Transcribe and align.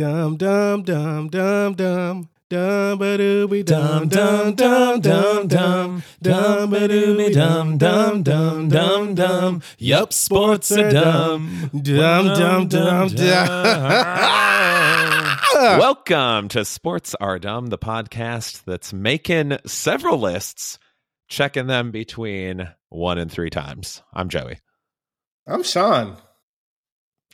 Dum 0.00 0.38
dum 0.38 0.82
dum 0.82 1.28
dum 1.28 1.74
dum. 1.74 2.30
Dum 2.48 2.98
ba 2.98 3.18
dooby 3.18 3.62
dum 3.62 4.08
dum 4.08 4.54
dum 4.54 4.98
dum 5.02 5.46
dum 5.46 6.02
dum 6.22 6.70
ba 6.70 6.88
dooby 6.88 7.34
dum 7.34 7.76
dum 7.76 8.22
dum 8.22 8.70
dum 8.70 9.14
dum. 9.14 9.62
Yup, 9.76 10.14
sports 10.14 10.72
are 10.72 10.90
dumb. 10.90 11.68
Dum 11.82 12.26
dum 12.28 12.66
dum 12.66 13.08
dum. 13.08 13.54
Welcome 15.78 16.48
to 16.48 16.64
Sports 16.64 17.14
Are 17.20 17.38
Dumb, 17.38 17.66
the 17.66 17.76
podcast 17.76 18.64
that's 18.64 18.94
making 18.94 19.58
several 19.66 20.16
lists, 20.16 20.78
checking 21.28 21.66
them 21.66 21.90
between 21.90 22.70
one 22.88 23.18
and 23.18 23.30
three 23.30 23.50
times. 23.50 24.00
I'm 24.14 24.30
Joey. 24.30 24.60
I'm 25.46 25.62
Sean. 25.62 26.16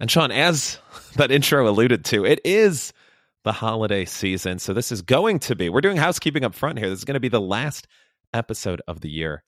And 0.00 0.10
Sean, 0.10 0.30
as 0.30 0.78
that 1.16 1.30
intro 1.30 1.68
alluded 1.68 2.04
to, 2.06 2.24
it 2.24 2.40
is 2.44 2.92
the 3.44 3.52
holiday 3.52 4.04
season. 4.04 4.58
So 4.58 4.72
this 4.72 4.90
is 4.90 5.02
going 5.02 5.38
to 5.40 5.54
be, 5.54 5.68
we're 5.68 5.80
doing 5.80 5.96
housekeeping 5.96 6.44
up 6.44 6.54
front 6.54 6.78
here. 6.78 6.88
This 6.88 6.98
is 6.98 7.04
going 7.04 7.14
to 7.14 7.20
be 7.20 7.28
the 7.28 7.40
last 7.40 7.86
episode 8.34 8.82
of 8.88 9.00
the 9.00 9.08
year 9.08 9.44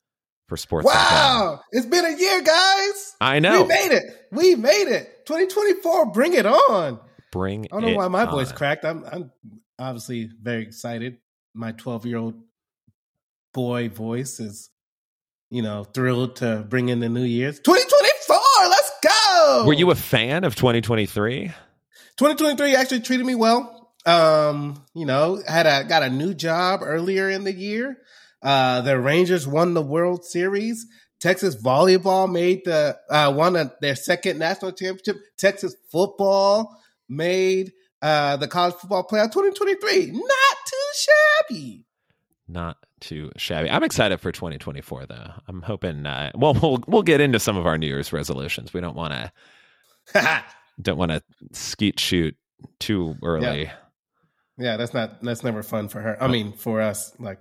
for 0.48 0.56
Sports. 0.56 0.87
Wow, 0.87 1.61
it's 1.73 1.87
been 1.87 2.05
a 2.05 2.16
year, 2.16 2.42
guys. 2.42 3.16
I 3.20 3.39
know. 3.39 3.62
We 3.62 3.69
made 3.69 3.92
it. 3.92 4.05
We 4.33 4.55
made 4.55 4.89
it. 4.89 5.27
2024. 5.27 6.12
Bring 6.12 6.34
it 6.34 6.47
on. 6.47 6.98
Bring 7.30 7.67
I 7.67 7.80
don't 7.80 7.91
know 7.91 7.97
why 7.97 8.09
my 8.09 8.25
voice 8.25 8.51
cracked. 8.53 8.87
I'm 8.87 9.05
I'm 9.05 9.30
obviously 9.78 10.30
very 10.41 10.62
excited. 10.62 11.19
My 11.55 11.73
12 11.73 12.06
year 12.06 12.17
old 12.17 12.34
boy 13.53 13.91
voice 13.91 14.41
is, 14.41 14.70
you 15.51 15.61
know, 15.61 15.84
thrilled 15.84 16.37
to 16.37 16.65
bring 16.67 16.89
in 16.89 17.01
the 17.01 17.09
New 17.11 17.25
Year's 17.25 17.59
2024. 17.61 17.98
Were 19.66 19.73
you 19.73 19.91
a 19.91 19.95
fan 19.95 20.45
of 20.45 20.55
2023? 20.55 21.47
2023 22.16 22.77
actually 22.77 23.01
treated 23.01 23.27
me 23.27 23.34
well. 23.34 23.93
Um, 24.06 24.84
you 24.95 25.06
know, 25.06 25.43
had 25.47 25.66
a 25.66 25.84
got 25.84 26.02
a 26.02 26.09
new 26.09 26.34
job 26.34 26.80
earlier 26.83 27.28
in 27.28 27.45
the 27.45 27.53
year. 27.53 27.98
Uh, 28.42 28.81
the 28.81 28.98
Rangers 28.98 29.47
won 29.47 29.75
the 29.75 29.83
World 29.83 30.25
Series. 30.25 30.86
Texas 31.20 31.61
volleyball 31.61 32.31
made 32.31 32.64
the 32.64 32.97
uh, 33.11 33.33
won 33.34 33.56
a, 33.56 33.73
their 33.81 33.97
second 33.97 34.39
national 34.39 34.73
championship. 34.73 35.17
Texas 35.36 35.75
football 35.91 36.77
made 37.08 37.73
uh, 38.01 38.36
the 38.36 38.47
college 38.47 38.75
football 38.75 39.03
playoff 39.03 39.33
2023. 39.33 40.12
Not 40.12 40.56
too 40.67 40.91
shabby. 40.95 41.84
Not 42.49 42.79
too 43.01 43.31
shabby. 43.37 43.71
I'm 43.71 43.85
excited 43.85 44.19
for 44.21 44.33
2024 44.33 45.07
though. 45.07 45.31
I'm 45.47 45.61
hoping 45.63 46.07
uh, 46.07 46.31
well 46.35 46.55
we'll 46.55 46.83
we'll 46.87 47.03
get 47.03 47.21
into 47.21 47.39
some 47.39 47.57
of 47.57 47.67
our 47.67 47.77
New 47.77 47.87
Year's 47.87 48.13
resolutions. 48.13 48.73
We 48.73 48.81
don't 48.81 48.97
want 48.97 49.13
to 50.15 50.45
don't 50.81 50.97
want 50.99 51.13
to 51.13 51.23
skeet 51.53 52.01
shoot 52.01 52.37
too 52.81 53.17
early. 53.23 53.71
yeah, 54.59 54.77
that's 54.77 54.95
not 54.95 55.23
that's 55.23 55.45
never 55.45 55.63
fun 55.63 55.89
for 55.89 56.01
her. 56.01 56.21
I 56.23 56.29
mean, 56.29 56.53
for 56.53 56.81
us, 56.81 57.13
like 57.19 57.39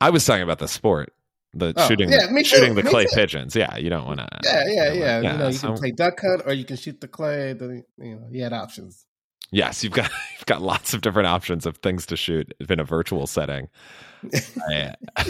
I 0.00 0.10
was 0.10 0.24
talking 0.24 0.42
about 0.42 0.58
the 0.58 0.68
sport, 0.68 1.12
the 1.54 1.72
Oh, 1.76 1.88
shooting, 1.88 2.10
yeah, 2.12 2.26
the, 2.30 2.44
shooting 2.44 2.74
the 2.74 2.82
me 2.82 2.90
clay 2.90 3.04
too. 3.06 3.14
pigeons. 3.14 3.56
Yeah, 3.56 3.76
you 3.78 3.88
don't 3.90 4.06
want 4.06 4.20
to. 4.20 4.28
yeah, 4.44 4.64
yeah, 4.66 4.92
yeah. 4.92 5.16
you 5.32 5.38
know, 5.38 5.46
you 5.48 5.52
so- 5.54 5.68
can 5.68 5.76
play 5.78 5.90
duck 5.92 6.20
hunt 6.20 6.42
or 6.46 6.52
you 6.52 6.64
can 6.64 6.76
shoot 6.76 7.00
the 7.00 7.08
clay. 7.08 7.54
The, 7.54 7.82
you 7.98 8.16
know, 8.16 8.26
you 8.30 8.42
had 8.42 8.52
options. 8.52 9.06
Yes, 9.50 9.82
you've 9.82 9.92
got 9.94 10.10
you've 10.38 10.46
got 10.46 10.60
lots 10.62 10.92
of 10.94 11.00
different 11.00 11.26
options 11.28 11.64
of 11.66 11.78
things 11.78 12.04
to 12.06 12.16
shoot 12.16 12.52
in 12.68 12.78
a 12.80 12.84
virtual 12.84 13.26
setting, 13.26 13.68
I- 14.68 14.94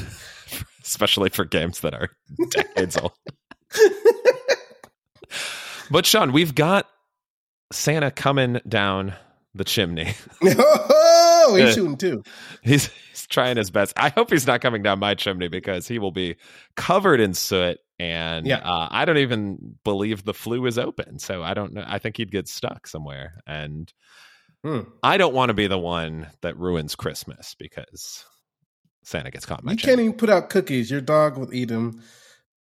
especially 0.84 1.30
for 1.30 1.44
games 1.44 1.80
that 1.80 1.94
are 1.94 2.08
decades 2.50 2.96
old. 2.96 3.12
But 5.90 6.06
Sean, 6.06 6.32
we've 6.32 6.54
got 6.54 6.86
Santa 7.72 8.10
coming 8.10 8.60
down 8.68 9.14
the 9.54 9.64
chimney. 9.64 10.14
oh, 10.44 11.56
he's 11.58 11.74
shooting 11.74 11.96
too. 11.96 12.22
He's 12.62 12.86
he's 13.10 13.26
trying 13.26 13.56
his 13.56 13.70
best. 13.70 13.92
I 13.96 14.10
hope 14.10 14.30
he's 14.30 14.46
not 14.46 14.60
coming 14.60 14.82
down 14.82 15.00
my 15.00 15.14
chimney 15.14 15.48
because 15.48 15.88
he 15.88 15.98
will 15.98 16.12
be 16.12 16.36
covered 16.76 17.18
in 17.20 17.34
soot, 17.34 17.78
and 17.98 18.46
Yeah. 18.46 18.58
uh, 18.58 18.88
I 18.90 19.04
don't 19.04 19.18
even 19.18 19.76
believe 19.84 20.24
the 20.24 20.34
flue 20.34 20.66
is 20.66 20.78
open. 20.78 21.18
So 21.18 21.42
I 21.42 21.54
don't 21.54 21.72
know. 21.72 21.84
I 21.86 21.98
think 21.98 22.16
he'd 22.18 22.30
get 22.30 22.46
stuck 22.48 22.86
somewhere, 22.86 23.34
and 23.46 23.92
Hmm. 24.62 24.80
I 25.02 25.16
don't 25.16 25.32
want 25.34 25.48
to 25.48 25.54
be 25.54 25.68
the 25.68 25.78
one 25.78 26.26
that 26.42 26.56
ruins 26.58 26.94
Christmas 26.94 27.56
because 27.58 28.26
Santa 29.10 29.30
gets 29.30 29.44
caught 29.44 29.62
You 29.64 29.76
can't 29.76 30.00
even 30.00 30.12
put 30.12 30.30
out 30.30 30.50
cookies. 30.50 30.90
Your 30.90 31.00
dog 31.00 31.36
would 31.36 31.52
eat 31.52 31.66
them. 31.68 32.00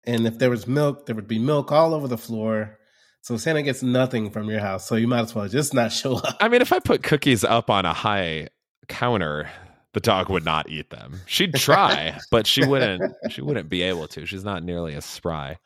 And 0.05 0.25
if 0.25 0.39
there 0.39 0.49
was 0.49 0.65
milk, 0.65 1.05
there 1.05 1.15
would 1.15 1.27
be 1.27 1.39
milk 1.39 1.71
all 1.71 1.93
over 1.93 2.07
the 2.07 2.17
floor. 2.17 2.79
So 3.21 3.35
Santa 3.35 3.61
gets 3.61 3.83
nothing 3.83 4.31
from 4.31 4.49
your 4.49 4.61
house. 4.61 4.87
So 4.87 4.95
you 4.95 5.07
might 5.07 5.19
as 5.21 5.35
well 5.35 5.47
just 5.49 5.73
not 5.73 5.91
show 6.01 6.15
up. 6.15 6.37
I 6.39 6.47
mean, 6.47 6.61
if 6.61 6.71
I 6.71 6.79
put 6.79 7.03
cookies 7.03 7.43
up 7.43 7.69
on 7.69 7.85
a 7.85 7.93
high 7.93 8.47
counter, 8.87 9.49
the 9.93 9.99
dog 9.99 10.29
would 10.29 10.45
not 10.45 10.69
eat 10.69 10.89
them. 10.89 11.19
She'd 11.25 11.53
try, 11.55 12.17
but 12.31 12.47
she 12.47 12.65
wouldn't. 12.65 13.13
She 13.29 13.41
wouldn't 13.41 13.67
be 13.67 13.81
able 13.81 14.07
to. 14.09 14.25
She's 14.25 14.45
not 14.45 14.63
nearly 14.63 14.95
as 14.95 15.03
spry 15.03 15.57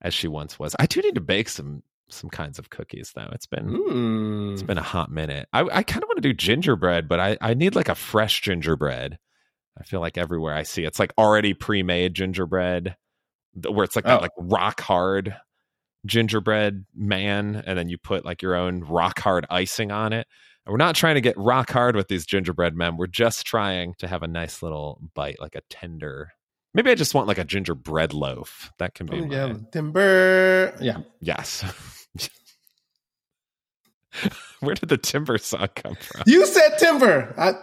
as 0.00 0.14
she 0.14 0.28
once 0.28 0.58
was. 0.60 0.76
I 0.78 0.86
do 0.86 1.00
need 1.02 1.16
to 1.16 1.20
bake 1.20 1.48
some 1.48 1.82
some 2.08 2.30
kinds 2.30 2.58
of 2.60 2.70
cookies 2.70 3.12
though. 3.14 3.28
It's 3.32 3.46
been 3.46 3.66
Mm. 3.70 4.52
it's 4.52 4.62
been 4.62 4.78
a 4.78 4.82
hot 4.82 5.10
minute. 5.10 5.48
I, 5.52 5.60
I 5.62 5.82
kind 5.82 6.02
of 6.04 6.08
want 6.08 6.18
to 6.18 6.28
do 6.28 6.32
gingerbread, 6.32 7.08
but 7.08 7.18
I 7.18 7.36
I 7.40 7.54
need 7.54 7.74
like 7.74 7.88
a 7.88 7.94
fresh 7.96 8.40
gingerbread. 8.42 9.18
I 9.80 9.84
feel 9.84 10.00
like 10.00 10.18
everywhere 10.18 10.54
I 10.54 10.62
see 10.64 10.84
it's 10.84 10.98
like 10.98 11.12
already 11.16 11.54
pre-made 11.54 12.14
gingerbread, 12.14 12.96
where 13.68 13.84
it's 13.84 13.96
like 13.96 14.04
that 14.04 14.18
Oh. 14.18 14.22
like 14.22 14.32
rock 14.38 14.80
hard 14.80 15.34
gingerbread 16.06 16.84
man, 16.94 17.62
and 17.66 17.78
then 17.78 17.88
you 17.88 17.98
put 17.98 18.24
like 18.24 18.42
your 18.42 18.54
own 18.54 18.80
rock 18.84 19.18
hard 19.20 19.46
icing 19.50 19.90
on 19.90 20.12
it. 20.12 20.26
And 20.66 20.72
we're 20.72 20.76
not 20.78 20.94
trying 20.94 21.14
to 21.14 21.20
get 21.22 21.36
rock 21.38 21.70
hard 21.70 21.96
with 21.96 22.08
these 22.08 22.26
gingerbread 22.26 22.74
men. 22.76 22.96
We're 22.98 23.06
just 23.06 23.46
trying 23.46 23.94
to 23.98 24.06
have 24.06 24.22
a 24.22 24.28
nice 24.28 24.62
little 24.62 25.00
bite, 25.14 25.40
like 25.40 25.54
a 25.54 25.62
tender. 25.70 26.32
Maybe 26.74 26.90
I 26.90 26.94
just 26.94 27.14
want 27.14 27.26
like 27.26 27.38
a 27.38 27.44
gingerbread 27.44 28.12
loaf. 28.12 28.70
That 28.78 28.94
can 28.94 29.06
be 29.06 29.20
Oh, 29.20 29.24
yeah, 29.24 29.54
timber. 29.72 30.74
Yeah. 30.80 30.98
yes. 31.20 31.64
Where 34.60 34.74
did 34.74 34.88
the 34.88 34.98
timber 34.98 35.38
song 35.38 35.68
come 35.74 35.94
from? 35.94 36.22
You 36.26 36.44
said 36.46 36.76
timber. 36.78 37.34
I, 37.38 37.54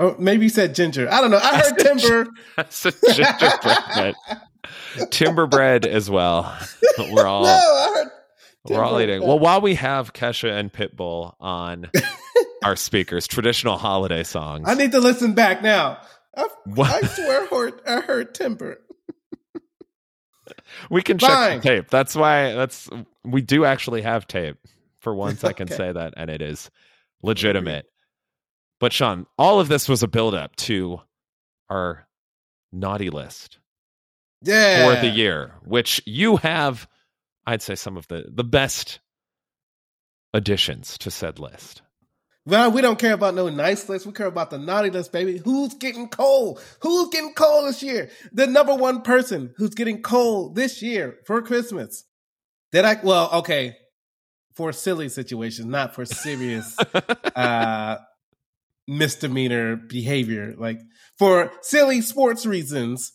oh, 0.00 0.16
maybe 0.18 0.44
you 0.46 0.48
said 0.48 0.74
ginger. 0.74 1.08
I 1.10 1.20
don't 1.20 1.30
know. 1.30 1.38
I 1.40 1.58
heard 1.58 1.78
timber. 1.78 2.26
That's 2.56 2.84
a 2.86 2.90
gingerbread. 2.92 4.14
Timberbread 5.10 5.86
as 5.86 6.10
well. 6.10 6.56
We're 6.98 7.26
all 7.26 7.44
no, 7.44 7.48
I 7.50 7.92
heard. 7.94 8.08
we're 8.68 8.82
all 8.82 8.98
timber. 8.98 9.02
eating. 9.14 9.26
Well, 9.26 9.38
while 9.38 9.60
we 9.60 9.74
have 9.76 10.12
Kesha 10.12 10.50
and 10.58 10.72
Pitbull 10.72 11.34
on 11.40 11.90
our 12.64 12.76
speakers, 12.76 13.26
traditional 13.26 13.76
holiday 13.78 14.22
songs. 14.24 14.64
I 14.68 14.74
need 14.74 14.92
to 14.92 15.00
listen 15.00 15.32
back 15.34 15.62
now. 15.62 15.98
I, 16.36 16.46
I 16.78 17.00
swear 17.02 17.42
I 17.42 17.46
heard, 17.46 17.80
I 17.86 18.00
heard 18.00 18.34
timber. 18.34 18.80
we 20.90 21.02
can 21.02 21.18
check 21.18 21.62
the 21.62 21.68
tape. 21.68 21.90
That's 21.90 22.14
why 22.14 22.52
that's 22.52 22.88
we 23.24 23.40
do 23.42 23.64
actually 23.64 24.02
have 24.02 24.26
tape. 24.26 24.56
For 25.00 25.14
once 25.14 25.44
I 25.44 25.54
can 25.54 25.64
Okay. 25.66 25.76
say 25.76 25.92
that 25.92 26.12
and 26.18 26.28
it 26.28 26.42
is 26.42 26.70
legitimate. 27.22 27.86
But 28.80 28.92
Sean, 28.92 29.26
all 29.38 29.60
of 29.60 29.68
this 29.68 29.88
was 29.88 30.02
a 30.02 30.08
build 30.08 30.34
up 30.34 30.56
to 30.56 31.00
our 31.68 32.08
naughty 32.72 33.10
list. 33.10 33.58
Yeah. 34.42 34.94
for 34.94 35.00
the 35.00 35.08
year, 35.08 35.52
which 35.64 36.00
you 36.06 36.38
have, 36.38 36.88
I'd 37.46 37.60
say, 37.60 37.74
some 37.74 37.98
of 37.98 38.08
the 38.08 38.24
the 38.26 38.42
best 38.42 39.00
additions 40.32 40.96
to 40.98 41.10
said 41.10 41.38
list. 41.38 41.82
Well, 42.46 42.70
we 42.72 42.80
don't 42.80 42.98
care 42.98 43.12
about 43.12 43.34
no 43.34 43.50
nice 43.50 43.86
list. 43.88 44.06
We 44.06 44.12
care 44.12 44.26
about 44.26 44.50
the 44.50 44.58
naughty 44.58 44.88
list, 44.88 45.12
baby. 45.12 45.36
Who's 45.44 45.74
getting 45.74 46.08
cold? 46.08 46.58
Who's 46.80 47.10
getting 47.10 47.34
cold 47.34 47.68
this 47.68 47.82
year? 47.82 48.08
The 48.32 48.46
number 48.46 48.74
one 48.74 49.02
person 49.02 49.52
who's 49.58 49.74
getting 49.74 50.00
cold 50.00 50.54
this 50.54 50.80
year 50.80 51.18
for 51.26 51.42
Christmas. 51.42 52.04
Did 52.72 52.86
I? 52.86 52.98
Well, 53.02 53.30
okay, 53.40 53.76
for 54.54 54.72
silly 54.72 55.10
situations, 55.10 55.66
not 55.66 55.94
for 55.94 56.06
serious 56.06 56.76
uh, 57.36 57.98
misdemeanor 58.90 59.76
behavior. 59.76 60.54
Like 60.58 60.80
for 61.16 61.52
silly 61.62 62.00
sports 62.00 62.44
reasons, 62.44 63.12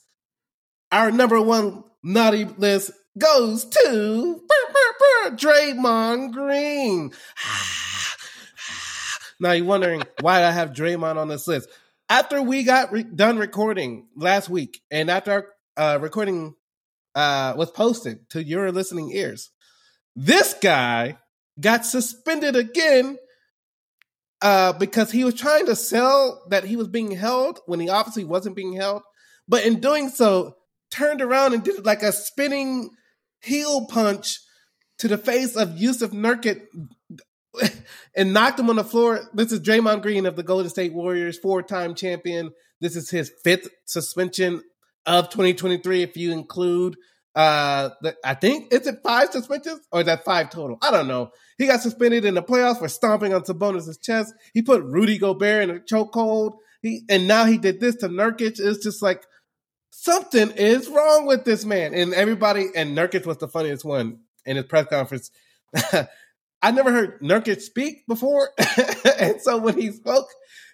our 0.92 1.12
number 1.12 1.40
one 1.42 1.84
naughty 2.02 2.46
list 2.46 2.92
goes 3.20 3.66
to 3.66 4.42
brr, 4.48 4.72
brr, 4.72 5.30
brr, 5.30 5.36
Draymond 5.36 6.32
Green. 6.32 7.12
now 9.40 9.52
you're 9.52 9.66
wondering 9.66 10.04
why 10.22 10.46
I 10.46 10.52
have 10.52 10.72
Draymond 10.72 11.18
on 11.18 11.28
this 11.28 11.46
list. 11.46 11.68
After 12.08 12.42
we 12.42 12.64
got 12.64 12.94
re- 12.94 13.04
done 13.04 13.38
recording 13.38 14.08
last 14.16 14.48
week, 14.48 14.80
and 14.90 15.12
after 15.12 15.52
our 15.76 15.96
uh, 15.96 16.00
recording 16.00 16.56
uh, 17.16 17.54
was 17.58 17.72
posted 17.72 18.30
to 18.30 18.42
your 18.42 18.72
listening 18.72 19.12
ears, 19.12 19.52
this 20.16 20.56
guy 20.62 21.18
got 21.60 21.86
suspended 21.86 22.56
again 22.56 23.18
uh, 24.42 24.74
because 24.74 25.12
he 25.12 25.24
was 25.24 25.34
trying 25.34 25.66
to 25.66 25.76
sell 25.76 26.44
that 26.50 26.64
he 26.64 26.76
was 26.76 26.88
being 26.88 27.12
held 27.12 27.60
when 27.66 27.80
he 27.80 27.90
obviously 27.90 28.24
wasn't 28.24 28.56
being 28.56 28.74
held. 28.74 29.02
But 29.48 29.66
in 29.66 29.80
doing 29.80 30.10
so, 30.10 30.56
turned 30.92 31.22
around 31.22 31.54
and 31.54 31.64
did 31.64 31.86
like 31.86 32.04
a 32.04 32.12
spinning 32.12 32.90
heel 33.42 33.88
punch 33.88 34.40
to 35.00 35.08
the 35.08 35.18
face 35.18 35.56
of 35.56 35.70
Jusuf 35.70 36.12
Nurkic 36.12 36.62
and 38.16 38.34
knocked 38.34 38.60
him 38.60 38.70
on 38.70 38.78
the 38.78 38.84
floor. 38.84 39.22
This 39.34 39.52
is 39.52 39.62
Draymond 39.62 40.02
Green 40.02 40.26
of 40.26 40.36
the 40.36 40.44
Golden 40.44 40.70
State 40.70 40.94
Warriors, 40.94 41.38
four 41.38 41.62
time 41.62 41.96
champion. 41.96 42.52
This 42.82 42.96
is 42.96 43.10
his 43.10 43.32
fifth 43.44 43.70
suspension 43.86 44.62
of 45.06 45.30
2023, 45.30 46.02
if 46.02 46.18
you 46.18 46.32
include 46.32 46.98
uh 47.36 47.90
I 48.24 48.34
think 48.36 48.74
is 48.74 48.88
it 48.88 49.00
five 49.04 49.32
suspensions 49.32 49.82
or 49.92 50.02
is 50.02 50.06
that 50.06 50.24
five 50.24 50.50
total? 50.50 50.78
I 50.82 50.92
don't 50.92 51.08
know. 51.08 51.32
He 51.58 51.68
got 51.68 51.82
suspended 51.82 52.26
in 52.26 52.34
the 52.34 52.44
playoffs 52.44 52.80
for 52.80 52.88
stomping 52.88 53.34
on 53.34 53.44
Sabonis' 53.44 54.02
chest. 54.02 54.34
He 54.54 54.62
put 54.62 54.84
Rudy 54.84 55.18
Gobert 55.18 55.64
in 55.64 55.70
a 55.70 55.80
chokehold. 55.80 56.58
He 56.82 57.04
and 57.10 57.28
now 57.28 57.46
he 57.46 57.58
did 57.58 57.80
this 57.80 57.96
to 57.98 58.10
Nurkic. 58.10 58.60
It's 58.60 58.84
just 58.84 59.02
like 59.02 59.24
something 59.92 60.52
is 60.52 60.88
wrong 60.90 61.26
with 61.26 61.46
this 61.46 61.66
man. 61.66 61.94
And 61.94 62.14
everybody 62.14 62.68
and 62.76 62.98
Nurkic 62.98 63.26
was 63.26 63.38
the 63.38 63.48
funniest 63.48 63.84
one 63.84 64.20
in 64.46 64.58
his 64.58 64.66
press 64.66 64.88
conference. 64.88 65.32
I 66.62 66.72
never 66.72 66.92
heard 66.92 67.22
Nurkic 67.22 67.62
speak 67.62 68.08
before, 68.08 68.50
and 69.20 69.40
so 69.42 69.58
when 69.58 69.78
he 69.80 69.92
spoke, 69.92 70.26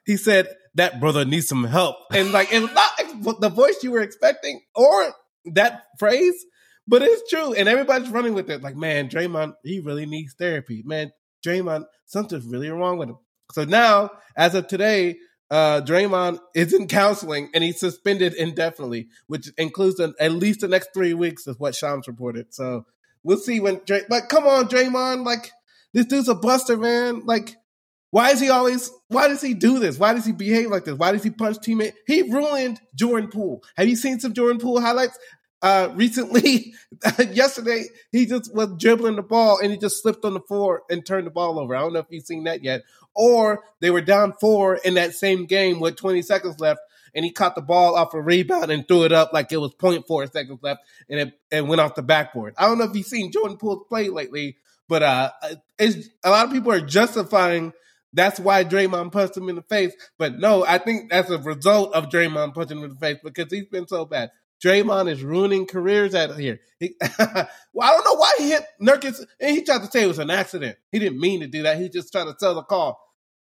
he 0.06 0.16
said 0.16 0.48
that 0.76 1.02
brother 1.02 1.26
needs 1.26 1.48
some 1.48 1.66
help, 1.66 1.98
and 2.14 2.32
like 2.32 2.54
it 2.54 2.62
was 2.62 2.72
not 2.72 3.42
the 3.42 3.50
voice 3.50 3.84
you 3.84 3.92
were 3.92 4.02
expecting 4.02 4.62
or 4.74 5.14
that 5.46 5.84
phrase, 6.00 6.46
but 6.88 7.02
it's 7.02 7.30
true, 7.30 7.54
and 7.54 7.70
everybody's 7.70 8.10
running 8.10 8.34
with 8.34 8.50
it. 8.50 8.62
Like, 8.62 8.76
man, 8.76 9.10
Draymond, 9.10 9.54
he 9.64 9.80
really 9.80 10.06
needs 10.06 10.34
therapy. 10.34 10.84
Man, 10.86 11.12
Draymond, 11.46 11.86
something's 12.06 12.46
really 12.46 12.70
wrong 12.70 12.98
with 12.98 13.10
him. 13.10 13.18
So 13.52 13.66
now, 13.66 14.12
as 14.36 14.56
of 14.56 14.68
today, 14.68 15.18
uh, 15.50 15.82
Draymond 15.82 16.40
is 16.56 16.74
in 16.74 16.88
counseling 16.88 17.50
and 17.54 17.64
he's 17.64 17.80
suspended 17.80 18.34
indefinitely, 18.34 19.10
which 19.28 19.50
includes 19.58 20.00
an, 20.00 20.14
at 20.20 20.32
least 20.32 20.62
the 20.62 20.68
next 20.70 20.90
three 20.94 21.14
weeks, 21.14 21.46
is 21.46 21.60
what 21.60 21.76
Shams 21.76 22.08
reported. 22.08 22.54
So 22.54 22.86
we'll 23.24 23.38
see 23.38 23.60
when. 23.60 23.82
Dray- 23.86 24.06
but 24.08 24.30
come 24.30 24.46
on, 24.46 24.70
Draymond, 24.70 25.26
like 25.26 25.52
this 25.94 26.06
dude's 26.06 26.30
a 26.30 26.36
buster, 26.36 26.78
man. 26.78 27.26
Like, 27.26 27.58
why 28.12 28.32
is 28.32 28.40
he 28.40 28.50
always? 28.50 28.92
Why 29.08 29.28
does 29.30 29.42
he 29.42 29.54
do 29.54 29.80
this? 29.80 29.98
Why 29.98 30.14
does 30.14 30.26
he 30.26 30.34
behave 30.34 30.70
like 30.70 30.84
this? 30.86 30.96
Why 30.96 31.14
does 31.14 31.24
he 31.24 31.32
punch 31.32 31.58
teammate? 31.58 31.94
He 32.06 32.22
ruined 32.24 32.80
Jordan 32.94 33.30
Poole. 33.30 33.64
Have 33.78 33.88
you 33.88 33.96
seen 33.96 34.20
some 34.20 34.34
Jordan 34.34 34.60
Poole 34.60 34.82
highlights? 34.82 35.18
Uh, 35.62 35.92
recently, 35.96 36.74
yesterday, 37.32 37.86
he 38.12 38.26
just 38.26 38.54
was 38.54 38.70
dribbling 38.78 39.16
the 39.16 39.24
ball 39.24 39.60
and 39.62 39.72
he 39.72 39.78
just 39.78 40.02
slipped 40.02 40.26
on 40.26 40.34
the 40.34 40.42
floor 40.42 40.84
and 40.90 41.06
turned 41.06 41.26
the 41.26 41.32
ball 41.32 41.58
over. 41.58 41.76
I 41.76 41.80
don't 41.80 41.94
know 41.94 42.00
if 42.00 42.08
you've 42.10 42.26
seen 42.26 42.44
that 42.44 42.64
yet. 42.64 42.82
Or 43.16 43.64
they 43.80 43.92
were 43.92 44.02
down 44.02 44.34
four 44.40 44.76
in 44.76 44.96
that 44.96 45.14
same 45.16 45.46
game 45.46 45.80
with 45.80 45.96
20 45.98 46.22
seconds 46.22 46.60
left 46.60 46.80
and 47.14 47.26
he 47.26 47.32
caught 47.32 47.56
the 47.56 47.62
ball 47.62 47.96
off 47.96 48.14
a 48.14 48.22
rebound 48.22 48.72
and 48.72 48.88
threw 48.88 49.04
it 49.04 49.12
up 49.12 49.34
like 49.34 49.52
it 49.52 49.58
was 49.58 49.74
0.4 49.76 50.32
seconds 50.32 50.60
left 50.62 50.82
and 51.10 51.20
it 51.20 51.40
and 51.52 51.68
went 51.68 51.82
off 51.82 51.96
the 51.96 52.02
backboard. 52.02 52.54
I 52.58 52.68
don't 52.68 52.78
know 52.78 52.86
if 52.86 52.96
you've 52.96 53.06
seen 53.06 53.32
Jordan 53.32 53.58
Poole 53.58 53.84
play 53.84 54.10
lately, 54.10 54.58
but 54.88 55.04
uh, 55.04 55.32
it's, 55.78 56.10
a 56.24 56.30
lot 56.30 56.48
of 56.48 56.54
people 56.54 56.72
are 56.72 56.82
justifying 56.82 57.74
that's 58.14 58.40
why 58.40 58.64
Draymond 58.64 59.12
punched 59.12 59.38
him 59.38 59.50
in 59.50 59.56
the 59.56 59.62
face. 59.64 59.94
But 60.18 60.40
no, 60.40 60.66
I 60.66 60.78
think 60.78 61.12
that's 61.12 61.30
a 61.30 61.38
result 61.38 61.94
of 61.94 62.10
Draymond 62.10 62.54
punching 62.54 62.78
him 62.78 62.84
in 62.84 62.90
the 62.92 62.96
face 62.96 63.18
because 63.24 63.52
he's 63.52 63.68
been 63.68 63.88
so 63.88 64.06
bad. 64.06 64.32
Draymond 64.64 65.10
is 65.10 65.24
ruining 65.24 65.66
careers 65.66 66.14
out 66.14 66.38
here. 66.38 66.60
He, 66.80 66.96
well, 67.20 67.48
I 67.82 67.90
don't 67.92 68.06
know 68.06 68.16
why 68.16 68.32
he 68.38 68.50
hit 68.50 68.64
Nurkic, 68.80 69.20
and 69.40 69.56
he 69.56 69.64
tried 69.64 69.82
to 69.82 69.88
say 69.88 70.04
it 70.04 70.08
was 70.08 70.20
an 70.20 70.30
accident. 70.30 70.78
He 70.92 71.00
didn't 71.00 71.20
mean 71.20 71.40
to 71.40 71.48
do 71.48 71.64
that. 71.64 71.80
He 71.80 71.90
just 71.90 72.12
tried 72.12 72.26
to 72.26 72.36
sell 72.38 72.56
the 72.56 72.64
call. 72.64 73.00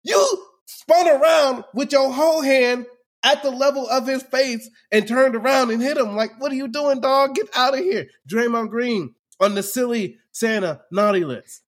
You 0.03 0.45
spun 0.65 1.07
around 1.07 1.65
with 1.73 1.91
your 1.91 2.11
whole 2.11 2.41
hand 2.41 2.85
at 3.23 3.43
the 3.43 3.51
level 3.51 3.87
of 3.87 4.07
his 4.07 4.23
face 4.23 4.69
and 4.91 5.07
turned 5.07 5.35
around 5.35 5.71
and 5.71 5.81
hit 5.81 5.97
him. 5.97 6.15
Like, 6.15 6.39
what 6.39 6.51
are 6.51 6.55
you 6.55 6.67
doing, 6.67 7.01
dog? 7.01 7.35
Get 7.35 7.49
out 7.55 7.73
of 7.73 7.79
here. 7.79 8.07
Draymond 8.29 8.69
Green 8.69 9.15
on 9.39 9.55
the 9.55 9.63
silly 9.63 10.17
Santa 10.31 10.81
naughty 10.91 11.25
list. 11.25 11.63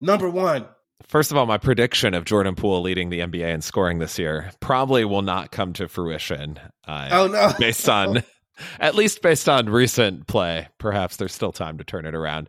Number 0.00 0.28
one. 0.30 0.66
First 1.08 1.30
of 1.30 1.36
all, 1.36 1.46
my 1.46 1.58
prediction 1.58 2.14
of 2.14 2.24
Jordan 2.24 2.54
Poole 2.54 2.82
leading 2.82 3.10
the 3.10 3.20
NBA 3.20 3.52
in 3.52 3.60
scoring 3.60 3.98
this 3.98 4.18
year 4.18 4.50
probably 4.60 5.04
will 5.04 5.22
not 5.22 5.50
come 5.50 5.72
to 5.74 5.88
fruition. 5.88 6.58
Uh, 6.86 7.08
oh 7.12 7.26
no! 7.26 7.52
Based 7.58 7.88
on, 7.88 8.22
at 8.80 8.94
least 8.94 9.22
based 9.22 9.48
on 9.48 9.68
recent 9.68 10.26
play, 10.26 10.68
perhaps 10.78 11.16
there's 11.16 11.32
still 11.32 11.52
time 11.52 11.78
to 11.78 11.84
turn 11.84 12.06
it 12.06 12.14
around. 12.14 12.48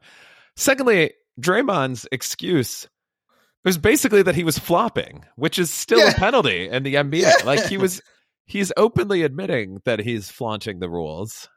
Secondly, 0.56 1.14
Draymond's 1.40 2.08
excuse 2.12 2.88
was 3.64 3.78
basically 3.78 4.22
that 4.24 4.36
he 4.36 4.44
was 4.44 4.60
flopping, 4.60 5.26
which 5.36 5.58
is 5.58 5.72
still 5.72 6.00
yeah. 6.00 6.12
a 6.12 6.14
penalty 6.14 6.70
in 6.70 6.84
the 6.84 6.96
NBA. 6.96 7.22
Yeah. 7.22 7.34
Like 7.46 7.66
he 7.66 7.78
was, 7.78 8.02
he's 8.46 8.72
openly 8.78 9.24
admitting 9.24 9.82
that 9.86 10.00
he's 10.00 10.30
flaunting 10.30 10.80
the 10.80 10.90
rules. 10.90 11.50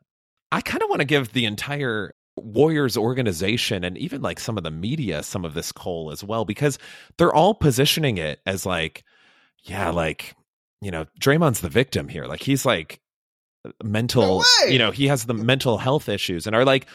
I 0.52 0.60
kind 0.60 0.82
of 0.82 0.88
want 0.88 1.00
to 1.00 1.06
give 1.06 1.32
the 1.32 1.44
entire 1.44 2.14
Warriors 2.36 2.96
organization 2.96 3.84
and 3.84 3.96
even 3.98 4.22
like 4.22 4.38
some 4.38 4.58
of 4.58 4.64
the 4.64 4.70
media 4.70 5.22
some 5.22 5.44
of 5.44 5.54
this 5.54 5.72
coal 5.72 6.10
as 6.10 6.22
well 6.22 6.44
because 6.44 6.78
they're 7.16 7.34
all 7.34 7.54
positioning 7.54 8.18
it 8.18 8.40
as 8.46 8.66
like 8.66 9.04
yeah 9.62 9.90
like 9.90 10.34
you 10.82 10.90
know 10.90 11.06
Draymond's 11.20 11.60
the 11.60 11.70
victim 11.70 12.08
here 12.08 12.26
like 12.26 12.42
he's 12.42 12.66
like 12.66 13.00
mental 13.82 14.44
no 14.60 14.66
you 14.68 14.78
know 14.78 14.90
he 14.90 15.08
has 15.08 15.24
the 15.24 15.34
mental 15.34 15.78
health 15.78 16.08
issues 16.08 16.46
and 16.46 16.54
are 16.54 16.64
like 16.64 16.86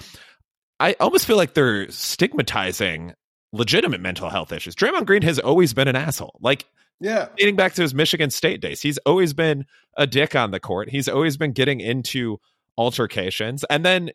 I 0.80 0.96
almost 1.00 1.28
feel 1.28 1.38
like 1.38 1.54
they're 1.54 1.90
stigmatizing 1.92 3.14
legitimate 3.54 4.02
mental 4.02 4.30
health 4.30 4.52
issues. 4.52 4.76
Draymond 4.76 5.06
Green 5.06 5.22
has 5.22 5.38
always 5.38 5.74
been 5.74 5.88
an 5.88 5.96
asshole. 5.96 6.40
Like 6.42 6.66
yeah. 7.02 7.30
Dating 7.36 7.56
back 7.56 7.74
to 7.74 7.82
his 7.82 7.96
Michigan 7.96 8.30
State 8.30 8.62
days. 8.62 8.80
He's 8.80 9.00
always 9.00 9.34
been 9.34 9.66
a 9.98 10.06
dick 10.06 10.36
on 10.36 10.52
the 10.52 10.60
court. 10.60 10.90
He's 10.90 11.10
always 11.10 11.36
been 11.36 11.52
getting 11.52 11.82
into 11.82 12.40
altercations. 12.78 13.66
And 13.70 13.84
then 13.84 14.12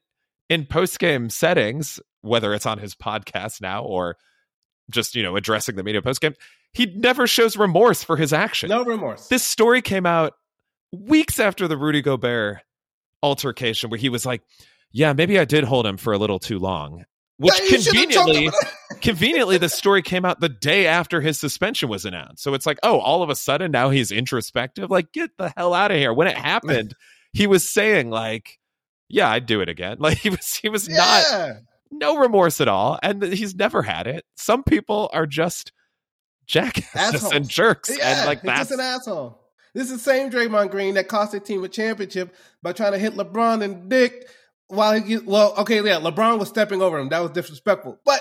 in 0.48 0.66
post 0.66 0.98
game 0.98 1.30
settings, 1.30 2.00
whether 2.22 2.54
it's 2.54 2.66
on 2.66 2.78
his 2.78 2.94
podcast 2.94 3.60
now 3.60 3.82
or 3.82 4.16
just, 4.90 5.14
you 5.14 5.22
know, 5.22 5.36
addressing 5.36 5.76
the 5.76 5.82
media 5.82 6.02
post 6.02 6.20
game, 6.20 6.34
he 6.72 6.86
never 6.86 7.26
shows 7.26 7.56
remorse 7.56 8.02
for 8.02 8.16
his 8.16 8.32
action. 8.32 8.68
No 8.68 8.84
remorse. 8.84 9.28
This 9.28 9.42
story 9.42 9.82
came 9.82 10.06
out 10.06 10.34
weeks 10.92 11.38
after 11.38 11.66
the 11.66 11.76
Rudy 11.76 12.02
Gobert 12.02 12.58
altercation 13.22 13.90
where 13.90 13.98
he 13.98 14.08
was 14.08 14.26
like, 14.26 14.42
yeah, 14.92 15.12
maybe 15.12 15.38
I 15.38 15.44
did 15.44 15.64
hold 15.64 15.86
him 15.86 15.96
for 15.96 16.12
a 16.12 16.18
little 16.18 16.38
too 16.38 16.58
long. 16.58 17.04
Which 17.38 17.52
yeah, 17.70 17.76
conveniently, 17.76 18.50
conveniently, 19.02 19.58
the 19.58 19.68
story 19.68 20.00
came 20.00 20.24
out 20.24 20.40
the 20.40 20.48
day 20.48 20.86
after 20.86 21.20
his 21.20 21.38
suspension 21.38 21.90
was 21.90 22.06
announced. 22.06 22.42
So 22.42 22.54
it's 22.54 22.64
like, 22.64 22.78
oh, 22.82 22.98
all 22.98 23.22
of 23.22 23.28
a 23.28 23.36
sudden 23.36 23.70
now 23.70 23.90
he's 23.90 24.10
introspective. 24.10 24.90
Like, 24.90 25.12
get 25.12 25.30
the 25.36 25.52
hell 25.54 25.74
out 25.74 25.90
of 25.90 25.98
here. 25.98 26.14
When 26.14 26.28
it 26.28 26.36
happened, 26.36 26.94
he 27.34 27.46
was 27.46 27.68
saying 27.68 28.08
like, 28.08 28.58
yeah, 29.08 29.30
I'd 29.30 29.46
do 29.46 29.60
it 29.60 29.68
again. 29.68 29.98
Like 30.00 30.18
he 30.18 30.30
was 30.30 30.54
he 30.54 30.68
was 30.68 30.88
yeah. 30.88 30.96
not 30.96 31.56
no 31.90 32.16
remorse 32.16 32.60
at 32.60 32.68
all. 32.68 32.98
And 33.02 33.22
he's 33.22 33.54
never 33.54 33.82
had 33.82 34.06
it. 34.06 34.24
Some 34.36 34.62
people 34.62 35.10
are 35.12 35.26
just 35.26 35.72
jackasses 36.46 37.30
and 37.30 37.48
jerks. 37.48 37.96
Yeah, 37.96 38.18
and 38.18 38.26
like 38.26 38.42
that's 38.42 38.70
just 38.70 38.72
an 38.72 38.80
asshole. 38.80 39.40
This 39.74 39.90
is 39.90 39.98
the 40.02 40.10
same 40.10 40.30
Draymond 40.30 40.70
Green 40.70 40.94
that 40.94 41.08
cost 41.08 41.32
the 41.32 41.40
team 41.40 41.62
a 41.62 41.68
championship 41.68 42.34
by 42.62 42.72
trying 42.72 42.92
to 42.92 42.98
hit 42.98 43.14
LeBron 43.14 43.62
and 43.62 43.90
Dick 43.90 44.26
while 44.68 45.00
he 45.00 45.18
well, 45.18 45.54
okay, 45.58 45.76
yeah, 45.76 46.00
LeBron 46.00 46.38
was 46.38 46.48
stepping 46.48 46.82
over 46.82 46.98
him. 46.98 47.10
That 47.10 47.20
was 47.20 47.32
disrespectful. 47.32 48.00
But 48.04 48.20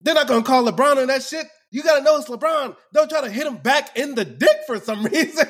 they're 0.00 0.14
not 0.14 0.26
gonna 0.28 0.42
call 0.42 0.64
LeBron 0.64 0.96
on 0.96 1.06
that 1.08 1.22
shit. 1.22 1.46
You 1.70 1.82
gotta 1.82 2.02
know 2.02 2.16
it's 2.16 2.28
LeBron. 2.28 2.74
Don't 2.94 3.08
try 3.10 3.20
to 3.20 3.30
hit 3.30 3.46
him 3.46 3.58
back 3.58 3.96
in 3.96 4.14
the 4.14 4.24
dick 4.24 4.56
for 4.66 4.78
some 4.80 5.04
reason. 5.12 5.46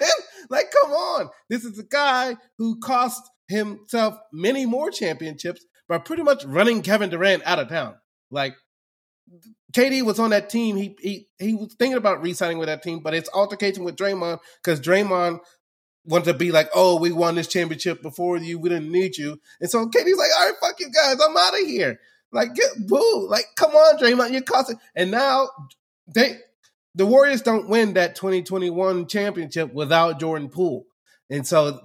like, 0.51 0.71
come 0.71 0.91
on. 0.91 1.31
This 1.49 1.65
is 1.65 1.79
a 1.79 1.85
guy 1.85 2.37
who 2.59 2.79
cost 2.81 3.23
himself 3.51 4.19
many 4.33 4.65
more 4.65 4.91
championships 4.91 5.65
by 5.89 5.99
pretty 5.99 6.23
much 6.23 6.45
running 6.45 6.83
Kevin 6.83 7.11
Durant 7.11 7.43
out 7.45 7.59
of 7.59 7.69
town. 7.69 7.97
Like 8.31 8.55
KD 9.73 10.03
was 10.03 10.19
on 10.19 10.31
that 10.31 10.51
team. 10.51 10.77
He 10.77 10.97
he 11.01 11.29
he 11.39 11.55
was 11.55 11.75
thinking 11.79 11.97
about 11.97 12.23
re-signing 12.23 12.59
with 12.59 12.69
that 12.69 12.83
team, 12.83 13.01
but 13.01 13.15
it's 13.15 13.29
altercation 13.33 13.85
with 13.85 13.97
Draymond 13.97 14.39
because 14.63 14.81
Draymond 14.81 15.41
wanted 16.05 16.33
to 16.33 16.35
be 16.35 16.51
like, 16.51 16.71
"Oh, 16.75 16.99
we 16.99 17.13
won 17.13 17.35
this 17.35 17.47
championship 17.47 18.03
before 18.03 18.37
you. 18.39 18.59
We 18.59 18.69
didn't 18.69 18.91
need 18.91 19.17
you." 19.17 19.41
And 19.61 19.71
so 19.71 19.87
KD's 19.87 20.17
like, 20.17 20.31
"All 20.39 20.47
right, 20.47 20.55
fuck 20.61 20.81
you 20.81 20.91
guys. 20.91 21.19
I'm 21.21 21.37
out 21.37 21.61
of 21.61 21.67
here." 21.67 22.01
Like, 22.33 22.55
get 22.55 22.87
boo. 22.87 23.29
Like, 23.29 23.47
come 23.57 23.73
on, 23.73 23.99
Draymond, 23.99 24.33
you're 24.33 24.43
costing. 24.43 24.79
And 24.95 25.11
now 25.11 25.49
they 26.15 26.39
the 26.95 27.07
Warriors 27.07 27.43
don't 27.43 27.69
win 27.69 27.95
that 27.95 28.17
2021 28.17 29.07
championship 29.07 29.73
without 29.73 30.19
Jordan 30.21 30.49
Poole. 30.49 30.87
And 31.29 31.47
so 31.47 31.79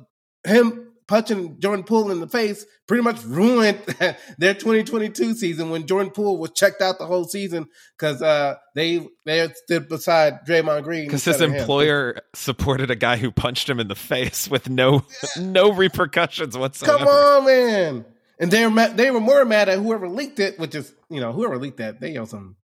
him 0.45 0.91
punching 1.07 1.59
Jordan 1.59 1.83
Poole 1.83 2.11
in 2.11 2.19
the 2.19 2.27
face 2.27 2.65
pretty 2.87 3.03
much 3.03 3.23
ruined 3.23 3.79
their 4.37 4.53
2022 4.53 5.35
season 5.35 5.69
when 5.69 5.87
Jordan 5.87 6.11
Poole 6.11 6.37
was 6.37 6.51
checked 6.51 6.81
out 6.81 6.97
the 6.97 7.05
whole 7.05 7.25
season 7.25 7.67
because 7.97 8.21
uh, 8.21 8.55
they 8.73 9.07
they 9.25 9.47
stood 9.65 9.87
beside 9.87 10.45
Draymond 10.47 10.83
Green 10.83 11.05
because 11.05 11.25
his 11.25 11.41
employer 11.41 12.21
supported 12.33 12.91
a 12.91 12.95
guy 12.95 13.17
who 13.17 13.31
punched 13.31 13.69
him 13.69 13.79
in 13.79 13.87
the 13.87 13.95
face 13.95 14.49
with 14.49 14.69
no 14.69 15.05
yeah. 15.35 15.43
no 15.43 15.71
repercussions 15.71 16.57
whatsoever. 16.57 16.97
Come 16.97 17.07
on, 17.07 17.45
man! 17.45 18.05
And 18.39 18.51
they 18.51 18.65
were 18.67 18.87
they 18.89 19.11
were 19.11 19.21
more 19.21 19.45
mad 19.45 19.69
at 19.69 19.79
whoever 19.79 20.07
leaked 20.07 20.39
it, 20.39 20.59
which 20.59 20.75
is 20.75 20.93
you 21.09 21.19
know 21.19 21.31
whoever 21.31 21.57
leaked 21.57 21.77
that 21.77 21.99
they 21.99 22.17
owe 22.17 22.25
some 22.25 22.55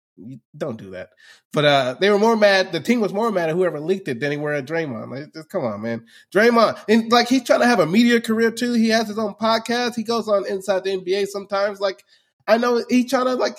don't 0.55 0.77
do 0.77 0.91
that. 0.91 1.09
But 1.53 1.65
uh, 1.65 1.95
they 1.99 2.09
were 2.09 2.19
more 2.19 2.35
mad. 2.35 2.71
The 2.71 2.79
team 2.79 3.01
was 3.01 3.13
more 3.13 3.31
mad 3.31 3.49
at 3.49 3.55
whoever 3.55 3.79
leaked 3.79 4.07
it 4.07 4.19
than 4.19 4.29
they 4.29 4.37
were 4.37 4.53
at 4.53 4.65
Draymond. 4.65 5.09
Like, 5.11 5.33
just 5.33 5.49
come 5.49 5.63
on, 5.63 5.81
man. 5.81 6.05
Draymond, 6.33 6.79
and 6.87 7.11
like 7.11 7.27
he's 7.29 7.43
trying 7.43 7.61
to 7.61 7.67
have 7.67 7.79
a 7.79 7.85
media 7.85 8.21
career 8.21 8.51
too. 8.51 8.73
He 8.73 8.89
has 8.89 9.07
his 9.07 9.17
own 9.17 9.35
podcast. 9.35 9.95
He 9.95 10.03
goes 10.03 10.27
on 10.27 10.45
Inside 10.47 10.83
the 10.83 10.97
NBA 10.97 11.27
sometimes. 11.27 11.79
Like, 11.79 12.03
I 12.47 12.57
know 12.57 12.83
he's 12.89 13.09
trying 13.09 13.25
to 13.25 13.35
like 13.35 13.57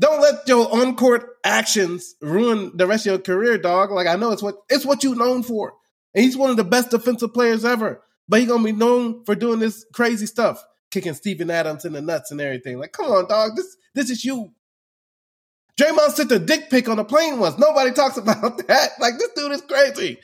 Don't 0.00 0.20
let 0.20 0.46
your 0.48 0.72
on 0.74 0.96
court 0.96 1.36
actions 1.44 2.16
ruin 2.20 2.72
the 2.74 2.86
rest 2.86 3.06
of 3.06 3.10
your 3.12 3.18
career, 3.20 3.58
dog. 3.58 3.92
Like 3.92 4.06
I 4.08 4.16
know 4.16 4.32
it's 4.32 4.42
what 4.42 4.56
it's 4.68 4.84
what 4.84 5.04
you're 5.04 5.14
known 5.14 5.42
for. 5.42 5.74
And 6.14 6.24
he's 6.24 6.36
one 6.36 6.50
of 6.50 6.56
the 6.56 6.64
best 6.64 6.90
defensive 6.90 7.32
players 7.34 7.64
ever. 7.64 8.02
But 8.28 8.40
he's 8.40 8.48
gonna 8.48 8.64
be 8.64 8.72
known 8.72 9.24
for 9.24 9.34
doing 9.34 9.60
this 9.60 9.84
crazy 9.92 10.26
stuff, 10.26 10.64
kicking 10.90 11.14
Steven 11.14 11.50
Adams 11.50 11.84
in 11.84 11.92
the 11.92 12.00
nuts 12.00 12.30
and 12.30 12.40
everything. 12.40 12.78
Like, 12.78 12.92
come 12.92 13.06
on, 13.06 13.28
dog. 13.28 13.56
This 13.56 13.76
this 13.94 14.10
is 14.10 14.24
you. 14.24 14.52
Draymond 15.80 16.10
sent 16.12 16.30
a 16.32 16.38
dick 16.38 16.70
pic 16.70 16.88
on 16.88 16.96
the 16.98 17.04
plane 17.04 17.38
once. 17.38 17.58
Nobody 17.58 17.92
talks 17.92 18.16
about 18.16 18.58
that. 18.68 18.90
Like 19.00 19.18
this 19.18 19.30
dude 19.34 19.52
is 19.52 19.62
crazy. 19.62 20.18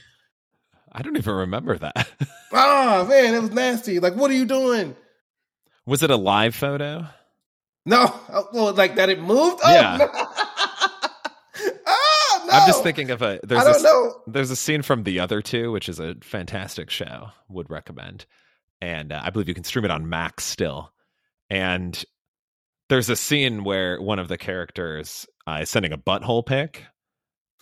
I 0.92 1.02
don't 1.02 1.16
even 1.16 1.34
remember 1.34 1.76
that. 1.78 2.08
oh 2.52 3.06
man, 3.08 3.34
it 3.34 3.40
was 3.40 3.50
nasty. 3.52 3.98
Like, 4.00 4.14
what 4.14 4.30
are 4.30 4.34
you 4.34 4.44
doing? 4.46 4.96
Was 5.86 6.02
it 6.02 6.10
a 6.10 6.16
live 6.16 6.54
photo? 6.54 7.06
No, 7.86 8.04
oh, 8.32 8.48
well, 8.52 8.74
like 8.74 8.96
that 8.96 9.08
it 9.08 9.20
moved. 9.20 9.60
Oh, 9.64 9.72
Yeah. 9.72 9.96
no. 9.98 10.08
Ah, 11.86 12.42
no. 12.46 12.52
I'm 12.52 12.66
just 12.66 12.82
thinking 12.82 13.10
of 13.10 13.22
a 13.22 13.40
there's 13.42 13.60
I 13.60 13.64
don't 13.64 13.80
a, 13.80 13.82
know. 13.82 14.14
there's 14.26 14.50
a 14.50 14.56
scene 14.56 14.82
from 14.82 15.02
The 15.04 15.20
Other 15.20 15.42
Two, 15.42 15.72
which 15.72 15.88
is 15.88 15.98
a 16.00 16.14
fantastic 16.22 16.90
show. 16.90 17.28
Would 17.48 17.70
recommend, 17.70 18.26
and 18.80 19.12
uh, 19.12 19.20
I 19.22 19.30
believe 19.30 19.48
you 19.48 19.54
can 19.54 19.64
stream 19.64 19.84
it 19.84 19.90
on 19.90 20.08
Max 20.08 20.44
still. 20.44 20.92
And 21.48 22.02
there's 22.88 23.08
a 23.10 23.16
scene 23.16 23.64
where 23.64 24.00
one 24.00 24.18
of 24.18 24.28
the 24.28 24.38
characters 24.38 25.26
uh, 25.50 25.60
is 25.62 25.70
sending 25.70 25.92
a 25.92 25.98
butthole 25.98 26.44
pic 26.44 26.84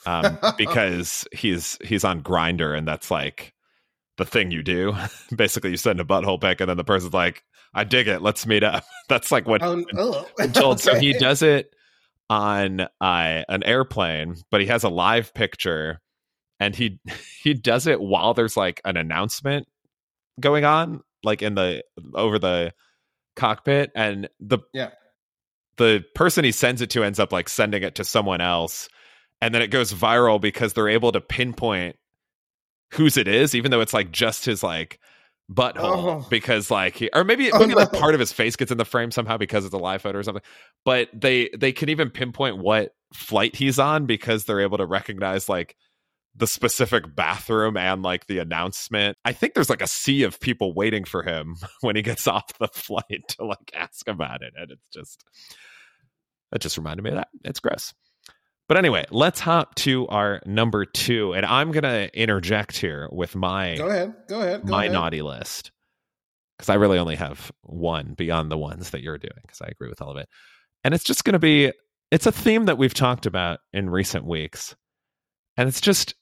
um, 0.07 0.39
because 0.59 1.27
he's 1.33 1.79
he's 1.83 2.05
on 2.05 2.23
Grindr, 2.23 2.77
and 2.77 2.87
that's 2.87 3.11
like 3.11 3.55
the 4.17 4.25
thing 4.25 4.51
you 4.51 4.63
do. 4.63 4.95
Basically, 5.37 5.71
you 5.71 5.77
send 5.77 6.01
a 6.01 6.05
butthole 6.05 6.41
pic, 6.41 6.61
and 6.61 6.69
then 6.69 6.77
the 6.77 6.85
person's 6.85 7.15
like, 7.15 7.45
"I 7.75 7.85
dig 7.85 8.09
it, 8.09 8.23
let's 8.23 8.47
meet 8.47 8.63
up." 8.63 8.85
That's 9.09 9.33
like 9.33 9.47
what 9.47 9.63
Oh, 9.63 9.83
oh. 9.97 10.29
I'm 10.39 10.53
told. 10.53 10.81
So 10.81 10.95
he 10.95 11.15
does 11.15 11.41
it 11.41 11.75
on 12.29 12.81
uh, 12.81 12.89
an 13.49 13.63
airplane, 13.63 14.37
but 14.51 14.61
he 14.61 14.67
has 14.67 14.85
a 14.85 14.91
live 14.91 15.33
picture, 15.33 16.01
and 16.61 16.77
he 16.77 17.01
he 17.43 17.55
does 17.55 17.87
it 17.87 18.01
while 18.01 18.35
there's 18.35 18.57
like 18.57 18.81
an 18.85 18.97
announcement 18.97 19.67
going 20.39 20.65
on, 20.65 21.01
like 21.23 21.43
in 21.43 21.55
the 21.55 21.83
over 22.15 22.39
the 22.39 22.75
cockpit, 23.35 23.91
and 23.95 24.29
the 24.41 24.59
Yeah. 24.75 24.91
The 25.79 26.05
person 26.15 26.45
he 26.45 26.53
sends 26.53 26.83
it 26.83 26.91
to 26.91 27.03
ends 27.05 27.19
up 27.19 27.33
like 27.33 27.49
sending 27.49 27.83
it 27.83 27.95
to 27.97 28.05
someone 28.05 28.41
else, 28.41 28.89
and 29.41 29.55
then 29.55 29.63
it 29.63 29.69
goes 29.69 29.93
viral 29.93 30.41
because 30.41 30.75
they're 30.75 30.89
able 30.89 31.13
to 31.13 31.21
pinpoint 31.21 31.97
whose 32.93 33.17
it 33.17 33.29
is, 33.29 33.55
even 33.55 33.71
though 33.71 33.81
it's 33.81 33.95
like 33.95 34.11
just 34.13 34.45
his 34.45 34.63
like 34.63 34.99
butthole 35.51 36.23
Oh. 36.23 36.27
because 36.29 36.71
like 36.71 36.97
he, 36.97 37.09
or 37.15 37.25
maybe 37.25 37.51
Oh, 37.51 37.59
maybe 37.59 37.75
like 37.75 37.91
part 37.93 38.13
of 38.13 38.21
his 38.21 38.33
face 38.33 38.55
gets 38.57 38.71
in 38.71 38.77
the 38.77 38.85
frame 38.85 39.11
somehow 39.11 39.39
because 39.39 39.65
it's 39.65 39.73
a 39.73 39.79
live 39.79 40.03
photo 40.03 40.19
or 40.19 40.23
something 40.23 40.43
but 40.85 41.09
they 41.15 41.49
they 41.57 41.73
can 41.73 41.89
even 41.89 42.11
pinpoint 42.11 42.59
what 42.59 42.93
flight 43.15 43.57
he's 43.57 43.79
on 43.79 44.05
because 44.05 44.45
they're 44.45 44.61
able 44.61 44.77
to 44.77 44.85
recognize 44.85 45.49
like 45.49 45.75
the 46.39 46.47
specific 46.47 47.15
bathroom 47.15 47.77
and 47.77 48.03
like 48.03 48.27
the 48.27 48.39
announcement 48.39 49.17
i 49.25 49.33
think 49.33 49.55
there's 49.55 49.71
like 49.71 49.83
a 49.83 49.87
sea 49.87 50.23
of 50.23 50.41
people 50.41 50.73
waiting 50.75 51.05
for 51.05 51.23
him 51.23 51.57
when 51.81 51.97
he 51.97 52.03
gets 52.03 52.27
off 52.27 52.57
the 52.59 52.69
flight 52.69 53.25
to 53.29 53.45
like 53.45 53.71
ask 53.75 54.09
about 54.09 54.43
it 54.43 54.53
and 54.57 54.71
it's 54.71 54.89
just 54.93 55.25
that 56.53 56.61
just 56.61 56.79
reminded 56.79 57.03
me 57.03 57.11
of 57.11 57.17
that 57.17 57.29
it's 57.45 57.61
gross 57.61 57.93
but 58.69 58.77
anyway 58.77 59.05
let's 59.11 59.41
hop 59.41 59.75
to 59.75 60.07
our 60.09 60.41
number 60.47 60.85
two 60.85 61.33
and 61.35 61.45
i'm 61.47 61.73
gonna 61.73 62.09
interject 62.15 62.77
here 62.77 63.09
with 63.13 63.35
my 63.35 63.77
Go 63.77 63.89
ahead. 63.89 64.15
Go 64.29 64.41
ahead. 64.41 64.63
Go 64.65 64.73
my 64.73 64.85
ahead. 64.85 64.93
naughty 64.93 65.23
list 65.23 65.73
because 66.59 66.69
I 66.71 66.75
really 66.75 66.99
only 66.99 67.15
have 67.15 67.53
one 67.63 68.15
beyond 68.17 68.51
the 68.51 68.59
ones 68.59 68.91
that 68.91 69.01
you're 69.03 69.19
doing 69.19 69.31
because 69.43 69.61
I 69.61 69.69
agree 69.69 69.89
with 69.89 70.03
all 70.03 70.11
of 70.11 70.17
it. 70.17 70.29
And 70.83 70.93
it's 70.93 71.05
just 71.05 71.25
going 71.25 71.35
to 71.35 71.39
be 71.39 71.73
it's 72.11 72.27
a 72.27 72.33
theme 72.33 72.65
that 72.65 72.79
we've 72.79 72.95
talked 72.95 73.27
about 73.27 73.61
in 73.73 73.91
recent 73.91 74.25
weeks. 74.27 74.75
And 75.57 75.69
it's 75.69 75.81
just 75.81 76.15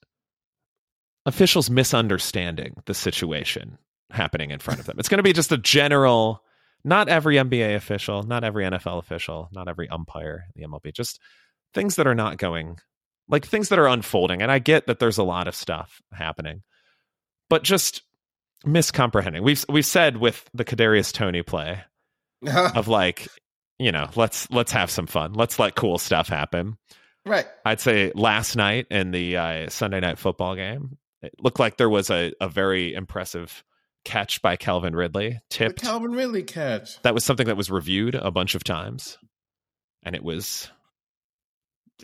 officials 1.26 1.68
misunderstanding 1.68 2.74
the 2.86 2.94
situation 2.94 3.76
happening 4.10 4.50
in 4.50 4.58
front 4.58 4.80
of 4.80 4.86
them. 4.86 4.98
It's 4.98 5.08
going 5.08 5.18
to 5.18 5.22
be 5.22 5.34
just 5.34 5.52
a 5.52 5.58
general 5.58 6.42
not 6.84 7.08
every 7.08 7.34
NBA 7.34 7.74
official, 7.74 8.22
not 8.22 8.44
every 8.44 8.64
NFL 8.64 8.98
official, 8.98 9.48
not 9.52 9.68
every 9.68 9.88
umpire 9.88 10.44
in 10.54 10.62
the 10.62 10.68
MLB, 10.68 10.94
just 10.94 11.20
things 11.74 11.96
that 11.96 12.06
are 12.06 12.14
not 12.14 12.38
going 12.38 12.78
like 13.28 13.44
things 13.44 13.70
that 13.70 13.78
are 13.80 13.88
unfolding. 13.88 14.40
And 14.40 14.52
I 14.52 14.60
get 14.60 14.86
that 14.86 15.00
there's 15.00 15.18
a 15.18 15.24
lot 15.24 15.48
of 15.48 15.54
stuff 15.56 16.00
happening. 16.12 16.62
But 17.50 17.64
just 17.64 18.02
miscomprehending. 18.64 19.42
We've 19.42 19.64
we've 19.68 19.86
said 19.86 20.16
with 20.16 20.48
the 20.54 20.64
Kadarius 20.64 21.12
Toney 21.12 21.42
play 21.42 21.82
of 22.46 22.86
like, 22.88 23.26
you 23.78 23.90
know, 23.92 24.08
let's 24.14 24.48
let's 24.50 24.72
have 24.72 24.90
some 24.90 25.06
fun. 25.06 25.32
Let's 25.32 25.58
let 25.58 25.74
cool 25.74 25.98
stuff 25.98 26.28
happen. 26.28 26.76
right. 27.24 27.46
I'd 27.64 27.80
say 27.80 28.12
last 28.14 28.54
night 28.54 28.86
in 28.90 29.10
the 29.10 29.36
uh, 29.36 29.70
Sunday 29.70 30.00
night 30.00 30.18
football 30.18 30.54
game, 30.54 30.98
it 31.26 31.34
looked 31.40 31.58
like 31.60 31.76
there 31.76 31.90
was 31.90 32.10
a, 32.10 32.32
a 32.40 32.48
very 32.48 32.94
impressive 32.94 33.62
catch 34.04 34.40
by 34.42 34.56
Calvin 34.56 34.94
Ridley, 34.94 35.40
The. 35.50 35.76
Calvin 35.76 36.12
Ridley 36.12 36.42
catch. 36.42 37.00
that 37.02 37.14
was 37.14 37.24
something 37.24 37.46
that 37.48 37.56
was 37.56 37.70
reviewed 37.70 38.14
a 38.14 38.30
bunch 38.30 38.54
of 38.54 38.62
times, 38.64 39.18
and 40.04 40.14
it 40.14 40.22
was 40.22 40.70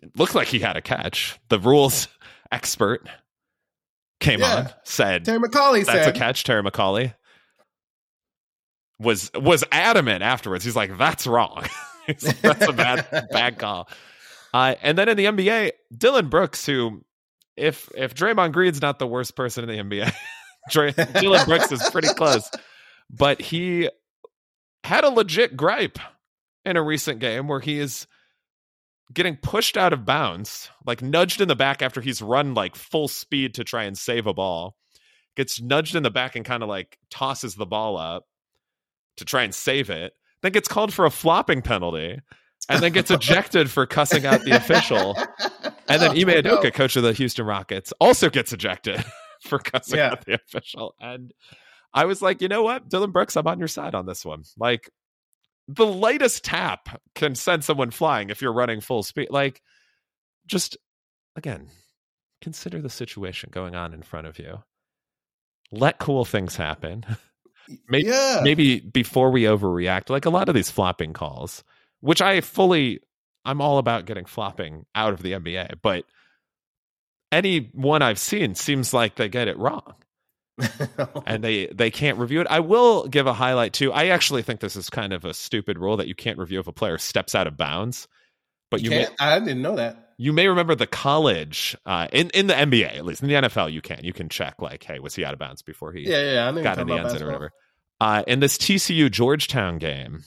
it 0.03 0.17
looked 0.19 0.35
like 0.35 0.49
he 0.49 0.59
had 0.59 0.77
a 0.77 0.83
catch. 0.83 1.39
The 1.49 1.59
rules 1.59 2.09
expert 2.51 3.07
came 4.21 4.41
Yeah. 4.41 4.55
on, 4.57 4.71
said 4.85 5.25
Terry 5.25 5.39
McAulay 5.39 5.85
that's 5.87 6.05
said. 6.07 6.17
a 6.17 6.19
catch. 6.19 6.45
Terry 6.45 6.63
McAulay 6.63 7.15
was 8.99 9.31
was 9.35 9.65
adamant 9.73 10.23
afterwards. 10.23 10.65
He's 10.65 10.77
like, 10.77 10.97
"That's 10.97 11.27
wrong. 11.27 11.65
That's 12.09 12.67
a 12.69 12.73
bad 12.73 13.29
bad 13.31 13.59
call." 13.59 13.89
Uh, 14.55 14.75
and 14.83 14.99
then 14.99 15.09
in 15.09 15.17
the 15.17 15.25
NBA, 15.25 15.71
Dillon 15.97 16.29
Brooks, 16.29 16.67
who 16.67 17.03
if 17.57 17.89
if 17.95 18.15
Draymond 18.15 18.53
Green's 18.53 18.83
not 18.83 18.99
the 18.99 19.07
worst 19.07 19.37
person 19.37 19.69
in 19.69 19.89
the 19.89 19.97
NBA, 19.97 20.13
Dray, 20.71 20.93
Dillon 21.21 21.45
Brooks 21.47 21.73
is 21.73 21.89
pretty 21.91 22.13
close. 22.15 22.51
But 23.11 23.41
he 23.41 23.89
had 24.85 25.05
a 25.05 25.11
legit 25.11 25.57
gripe 25.57 25.99
in 26.65 26.77
a 26.77 26.83
recent 26.83 27.19
game 27.19 27.49
where 27.49 27.61
he 27.61 27.79
is 27.79 28.07
getting 29.13 29.37
pushed 29.37 29.77
out 29.77 29.93
of 29.93 30.07
bounds, 30.07 30.71
like 30.87 31.03
nudged 31.03 31.41
in 31.41 31.49
the 31.49 31.57
back 31.57 31.83
after 31.83 32.01
he's 32.01 32.23
run 32.23 32.55
like 32.55 32.77
full 32.77 33.09
speed 33.09 33.55
to 33.55 33.65
try 33.65 33.85
and 33.85 33.97
save 33.99 34.27
a 34.27 34.35
ball. 34.35 34.77
Gets 35.37 35.61
nudged 35.61 35.95
in 35.95 36.03
the 36.03 36.11
back 36.11 36.37
and 36.37 36.45
kind 36.45 36.63
of 36.63 36.69
like 36.69 36.99
tosses 37.11 37.55
the 37.55 37.67
ball 37.67 37.97
up 37.97 38.25
to 39.17 39.25
try 39.25 39.43
and 39.43 39.55
save 39.55 39.91
it. 39.91 40.13
Then 40.43 40.53
gets 40.53 40.69
called 40.69 40.93
for 40.93 41.05
a 41.05 41.11
flopping 41.11 41.63
penalty 41.63 42.21
and 42.73 42.83
then 42.83 42.93
gets 42.93 43.11
ejected 43.11 43.71
for 43.71 43.87
cussing 43.87 44.27
out 44.27 44.43
the 44.45 44.53
official. 44.57 45.17
And 45.89 46.01
then 46.03 46.11
oh, 46.17 46.21
Ime 46.21 46.43
Oh, 46.47 46.61
no. 46.63 46.71
Coach 46.71 46.97
of 46.97 47.03
the 47.03 47.13
Houston 47.13 47.45
Rockets, 47.47 47.93
also 48.01 48.31
gets 48.31 48.53
ejected 48.53 49.05
for 49.43 49.59
cussing 49.59 49.99
Yeah. 49.99 50.13
out 50.13 50.25
the 50.25 50.35
official. 50.35 50.95
And 51.01 51.33
I 51.95 52.05
was 52.07 52.23
like, 52.23 52.41
you 52.41 52.49
know 52.49 52.63
what, 52.63 52.89
Dillon 52.89 53.11
Brooks, 53.11 53.37
I'm 53.37 53.47
on 53.47 53.59
your 53.59 53.69
side 53.69 53.95
on 53.95 54.07
this 54.07 54.25
one. 54.25 54.45
Like, 54.57 54.91
the 55.69 55.87
lightest 55.87 56.45
tap 56.45 57.01
can 57.15 57.35
send 57.35 57.65
someone 57.65 57.91
flying 57.91 58.31
if 58.31 58.43
you're 58.43 58.53
running 58.53 58.81
full 58.81 59.03
speed. 59.03 59.29
Like, 59.31 59.63
just 60.47 60.77
again, 61.37 61.69
consider 62.41 62.81
the 62.83 62.91
situation 62.91 63.51
going 63.53 63.75
on 63.75 63.95
in 63.95 64.03
front 64.03 64.27
of 64.27 64.39
you. 64.39 64.63
Let 65.71 65.99
cool 65.99 66.25
things 66.25 66.57
happen. 66.57 67.05
Maybe, 67.89 68.09
yeah. 68.09 68.41
maybe 68.43 68.81
before 68.81 69.31
we 69.31 69.43
overreact, 69.45 70.11
like 70.11 70.27
a 70.27 70.31
lot 70.31 70.49
of 70.49 70.55
these 70.55 70.69
flopping 70.69 71.13
calls, 71.13 71.63
which 72.03 72.21
I 72.21 72.43
fully, 72.43 73.01
I'm 73.45 73.63
all 73.63 73.79
about 73.79 74.05
getting 74.05 74.27
flopping 74.27 74.85
out 74.95 75.15
of 75.15 75.23
the 75.23 75.33
NBA, 75.33 75.81
but 75.81 76.05
any 77.33 77.71
one 77.73 78.03
I've 78.03 78.19
seen 78.19 78.55
seems 78.55 78.93
like 78.93 79.15
they 79.15 79.31
get 79.31 79.49
it 79.49 79.57
wrong 79.57 79.95
and 81.27 81.43
they 81.45 81.67
they 81.67 81.91
can't 81.91 82.19
review 82.19 82.41
it. 82.41 82.47
I 82.49 82.61
will 82.61 83.09
give 83.09 83.27
a 83.27 83.33
highlight 83.33 83.73
too. 83.73 83.93
I 83.93 84.09
actually 84.09 84.43
think 84.43 84.61
this 84.61 84.77
is 84.77 84.91
kind 84.91 85.13
of 85.13 85.25
a 85.25 85.35
stupid 85.35 85.79
rule 85.79 85.97
that 85.97 86.09
you 86.09 86.15
can't 86.15 86.39
review 86.39 86.61
if 86.61 86.67
a 86.67 86.73
player 86.73 86.99
steps 86.99 87.35
out 87.35 87.47
of 87.47 87.57
bounds. 87.57 88.07
But 88.71 88.83
you, 88.83 88.91
you 88.91 88.97
may, 88.97 89.05
can't. 89.05 89.17
I 89.21 89.39
didn't 89.39 89.63
know 89.63 89.77
that. 89.77 90.15
you 90.19 90.33
may 90.33 90.49
remember 90.49 90.75
the 90.75 90.87
college 90.87 91.77
uh, 91.87 92.09
in 92.13 92.31
in 92.31 92.47
the 92.47 92.55
NBA 92.55 92.97
at 92.97 93.05
least 93.05 93.23
in 93.23 93.29
the 93.29 93.35
NFL 93.35 93.73
you 93.73 93.81
can 93.81 94.05
you 94.05 94.13
can 94.13 94.29
check 94.29 94.61
like 94.61 94.85
hey 94.85 94.99
was 94.99 95.15
he 95.15 95.25
out 95.25 95.33
of 95.33 95.39
bounds 95.39 95.63
before 95.63 95.93
he 95.93 96.09
Yeah, 96.09 96.33
yeah. 96.33 96.49
I 96.49 96.63
got 96.63 96.79
in 96.79 96.87
the 96.87 96.95
end 96.95 97.11
zone 97.11 97.23
or 97.23 97.27
whatever. 97.27 97.53
Uh, 98.01 98.25
in 98.27 98.41
this 98.41 98.59
TCU 98.59 99.11
Georgetown 99.11 99.79
game, 99.79 100.25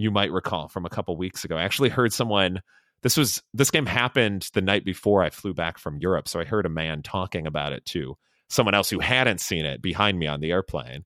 you 0.00 0.10
might 0.10 0.32
recall 0.32 0.68
from 0.68 0.86
a 0.86 0.90
couple 0.90 1.16
weeks 1.16 1.44
ago, 1.44 1.56
I 1.56 1.62
actually 1.62 1.88
heard 1.88 2.12
someone. 2.12 2.60
This 3.02 3.16
was 3.16 3.42
this 3.54 3.70
game 3.70 3.86
happened 3.86 4.48
the 4.52 4.60
night 4.60 4.84
before 4.84 5.22
I 5.22 5.30
flew 5.30 5.54
back 5.54 5.78
from 5.78 5.98
Europe, 5.98 6.28
so 6.28 6.40
I 6.40 6.44
heard 6.44 6.66
a 6.66 6.70
man 6.70 7.02
talking 7.02 7.46
about 7.46 7.72
it 7.72 7.84
to 7.86 8.16
someone 8.48 8.74
else 8.74 8.90
who 8.90 8.98
hadn't 8.98 9.40
seen 9.40 9.64
it 9.64 9.80
behind 9.80 10.18
me 10.18 10.26
on 10.26 10.40
the 10.40 10.50
airplane. 10.50 11.04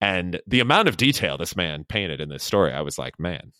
And 0.00 0.40
the 0.46 0.60
amount 0.60 0.88
of 0.88 0.96
detail 0.96 1.38
this 1.38 1.56
man 1.56 1.84
painted 1.84 2.20
in 2.20 2.28
this 2.28 2.44
story, 2.44 2.72
I 2.72 2.82
was 2.82 2.98
like, 2.98 3.18
man, 3.18 3.52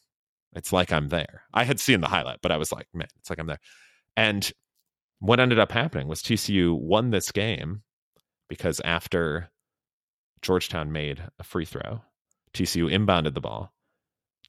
it's 0.54 0.72
like 0.72 0.92
I'm 0.92 1.08
there. 1.08 1.42
I 1.52 1.64
had 1.64 1.80
seen 1.80 2.00
the 2.00 2.08
highlight, 2.08 2.40
but 2.42 2.52
I 2.52 2.58
was 2.58 2.70
like, 2.70 2.86
man, 2.92 3.08
it's 3.18 3.30
like 3.30 3.38
I'm 3.38 3.46
there. 3.46 3.60
And 4.16 4.50
what 5.18 5.40
ended 5.40 5.58
up 5.58 5.72
happening 5.72 6.06
was 6.06 6.22
TCU 6.22 6.78
won 6.78 7.10
this 7.10 7.32
game 7.32 7.82
because 8.48 8.80
after 8.80 9.50
Georgetown 10.42 10.92
made 10.92 11.22
a 11.38 11.44
free 11.44 11.64
throw, 11.64 12.02
TCU 12.52 12.92
inbounded 12.92 13.34
the 13.34 13.40
ball. 13.40 13.73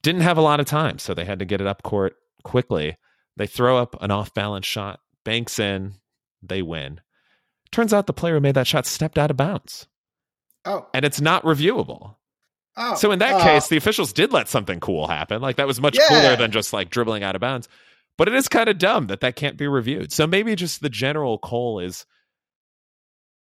Didn't 0.06 0.22
have 0.22 0.38
a 0.38 0.42
lot 0.42 0.60
of 0.60 0.68
time, 0.68 1.00
so 1.00 1.16
they 1.16 1.26
had 1.26 1.40
to 1.40 1.46
get 1.46 1.62
it 1.62 1.66
up 1.66 1.82
court 1.82 2.16
quickly. 2.44 2.96
They 3.38 3.48
throw 3.48 3.80
up 3.80 4.00
an 4.04 4.12
off 4.12 4.36
balance 4.36 4.68
shot, 4.68 5.00
banks 5.24 5.58
in, 5.58 5.96
they 6.44 6.62
win. 6.62 7.02
Turns 7.72 7.92
out 7.92 8.06
the 8.06 8.14
player 8.14 8.36
who 8.36 8.40
made 8.40 8.54
that 8.54 8.68
shot 8.68 8.86
stepped 8.86 9.18
out 9.18 9.32
of 9.32 9.38
bounds. 9.38 9.88
Oh. 10.64 10.86
And 10.94 11.06
it's 11.06 11.20
not 11.20 11.42
reviewable. 11.42 12.18
Oh. 12.78 12.94
So 12.94 13.12
in 13.12 13.18
that 13.18 13.42
uh, 13.42 13.44
case, 13.44 13.68
the 13.68 13.78
officials 13.78 14.14
did 14.14 14.32
let 14.32 14.48
something 14.48 14.80
cool 14.80 15.08
happen. 15.08 15.42
Like 15.42 15.56
that 15.56 15.66
was 15.66 15.82
much 15.82 15.98
Yeah. 15.98 16.08
cooler 16.08 16.36
than 16.36 16.52
just 16.52 16.72
like 16.72 16.92
dribbling 16.92 17.24
out 17.24 17.34
of 17.34 17.42
bounds. 17.42 17.68
But 18.16 18.28
it 18.28 18.36
is 18.36 18.48
kind 18.48 18.70
of 18.70 18.78
dumb 18.78 19.08
that 19.08 19.22
that 19.22 19.36
can't 19.36 19.58
be 19.58 19.68
reviewed. 19.68 20.12
So 20.14 20.28
maybe 20.28 20.54
just 20.56 20.84
the 20.84 20.90
general 20.90 21.40
call 21.40 21.80
is 21.80 22.06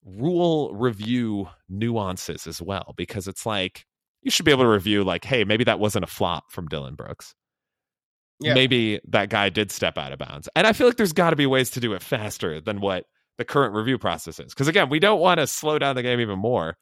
rule 0.04 0.72
review 0.76 1.48
nuances 1.68 2.46
as 2.46 2.62
well, 2.62 2.94
because 2.96 3.26
it's 3.26 3.44
like 3.44 3.84
you 4.26 4.30
should 4.33 4.45
be 4.45 4.50
able 4.50 4.64
to 4.64 4.68
review 4.68 5.04
like, 5.04 5.25
hey, 5.25 5.45
maybe 5.45 5.62
that 5.62 5.78
wasn't 5.78 6.02
a 6.02 6.09
flop 6.09 6.50
from 6.50 6.66
Dillon 6.66 6.97
Brooks. 6.97 7.33
Yeah. 8.40 8.54
Maybe 8.54 9.00
that 9.06 9.30
guy 9.30 9.50
did 9.50 9.71
step 9.71 9.97
out 9.97 10.12
of 10.12 10.18
bounds. 10.18 10.49
And 10.56 10.66
I 10.66 10.73
feel 10.73 10.88
like 10.88 10.97
there's 10.97 11.12
got 11.12 11.30
to 11.30 11.37
be 11.37 11.47
ways 11.47 11.71
to 11.71 11.80
do 11.80 11.92
it 11.92 12.02
faster 12.02 12.61
than 12.61 12.80
what 12.80 13.04
the 13.38 13.45
current 13.45 13.73
review 13.73 13.99
process 13.99 14.40
is. 14.40 14.52
Because 14.52 14.66
again, 14.66 14.88
we 14.88 14.99
don't 14.99 15.21
want 15.21 15.38
to 15.38 15.47
slow 15.47 15.78
down 15.78 15.95
the 15.95 16.02
game 16.02 16.18
even 16.18 16.40
more 16.40 16.76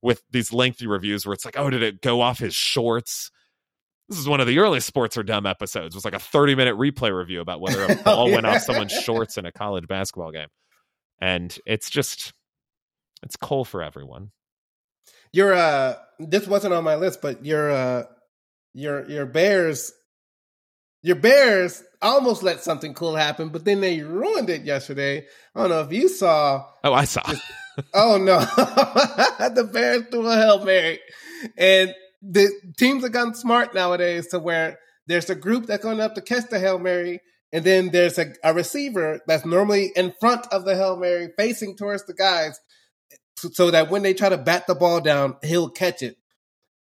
with 0.00 0.22
these 0.30 0.54
lengthy 0.54 0.86
reviews 0.86 1.26
where 1.26 1.34
it's 1.34 1.44
like, 1.44 1.58
oh, 1.58 1.68
did 1.68 1.82
it 1.82 2.00
go 2.00 2.22
off 2.22 2.38
his 2.38 2.54
shorts? 2.54 3.30
This 4.08 4.18
is 4.18 4.26
one 4.26 4.40
of 4.40 4.46
the 4.46 4.58
early 4.58 4.80
sports 4.80 5.18
are 5.18 5.22
dumb 5.22 5.44
episodes. 5.44 5.94
It 5.94 5.98
was 5.98 6.06
like 6.06 6.14
a 6.14 6.18
30 6.18 6.54
minute 6.54 6.76
replay 6.76 7.14
review 7.14 7.42
about 7.42 7.60
whether 7.60 7.84
a 7.84 7.90
oh, 7.98 8.02
ball 8.04 8.30
went 8.30 8.46
off 8.46 8.62
someone's 8.62 8.92
shorts 8.92 9.36
in 9.36 9.44
a 9.44 9.52
college 9.52 9.86
basketball 9.86 10.32
game. 10.32 10.48
And 11.20 11.54
it's 11.66 11.90
just, 11.90 12.32
it's 13.22 13.36
coal 13.36 13.66
for 13.66 13.82
everyone. 13.82 14.30
Your 15.32 15.54
uh 15.54 15.94
this 16.18 16.46
wasn't 16.46 16.74
on 16.74 16.84
my 16.84 16.96
list, 16.96 17.20
but 17.22 17.44
your 17.44 17.70
uh 17.70 18.04
your 18.74 19.08
your 19.08 19.26
Bears 19.26 19.92
your 21.02 21.16
Bears 21.16 21.82
almost 22.02 22.42
let 22.42 22.62
something 22.62 22.94
cool 22.94 23.14
happen, 23.14 23.50
but 23.50 23.64
then 23.64 23.80
they 23.80 24.00
ruined 24.00 24.50
it 24.50 24.62
yesterday. 24.62 25.24
I 25.54 25.60
don't 25.60 25.70
know 25.70 25.80
if 25.80 25.92
you 25.92 26.08
saw 26.08 26.66
Oh, 26.84 26.92
I 26.92 27.04
saw. 27.04 27.22
Oh 27.92 28.16
no. 28.16 28.38
the 29.50 29.68
Bears 29.70 30.04
threw 30.10 30.26
a 30.26 30.34
Hail 30.34 30.64
Mary. 30.64 31.00
And 31.56 31.94
the 32.22 32.50
teams 32.76 33.02
have 33.02 33.12
gotten 33.12 33.34
smart 33.34 33.74
nowadays 33.74 34.28
to 34.28 34.38
where 34.38 34.78
there's 35.06 35.30
a 35.30 35.34
group 35.34 35.66
that's 35.66 35.82
going 35.82 36.00
up 36.00 36.14
to 36.14 36.22
catch 36.22 36.48
the 36.48 36.58
Hail 36.58 36.78
Mary, 36.78 37.20
and 37.52 37.64
then 37.64 37.90
there's 37.90 38.18
a, 38.18 38.32
a 38.42 38.52
receiver 38.52 39.20
that's 39.26 39.46
normally 39.46 39.92
in 39.94 40.12
front 40.18 40.46
of 40.48 40.64
the 40.64 40.74
Hail 40.74 40.96
Mary 40.96 41.28
facing 41.36 41.76
towards 41.76 42.04
the 42.06 42.14
guys 42.14 42.58
so, 43.38 43.70
that 43.70 43.90
when 43.90 44.02
they 44.02 44.14
try 44.14 44.28
to 44.28 44.38
bat 44.38 44.66
the 44.66 44.74
ball 44.74 45.00
down, 45.00 45.36
he'll 45.42 45.68
catch 45.68 46.02
it. 46.02 46.16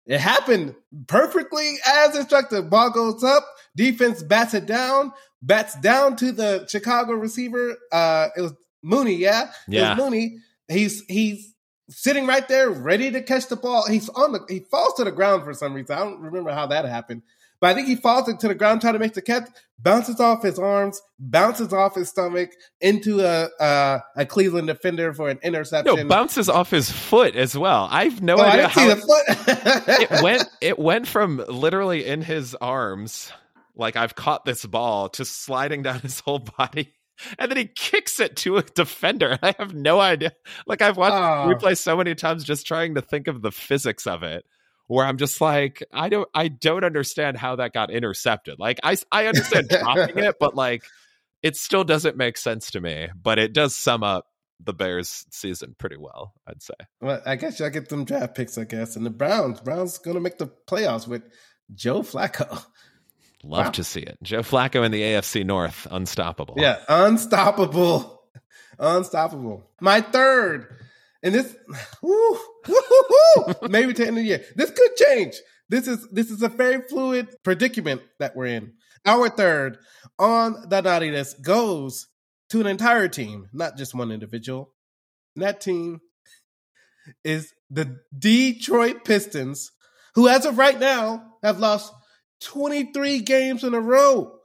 It 0.05 0.19
happened 0.19 0.75
perfectly 1.07 1.75
as 1.85 2.15
instructed. 2.15 2.69
Ball 2.69 2.91
goes 2.91 3.23
up, 3.23 3.43
defense 3.75 4.23
bats 4.23 4.53
it 4.53 4.65
down, 4.65 5.11
bats 5.41 5.75
down 5.81 6.15
to 6.17 6.31
the 6.31 6.65
Chicago 6.69 7.13
receiver. 7.13 7.75
Uh, 7.91 8.29
it 8.37 8.41
was 8.41 8.53
Mooney, 8.83 9.15
yeah, 9.15 9.51
Yeah. 9.67 9.79
it 9.79 9.89
was 9.89 10.05
Mooney. 10.05 10.37
He's 10.69 11.03
he's 11.07 11.53
sitting 11.89 12.25
right 12.25 12.47
there, 12.47 12.69
ready 12.69 13.11
to 13.11 13.21
catch 13.21 13.47
the 13.47 13.55
ball. 13.57 13.85
He's 13.87 14.07
on 14.09 14.31
the 14.31 14.45
he 14.47 14.59
falls 14.59 14.93
to 14.95 15.03
the 15.03 15.11
ground 15.11 15.43
for 15.43 15.53
some 15.53 15.73
reason. 15.73 15.95
I 15.95 15.99
don't 15.99 16.21
remember 16.21 16.51
how 16.51 16.67
that 16.67 16.85
happened, 16.85 17.23
but 17.59 17.71
I 17.71 17.73
think 17.73 17.87
he 17.87 17.95
falls 17.95 18.29
into 18.29 18.47
the 18.47 18.55
ground 18.55 18.81
trying 18.81 18.93
to 18.93 18.99
make 18.99 19.13
the 19.13 19.21
catch, 19.21 19.49
bounces 19.79 20.19
off 20.19 20.43
his 20.43 20.59
arms, 20.59 21.01
bounces 21.19 21.73
off 21.73 21.95
his 21.95 22.09
stomach 22.09 22.51
into 22.81 23.21
a 23.21 23.49
a, 23.59 24.03
a 24.15 24.25
Cleveland 24.25 24.67
defender 24.67 25.13
for 25.13 25.29
an 25.29 25.39
interception. 25.43 25.95
No, 25.95 26.05
bounces 26.05 26.49
off 26.49 26.71
his 26.71 26.91
foot 26.91 27.35
as 27.35 27.57
well. 27.57 27.87
I've 27.89 28.21
no 28.21 28.37
oh, 28.37 28.41
I 28.41 28.51
idea 28.51 28.67
how 28.67 28.87
the 28.87 28.95
foot. 28.95 29.23
it 30.01 30.23
went. 30.23 30.43
It 30.59 30.79
went 30.79 31.07
from 31.07 31.43
literally 31.47 32.05
in 32.05 32.21
his 32.21 32.55
arms, 32.55 33.31
like 33.75 33.95
I've 33.95 34.15
caught 34.15 34.43
this 34.43 34.65
ball, 34.65 35.09
to 35.09 35.23
sliding 35.23 35.83
down 35.83 35.99
his 35.99 36.19
whole 36.19 36.39
body, 36.39 36.93
and 37.37 37.49
then 37.49 37.57
he 37.57 37.65
kicks 37.65 38.19
it 38.19 38.35
to 38.37 38.57
a 38.57 38.63
defender. 38.63 39.37
I 39.43 39.55
have 39.57 39.73
no 39.73 39.99
idea. 39.99 40.33
Like 40.65 40.81
I've 40.81 40.97
watched 40.97 41.13
ah. 41.13 41.43
Oh. 41.43 41.53
replay 41.53 41.77
so 41.77 41.97
many 41.97 42.15
times, 42.15 42.43
just 42.43 42.67
trying 42.67 42.95
to 42.95 43.01
think 43.01 43.27
of 43.27 43.41
the 43.41 43.51
physics 43.51 44.07
of 44.07 44.23
it. 44.23 44.45
Where 44.87 45.05
I'm 45.05 45.17
just 45.17 45.41
like, 45.41 45.83
I 45.93 46.09
don't, 46.09 46.27
I 46.33 46.47
don't 46.47 46.83
understand 46.85 47.37
how 47.37 47.57
that 47.57 47.73
got 47.73 47.91
intercepted. 47.91 48.57
Like 48.59 48.79
I, 48.83 48.97
I 49.11 49.27
understand 49.27 49.67
dropping 49.69 50.17
it, 50.17 50.35
but 50.39 50.55
like, 50.55 50.83
it 51.43 51.55
still 51.55 51.83
doesn't 51.83 52.17
make 52.17 52.37
sense 52.37 52.71
to 52.71 52.81
me. 52.81 53.09
But 53.21 53.37
it 53.37 53.53
does 53.53 53.75
sum 53.75 54.01
up 54.03 54.25
the 54.63 54.73
Bears' 54.73 55.25
season 55.29 55.75
pretty 55.77 55.97
well, 55.97 56.33
I'd 56.47 56.63
say. 56.63 56.73
Well, 57.01 57.21
I 57.25 57.35
guess 57.35 57.59
y'all 57.59 57.69
get 57.69 57.89
them 57.89 58.05
draft 58.05 58.33
picks, 58.35 58.57
I 58.57 58.63
guess. 58.63 58.95
And 58.95 59.05
the 59.05 59.09
Browns, 59.11 59.59
Browns 59.61 59.97
gonna 59.99 60.19
make 60.19 60.37
the 60.37 60.47
playoffs 60.67 61.07
with 61.07 61.23
Joe 61.73 61.99
Flacco. 62.01 62.49
Love 63.43 63.65
Wow. 63.65 63.71
to 63.71 63.83
see 63.83 63.99
it. 64.01 64.17
Joe 64.23 64.39
Flacco 64.41 64.83
in 64.83 64.91
the 64.91 65.01
AFC 65.01 65.45
North, 65.45 65.85
unstoppable. 65.91 66.55
Yeah, 66.57 66.79
unstoppable, 66.89 68.23
unstoppable. 68.79 69.69
My 69.79 70.01
third, 70.01 70.75
and 71.27 71.35
this, 71.35 71.57
woo, 72.01 72.37
maybe 73.69 73.93
to 73.93 74.07
end 74.07 74.17
of 74.17 74.23
the 74.23 74.23
year. 74.23 74.45
This 74.55 74.71
could 74.71 74.95
change. 74.95 75.35
This 75.67 75.85
is 75.85 76.07
this 76.09 76.31
is 76.31 76.41
a 76.41 76.47
very 76.47 76.81
fluid 76.87 77.27
predicament 77.43 78.01
that 78.19 78.33
we're 78.33 78.45
in. 78.45 78.73
Our 79.05 79.29
third 79.29 79.77
on 80.17 80.69
the 80.69 80.81
naughty 80.81 81.11
list 81.11 81.43
goes 81.43 82.07
to 82.51 82.61
an 82.61 82.67
entire 82.67 83.09
team, 83.09 83.49
not 83.51 83.75
just 83.75 83.93
one 83.93 84.11
individual. 84.11 84.73
And 85.35 85.43
that 85.43 85.59
team 85.59 85.99
is 87.25 87.51
the 87.69 87.99
Detroit 88.17 89.03
Pistons, 89.03 89.71
who, 90.15 90.29
as 90.29 90.45
of 90.45 90.57
right 90.57 90.79
now, 90.79 91.33
have 91.43 91.59
lost 91.59 91.91
23 92.43 93.19
games 93.19 93.65
in 93.65 93.73
a 93.73 93.81
row. 93.81 94.39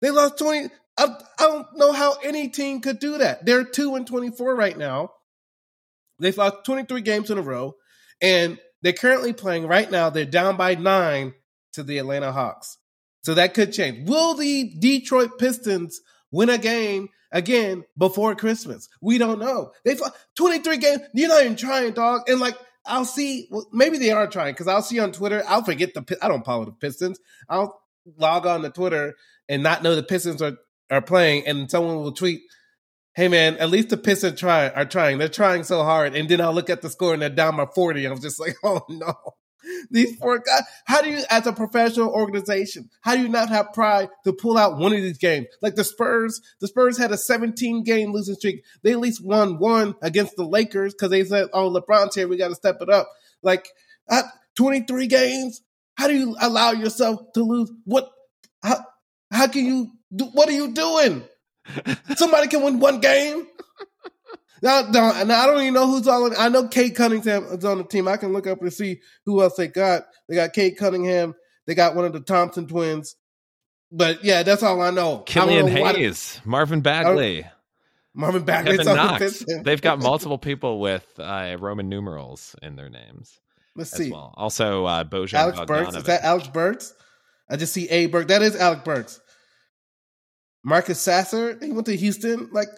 They 0.00 0.10
lost 0.10 0.38
20. 0.38 0.70
I, 0.96 1.04
I 1.04 1.42
don't 1.42 1.66
know 1.76 1.92
how 1.92 2.14
any 2.24 2.48
team 2.48 2.80
could 2.80 2.98
do 2.98 3.18
that. 3.18 3.44
They're 3.44 3.64
2 3.64 3.96
and 3.96 4.06
24 4.06 4.56
right 4.56 4.78
now. 4.78 5.10
They've 6.18 6.36
lost 6.36 6.64
23 6.64 7.00
games 7.00 7.30
in 7.30 7.38
a 7.38 7.42
row. 7.42 7.74
And 8.20 8.58
they're 8.82 8.92
currently 8.92 9.32
playing 9.32 9.66
right 9.66 9.90
now. 9.90 10.10
They're 10.10 10.24
down 10.24 10.56
by 10.56 10.74
nine 10.74 11.34
to 11.72 11.82
the 11.82 11.98
Atlanta 11.98 12.32
Hawks. 12.32 12.78
So 13.22 13.34
that 13.34 13.54
could 13.54 13.72
change. 13.72 14.08
Will 14.08 14.34
the 14.34 14.74
Detroit 14.78 15.38
Pistons 15.38 16.00
win 16.30 16.50
a 16.50 16.58
game 16.58 17.08
again 17.32 17.84
before 17.96 18.34
Christmas? 18.34 18.88
We 19.00 19.16
don't 19.16 19.38
know. 19.38 19.72
They've 19.84 20.00
23 20.36 20.76
games. 20.76 21.00
You're 21.14 21.30
not 21.30 21.42
even 21.42 21.56
trying, 21.56 21.92
dog. 21.92 22.28
And 22.28 22.38
like, 22.40 22.58
I'll 22.86 23.06
see, 23.06 23.48
well, 23.50 23.66
maybe 23.72 23.96
they 23.96 24.10
are 24.10 24.26
trying 24.26 24.52
because 24.52 24.68
I'll 24.68 24.82
see 24.82 24.98
on 24.98 25.12
Twitter. 25.12 25.42
I'll 25.48 25.64
forget 25.64 25.94
the, 25.94 26.18
I 26.20 26.28
don't 26.28 26.44
follow 26.44 26.66
the 26.66 26.72
Pistons. 26.72 27.18
I'll 27.48 27.80
log 28.18 28.44
on 28.44 28.60
to 28.62 28.70
Twitter 28.70 29.14
and 29.48 29.62
not 29.62 29.82
know 29.82 29.96
the 29.96 30.02
Pistons 30.02 30.42
are, 30.42 30.56
are 30.90 31.00
playing. 31.00 31.46
And 31.46 31.70
someone 31.70 31.96
will 31.96 32.12
tweet, 32.12 32.42
Hey 33.14 33.28
man, 33.28 33.56
at 33.58 33.70
least 33.70 33.90
the 33.90 33.96
Pistons 33.96 34.40
try 34.40 34.68
are 34.68 34.84
trying. 34.84 35.18
They're 35.18 35.28
trying 35.28 35.62
so 35.62 35.84
hard. 35.84 36.16
And 36.16 36.28
then 36.28 36.40
I'll 36.40 36.52
look 36.52 36.68
at 36.68 36.82
the 36.82 36.90
score 36.90 37.12
and 37.12 37.22
they're 37.22 37.30
down 37.30 37.56
by 37.56 37.66
40. 37.66 38.04
I'm 38.06 38.20
just 38.20 38.40
like, 38.40 38.56
oh 38.64 38.82
no. 38.88 39.14
These 39.90 40.16
four 40.16 40.38
guys, 40.38 40.62
how 40.84 41.00
do 41.00 41.10
you, 41.10 41.22
as 41.30 41.46
a 41.46 41.52
professional 41.52 42.10
organization, 42.10 42.90
how 43.00 43.14
do 43.14 43.22
you 43.22 43.28
not 43.28 43.48
have 43.48 43.72
pride 43.72 44.08
to 44.24 44.32
pull 44.32 44.58
out 44.58 44.78
one 44.78 44.92
of 44.92 45.00
these 45.00 45.18
games? 45.18 45.46
Like 45.62 45.74
the 45.74 45.84
Spurs, 45.84 46.40
the 46.60 46.68
Spurs 46.68 46.98
had 46.98 47.12
a 47.12 47.16
17 47.16 47.84
game 47.84 48.12
losing 48.12 48.34
streak. 48.34 48.64
They 48.82 48.92
at 48.92 49.00
least 49.00 49.24
won 49.24 49.58
one 49.58 49.94
against 50.02 50.36
the 50.36 50.44
Lakers 50.44 50.92
because 50.92 51.10
they 51.10 51.24
said, 51.24 51.48
oh, 51.52 51.70
LeBron's 51.70 52.14
here. 52.14 52.28
We 52.28 52.36
got 52.36 52.48
to 52.48 52.54
step 52.54 52.78
it 52.80 52.90
up. 52.90 53.08
Like 53.42 53.68
uh, 54.08 54.22
23 54.56 55.06
games. 55.06 55.62
How 55.94 56.08
do 56.08 56.14
you 56.14 56.36
allow 56.40 56.72
yourself 56.72 57.32
to 57.34 57.42
lose? 57.42 57.70
What, 57.84 58.10
how, 58.62 58.84
how 59.30 59.46
can 59.46 59.64
you, 59.64 59.92
do, 60.14 60.24
what 60.26 60.48
are 60.48 60.52
you 60.52 60.72
doing? 60.72 61.24
Somebody 62.16 62.48
can 62.48 62.62
win 62.62 62.80
one 62.80 63.00
game. 63.00 63.46
Now, 64.62 64.80
now, 64.90 65.10
I 65.10 65.46
don't 65.46 65.60
even 65.60 65.74
know 65.74 65.86
who's 65.86 66.08
all. 66.08 66.24
In, 66.24 66.32
I 66.38 66.48
know 66.48 66.68
Cade 66.68 66.94
Cunningham 66.94 67.44
is 67.50 67.66
on 67.66 67.76
the 67.76 67.84
team. 67.84 68.08
I 68.08 68.16
can 68.16 68.32
look 68.32 68.46
up 68.46 68.62
and 68.62 68.72
see 68.72 69.02
who 69.26 69.42
else 69.42 69.56
they 69.56 69.68
got. 69.68 70.04
They 70.26 70.36
got 70.36 70.54
Cade 70.54 70.78
Cunningham. 70.78 71.34
They 71.66 71.74
got 71.74 71.94
one 71.94 72.06
of 72.06 72.14
the 72.14 72.20
Thompson 72.20 72.66
twins. 72.66 73.14
But 73.92 74.24
yeah, 74.24 74.42
that's 74.42 74.62
all 74.62 74.80
I 74.80 74.90
know. 74.90 75.20
I 75.20 75.22
Killian 75.24 75.66
don't 75.66 75.74
know 75.74 75.92
Hayes, 75.92 76.40
Marvin 76.46 76.80
Bagley, 76.80 77.44
Marvin 78.14 78.44
Bagley, 78.44 78.78
Kevin 78.78 78.98
on 78.98 79.18
the 79.18 79.60
They've 79.64 79.82
got 79.82 79.98
multiple 80.02 80.38
people 80.38 80.80
with 80.80 81.06
uh, 81.18 81.56
Roman 81.60 81.90
numerals 81.90 82.56
in 82.62 82.74
their 82.74 82.88
names 82.88 83.40
Let's 83.76 83.90
see. 83.90 84.10
well. 84.10 84.32
Also, 84.36 84.84
uh, 84.84 85.04
Bojan 85.04 85.34
Alec 85.34 85.66
Burks. 85.66 85.96
Is 85.96 86.04
that 86.04 86.22
Alec 86.22 86.52
Burks? 86.52 86.94
I 87.48 87.56
just 87.56 87.72
see 87.72 87.88
A 87.88 88.06
Burks. 88.06 88.28
That 88.28 88.42
is 88.42 88.56
Alec 88.56 88.84
Burks. 88.84 89.20
Marcus 90.64 91.00
Sasser. 91.00 91.58
He 91.60 91.70
went 91.70 91.86
to 91.86 91.96
Houston. 91.96 92.48
Like 92.50 92.68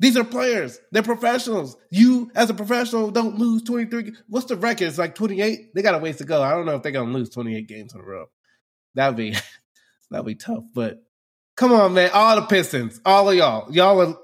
these 0.00 0.16
are 0.16 0.24
players. 0.24 0.80
They're 0.90 1.02
professionals. 1.02 1.76
You, 1.90 2.30
as 2.34 2.48
a 2.48 2.54
professional, 2.54 3.10
don't 3.10 3.38
lose 3.38 3.62
twenty 3.62 3.84
three. 3.84 4.12
What's 4.28 4.46
the 4.46 4.56
record? 4.56 4.88
It's 4.88 4.98
like 4.98 5.14
twenty 5.14 5.42
eight. 5.42 5.74
They 5.74 5.82
got 5.82 5.94
a 5.94 5.98
ways 5.98 6.16
to 6.16 6.24
go. 6.24 6.42
I 6.42 6.52
don't 6.52 6.66
know 6.66 6.76
if 6.76 6.82
they're 6.82 6.90
gonna 6.90 7.12
lose 7.12 7.28
twenty 7.28 7.54
eight 7.54 7.68
games 7.68 7.94
in 7.94 8.00
a 8.00 8.04
row. 8.04 8.26
That'd 8.94 9.16
be 9.16 9.36
that'd 10.10 10.26
be 10.26 10.34
tough. 10.34 10.64
But 10.74 11.02
come 11.56 11.72
on, 11.72 11.94
man. 11.94 12.10
All 12.14 12.36
the 12.36 12.46
Pistons, 12.46 13.00
all 13.04 13.28
of 13.28 13.36
y'all, 13.36 13.72
y'all 13.72 14.00
are. 14.00 14.16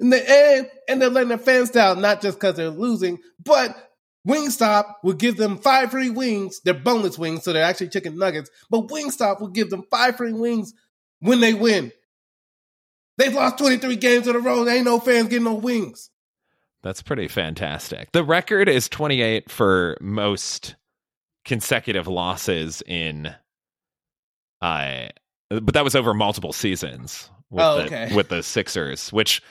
And, 0.00 0.12
they, 0.12 0.24
and, 0.24 0.70
and 0.88 1.02
they're 1.02 1.10
letting 1.10 1.30
their 1.30 1.38
fans 1.38 1.70
down, 1.70 2.00
not 2.00 2.22
just 2.22 2.38
because 2.38 2.54
they're 2.54 2.68
losing, 2.68 3.18
but 3.44 3.74
Wingstop 4.28 4.94
will 5.02 5.14
give 5.14 5.36
them 5.36 5.58
five 5.58 5.90
free 5.90 6.10
wings. 6.10 6.60
They're 6.64 6.74
boneless 6.74 7.18
wings, 7.18 7.42
so 7.42 7.52
they're 7.52 7.64
actually 7.64 7.88
chicken 7.88 8.16
nuggets. 8.16 8.48
But 8.70 8.88
Wingstop 8.88 9.40
will 9.40 9.48
give 9.48 9.70
them 9.70 9.84
five 9.90 10.16
free 10.16 10.32
wings 10.32 10.72
when 11.20 11.40
they 11.40 11.54
win. 11.54 11.92
They've 13.16 13.34
lost 13.34 13.58
23 13.58 13.96
games 13.96 14.28
in 14.28 14.36
a 14.36 14.38
row. 14.38 14.64
There 14.64 14.76
ain't 14.76 14.84
no 14.84 15.00
fans 15.00 15.28
getting 15.28 15.44
no 15.44 15.54
wings. 15.54 16.10
That's 16.82 17.02
pretty 17.02 17.26
fantastic. 17.26 18.12
The 18.12 18.22
record 18.22 18.68
is 18.68 18.88
28 18.88 19.50
for 19.50 19.98
most 20.00 20.76
consecutive 21.44 22.06
losses 22.06 22.82
in 22.86 23.34
uh 24.60 25.06
but 25.48 25.72
that 25.74 25.84
was 25.84 25.94
over 25.94 26.12
multiple 26.12 26.52
seasons 26.52 27.30
with 27.48 27.64
Oh, 27.64 27.82
the 27.82 28.12
with 28.14 28.28
the 28.28 28.42
Sixers, 28.42 29.10
which 29.12 29.42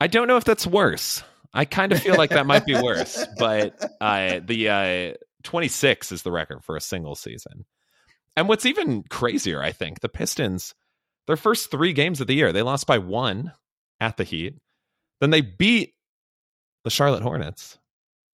I 0.00 0.08
don't 0.08 0.26
know 0.26 0.36
if 0.36 0.44
that's 0.44 0.66
worse. 0.66 1.22
I 1.54 1.64
kind 1.64 1.92
of 1.92 2.02
feel 2.02 2.16
like 2.16 2.30
that 2.30 2.46
might 2.46 2.66
be 2.66 2.74
worse, 2.74 3.24
but 3.38 3.80
uh 4.00 4.40
the 4.44 4.68
uh 4.68 5.14
26 5.44 6.12
is 6.12 6.22
the 6.22 6.32
record 6.32 6.64
for 6.64 6.76
a 6.76 6.80
single 6.80 7.14
season. 7.14 7.64
And 8.36 8.48
what's 8.48 8.66
even 8.66 9.04
crazier, 9.04 9.62
I 9.62 9.72
think, 9.72 10.00
the 10.00 10.08
Pistons 10.08 10.74
their 11.28 11.36
first 11.36 11.70
3 11.70 11.92
games 11.92 12.20
of 12.20 12.26
the 12.26 12.34
year, 12.34 12.52
they 12.52 12.62
lost 12.62 12.88
by 12.88 12.98
1 12.98 13.52
at 14.00 14.16
the 14.16 14.24
Heat. 14.24 14.58
Then 15.20 15.30
they 15.30 15.40
beat 15.42 15.94
the 16.84 16.90
Charlotte 16.90 17.22
Hornets 17.22 17.78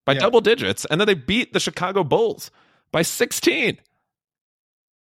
by 0.07 0.15
Yeah. 0.15 0.21
double 0.21 0.41
digits, 0.41 0.85
and 0.87 0.99
then 1.01 1.07
they 1.07 1.15
beat 1.15 1.53
the 1.53 1.61
Chicago 1.61 2.03
Bulls 2.05 2.51
by 2.93 3.03
16 3.03 3.79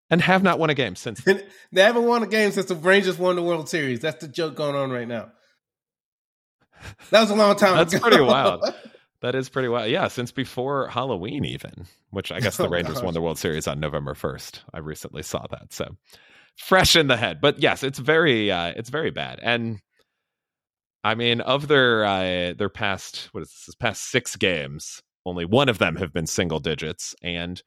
and 0.10 0.22
have 0.22 0.44
not 0.44 0.60
won 0.60 0.70
a 0.70 0.74
game 0.76 0.96
since. 0.96 1.22
they 1.72 1.82
haven't 1.82 2.06
won 2.06 2.24
a 2.24 2.28
game 2.28 2.52
since 2.52 2.68
the 2.68 2.76
Rangers 2.76 3.18
won 3.18 3.36
the 3.36 3.44
World 3.44 3.70
Series. 3.70 4.00
That's 4.02 4.22
the 4.24 4.28
joke 4.28 4.56
going 4.56 4.76
on 4.76 4.92
right 4.92 5.08
now. 5.08 5.32
That 7.10 7.22
was 7.22 7.32
a 7.32 7.36
long 7.36 7.56
time 7.56 7.76
That's 7.78 7.94
ago. 7.94 8.02
pretty 8.08 8.22
wild. 8.24 8.64
That 9.22 9.34
is 9.34 9.50
pretty 9.50 9.68
wild. 9.68 9.90
Yeah, 9.90 10.10
since 10.10 10.32
before 10.32 10.90
Halloween, 10.90 11.44
even, 11.44 11.88
which 12.12 12.32
I 12.32 12.40
guess 12.40 12.58
the 12.58 12.66
Oh, 12.68 12.70
Rangers 12.70 13.02
won 13.02 13.16
the 13.16 13.20
World 13.22 13.40
Series 13.40 13.66
on 13.68 13.80
November 13.80 14.14
1st. 14.14 14.60
I 14.72 14.78
recently 14.78 15.24
saw 15.24 15.44
that. 15.50 15.74
So 15.74 15.96
fresh 16.58 16.96
in 16.96 17.08
the 17.08 17.18
head. 17.18 17.40
But 17.42 17.60
yes, 17.60 17.84
it's 17.84 18.00
very, 18.00 18.52
uh, 18.52 18.74
it's 18.76 18.90
very 18.90 19.12
bad. 19.12 19.40
And 19.42 19.80
I 21.04 21.16
mean, 21.16 21.42
of 21.42 21.68
their, 21.68 22.06
uh, 22.06 22.54
their 22.58 22.70
past, 22.70 23.30
what 23.32 23.44
is 23.44 23.64
this, 23.66 23.76
past 23.76 24.10
six 24.10 24.36
games, 24.36 25.02
only 25.26 25.46
one 25.46 25.70
of 25.70 25.78
them 25.78 25.96
have 25.98 26.14
been 26.14 26.28
single 26.28 26.60
digits. 26.60 27.16
And 27.22 27.62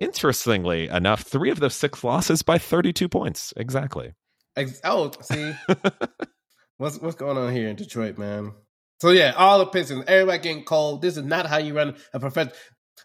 interestingly 0.00 0.88
enough, 0.88 1.22
three 1.22 1.50
of 1.50 1.60
those 1.60 1.74
six 1.74 2.04
losses 2.04 2.42
by 2.42 2.58
32 2.58 3.08
points. 3.08 3.52
Exactly. 3.56 4.12
Ex- 4.56 4.80
oh, 4.84 5.12
see, 5.20 5.52
what's 6.78 6.98
what's 6.98 7.14
going 7.14 7.36
on 7.36 7.52
here 7.52 7.68
in 7.68 7.76
Detroit, 7.76 8.18
man? 8.18 8.52
So 9.00 9.10
yeah, 9.10 9.32
all 9.36 9.60
the 9.60 9.66
Pistons, 9.66 10.04
everybody 10.08 10.38
getting 10.38 10.64
cold. 10.64 11.02
This 11.02 11.16
is 11.16 11.22
not 11.22 11.46
how 11.46 11.58
you 11.58 11.74
run 11.74 11.96
a 12.12 12.18
professional. 12.18 12.56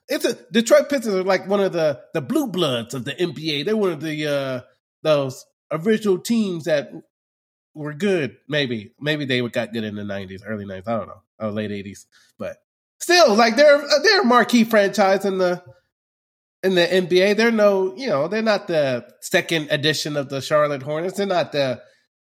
It's 0.08 0.26
a 0.26 0.38
Detroit 0.52 0.90
Pistons 0.90 1.16
are 1.16 1.24
like 1.24 1.48
one 1.48 1.60
of 1.60 1.74
the 1.74 2.02
the 2.14 2.22
blue 2.22 2.48
bloods 2.48 2.94
of 2.94 3.06
the 3.06 3.14
NBA. 3.14 3.66
They're 3.66 3.78
one 3.78 3.92
of 3.92 4.02
the 4.02 4.28
uh 4.28 4.62
those 5.02 5.46
original 5.72 6.20
teams 6.20 6.66
that 6.66 6.92
were 7.74 7.94
good. 7.94 8.38
Maybe 8.48 8.94
maybe 9.00 9.26
they 9.26 9.42
got 9.48 9.74
good 9.74 9.84
in 9.84 9.96
the 9.96 10.04
nineties, 10.04 10.44
early 10.46 10.66
nineties. 10.66 10.88
I 10.88 10.98
don't 10.98 11.08
know, 11.08 11.22
or 11.40 11.52
late 11.52 11.72
eighties. 11.72 12.06
But 12.38 12.58
still, 13.00 13.36
like 13.36 13.56
they're 13.56 13.84
they're 14.04 14.22
a 14.22 14.26
marquee 14.26 14.64
franchise 14.64 15.26
in 15.26 15.38
the 15.38 15.64
in 16.64 16.76
the 16.76 16.86
NBA. 16.86 17.36
They're 17.36 17.52
no, 17.52 17.96
you 17.96 18.08
know, 18.08 18.28
they're 18.28 18.42
not 18.42 18.68
the 18.68 19.06
second 19.20 19.68
edition 19.70 20.18
of 20.18 20.30
the 20.30 20.42
Charlotte 20.42 20.84
Hornets. 20.84 21.18
They're 21.18 21.26
not 21.26 21.52
the 21.52 21.82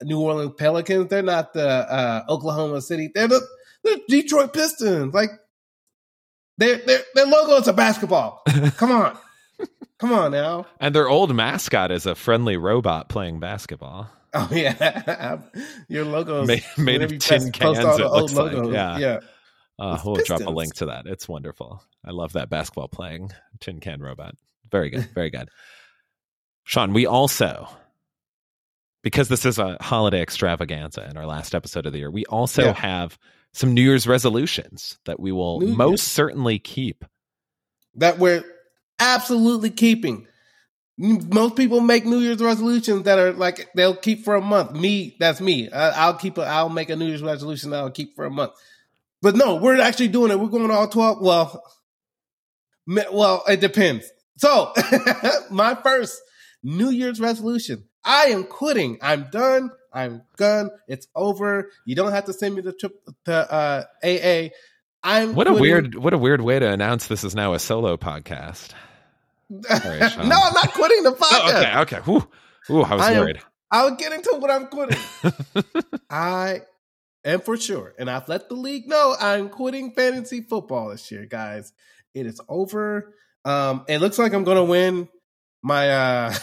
New 0.01 0.19
Orleans 0.19 0.53
Pelicans. 0.57 1.09
They're 1.09 1.21
not 1.21 1.53
the 1.53 1.67
uh, 1.67 2.23
Oklahoma 2.29 2.81
City. 2.81 3.11
They're 3.13 3.27
the, 3.27 3.41
the 3.83 4.01
Detroit 4.07 4.53
Pistons. 4.53 5.13
Like 5.13 5.31
their 6.57 6.77
their 6.77 6.99
their 7.15 7.25
logo 7.25 7.53
is 7.57 7.67
a 7.67 7.73
basketball. 7.73 8.41
Come 8.77 8.91
on, 8.91 9.17
come 9.99 10.13
on 10.13 10.31
now. 10.31 10.65
And 10.79 10.93
their 10.95 11.07
old 11.09 11.33
mascot 11.35 11.91
is 11.91 12.05
a 12.05 12.15
friendly 12.15 12.57
robot 12.57 13.09
playing 13.09 13.39
basketball. 13.39 14.09
Oh 14.33 14.47
yeah, 14.51 15.39
your 15.89 16.05
logo 16.05 16.41
is 16.43 16.47
Made- 16.47 16.63
made 16.77 17.01
of 17.01 17.17
tin 17.19 17.51
cans, 17.51 17.77
it 17.79 17.85
old 17.85 17.99
looks 17.99 18.33
like, 18.33 18.53
logos. 18.53 18.73
yeah. 18.73 18.97
yeah. 18.97 19.19
Uh, 19.79 19.99
we'll 20.05 20.15
drop 20.23 20.41
a 20.41 20.49
link 20.49 20.73
to 20.75 20.85
that. 20.87 21.05
It's 21.07 21.27
wonderful. 21.27 21.83
I 22.05 22.11
love 22.11 22.33
that 22.33 22.49
basketball 22.49 22.87
playing 22.87 23.31
tin 23.59 23.79
can 23.79 23.99
robot. 24.01 24.35
Very 24.71 24.89
good. 24.91 25.09
Very 25.15 25.29
good. 25.31 25.49
Sean, 26.63 26.93
we 26.93 27.05
also, 27.07 27.67
because 29.03 29.27
this 29.27 29.45
is 29.45 29.57
a 29.59 29.77
holiday 29.81 30.21
extravaganza 30.21 31.07
in 31.09 31.17
our 31.17 31.25
last 31.25 31.55
episode 31.55 31.85
of 31.87 31.93
the 31.93 31.99
year, 31.99 32.11
we 32.11 32.25
also 32.25 32.65
Yeah. 32.65 32.73
have 32.73 33.17
some 33.53 33.73
New 33.73 33.81
Year's 33.81 34.07
resolutions 34.07 34.97
that 35.05 35.19
we 35.19 35.31
will 35.31 35.59
New 35.59 35.75
most 35.75 35.89
Year's. 35.89 36.01
certainly 36.03 36.59
keep. 36.59 37.05
that 37.95 38.17
we're 38.19 38.43
absolutely 38.99 39.69
keeping. 39.69 40.27
Most 40.97 41.55
people 41.55 41.79
make 41.81 42.05
New 42.05 42.19
Year's 42.19 42.41
resolutions 42.41 43.03
that 43.03 43.17
are 43.17 43.33
like 43.33 43.69
they'll 43.75 43.95
keep 43.95 44.23
for 44.23 44.35
a 44.35 44.41
month. 44.41 44.73
Me, 44.73 45.15
that's 45.19 45.41
me. 45.41 45.69
I, 45.71 45.89
I'll 45.89 46.13
keep. 46.13 46.37
A, 46.37 46.43
I'll 46.43 46.69
make 46.69 46.89
a 46.89 46.95
New 46.95 47.07
Year's 47.07 47.23
resolution 47.23 47.71
that 47.71 47.77
I'll 47.79 47.89
keep 47.91 48.15
for 48.15 48.25
a 48.25 48.29
month. 48.29 48.53
But 49.21 49.35
no, 49.35 49.55
we're 49.55 49.79
actually 49.81 50.09
doing 50.09 50.31
it. 50.31 50.39
We're 50.39 50.47
going 50.47 50.69
all 50.69 50.87
twelve. 50.87 51.21
Well, 51.21 51.63
well, 53.11 53.43
it 53.47 53.61
depends. 53.61 54.05
So, 54.37 54.73
my 55.51 55.75
first 55.75 56.21
New 56.63 56.89
Year's 56.89 57.19
resolution: 57.19 57.85
I 58.03 58.25
am 58.25 58.43
quitting. 58.43 58.99
I'm 59.01 59.29
done. 59.31 59.71
I'm 59.93 60.21
done. 60.37 60.69
It's 60.87 61.07
over. 61.15 61.69
You 61.85 61.95
don't 61.95 62.11
have 62.11 62.25
to 62.25 62.33
send 62.33 62.55
me 62.55 62.61
the 62.61 62.73
trip 62.73 62.93
to 63.25 63.33
uh, 63.53 63.83
AA. 64.03 64.49
I'm 65.03 65.33
What 65.35 65.47
a 65.47 65.53
weird, 65.53 65.95
what 65.95 66.13
a 66.13 66.17
weird 66.17 66.41
way 66.41 66.59
to 66.59 66.67
announce 66.69 67.07
this 67.07 67.23
is 67.23 67.35
now 67.35 67.53
a 67.53 67.59
solo 67.59 67.97
podcast. 67.97 68.69
Sean. 69.51 70.29
no, 70.29 70.37
I'm 70.41 70.53
not 70.53 70.73
quitting 70.73 71.03
the 71.03 71.11
podcast. 71.11 71.21
Oh, 71.33 71.57
okay, 71.59 71.77
okay. 71.79 71.97
Whew. 72.05 72.27
Ooh, 72.69 72.83
I 72.83 72.95
was 72.95 73.03
I 73.05 73.11
am- 73.13 73.19
worried. 73.19 73.39
I'll 73.73 73.95
get 73.95 74.11
into 74.11 74.35
what 74.37 74.51
I'm 74.51 74.67
quitting. 74.67 74.99
I 76.09 76.61
am 77.23 77.39
for 77.39 77.55
sure, 77.57 77.93
and 77.97 78.09
I've 78.09 78.27
let 78.27 78.49
the 78.49 78.55
league 78.55 78.85
know 78.87 79.15
I'm 79.19 79.47
quitting 79.49 79.93
fantasy 79.93 80.41
football 80.41 80.89
this 80.89 81.09
year, 81.09 81.25
guys. 81.25 81.71
It 82.13 82.25
is 82.25 82.41
over. 82.49 83.13
Um, 83.45 83.85
it 83.87 83.99
looks 83.99 84.19
like 84.19 84.33
I'm 84.33 84.43
going 84.43 84.57
to 84.57 84.65
win 84.65 85.07
my 85.63 85.89
uh 85.89 86.33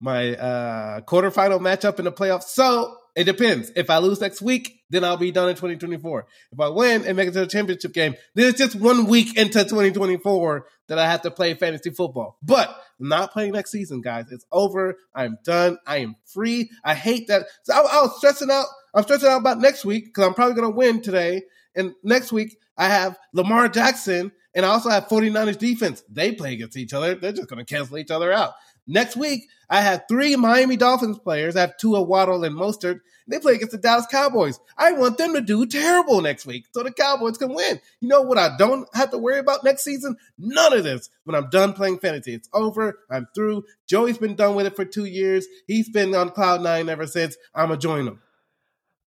my 0.00 0.34
uh 0.36 1.00
quarterfinal 1.02 1.60
matchup 1.60 1.98
in 1.98 2.04
the 2.04 2.12
playoffs. 2.12 2.44
So 2.44 2.96
it 3.16 3.24
depends. 3.24 3.72
If 3.74 3.88
I 3.88 3.96
lose 3.98 4.20
next 4.20 4.42
week, 4.42 4.82
then 4.90 5.02
I'll 5.02 5.16
be 5.16 5.32
done 5.32 5.48
in 5.48 5.54
2024. 5.54 6.26
If 6.52 6.60
I 6.60 6.68
win 6.68 7.04
and 7.06 7.16
make 7.16 7.28
it 7.28 7.32
to 7.32 7.40
the 7.40 7.46
championship 7.46 7.94
game, 7.94 8.14
then 8.34 8.48
it's 8.48 8.58
just 8.58 8.76
one 8.76 9.06
week 9.06 9.38
into 9.38 9.64
2024 9.64 10.66
that 10.88 10.98
I 10.98 11.10
have 11.10 11.22
to 11.22 11.30
play 11.30 11.54
fantasy 11.54 11.90
football. 11.90 12.36
But 12.42 12.68
I'm 13.00 13.08
not 13.08 13.32
playing 13.32 13.52
next 13.52 13.70
season, 13.70 14.02
guys. 14.02 14.26
It's 14.30 14.44
over. 14.52 14.98
I'm 15.14 15.38
done. 15.44 15.78
I 15.86 15.98
am 15.98 16.16
free. 16.26 16.70
I 16.84 16.94
hate 16.94 17.28
that. 17.28 17.46
So 17.62 17.72
I, 17.72 17.78
I 17.78 18.02
was 18.02 18.18
stressing 18.18 18.50
out. 18.50 18.66
I'm 18.94 19.02
stressing 19.02 19.28
out 19.28 19.40
about 19.40 19.60
next 19.60 19.86
week 19.86 20.06
because 20.06 20.26
I'm 20.26 20.34
probably 20.34 20.54
going 20.54 20.70
to 20.70 20.76
win 20.76 21.00
today. 21.00 21.42
And 21.74 21.94
next 22.02 22.32
week, 22.32 22.58
I 22.76 22.88
have 22.88 23.18
Lamar 23.32 23.68
Jackson 23.68 24.30
and 24.54 24.64
I 24.64 24.70
also 24.70 24.90
have 24.90 25.08
49ers 25.08 25.58
defense. 25.58 26.02
They 26.10 26.32
play 26.32 26.54
against 26.54 26.76
each 26.76 26.94
other. 26.94 27.14
They're 27.14 27.32
just 27.32 27.48
going 27.48 27.64
to 27.64 27.74
cancel 27.74 27.98
each 27.98 28.10
other 28.10 28.32
out. 28.32 28.52
Next 28.86 29.16
week, 29.16 29.48
I 29.68 29.80
have 29.80 30.04
three 30.08 30.36
Miami 30.36 30.76
Dolphins 30.76 31.18
players. 31.18 31.56
I 31.56 31.62
have 31.62 31.76
Tua 31.76 32.02
Waddle 32.02 32.44
and 32.44 32.54
Mostert. 32.54 33.00
They 33.28 33.40
play 33.40 33.54
against 33.54 33.72
the 33.72 33.78
Dallas 33.78 34.06
Cowboys. 34.08 34.60
I 34.78 34.92
want 34.92 35.18
them 35.18 35.34
to 35.34 35.40
do 35.40 35.66
terrible 35.66 36.20
next 36.20 36.46
week 36.46 36.66
so 36.72 36.84
the 36.84 36.92
Cowboys 36.92 37.36
can 37.38 37.52
win. 37.52 37.80
You 38.00 38.06
know 38.08 38.22
what 38.22 38.38
I 38.38 38.56
don't 38.56 38.88
have 38.94 39.10
to 39.10 39.18
worry 39.18 39.40
about 39.40 39.64
next 39.64 39.82
season? 39.82 40.16
None 40.38 40.72
of 40.72 40.84
this 40.84 41.10
when 41.24 41.34
I'm 41.34 41.50
done 41.50 41.72
playing 41.72 41.98
fantasy. 41.98 42.34
It's 42.34 42.48
over. 42.52 43.00
I'm 43.10 43.26
through. 43.34 43.64
Joey's 43.88 44.18
been 44.18 44.36
done 44.36 44.54
with 44.54 44.66
it 44.66 44.76
for 44.76 44.84
two 44.84 45.06
years. 45.06 45.46
He's 45.66 45.88
been 45.88 46.14
on 46.14 46.30
cloud 46.30 46.62
nine 46.62 46.88
ever 46.88 47.08
since. 47.08 47.36
I'm 47.52 47.66
going 47.68 47.80
to 47.80 47.82
join 47.82 48.06
him. 48.06 48.20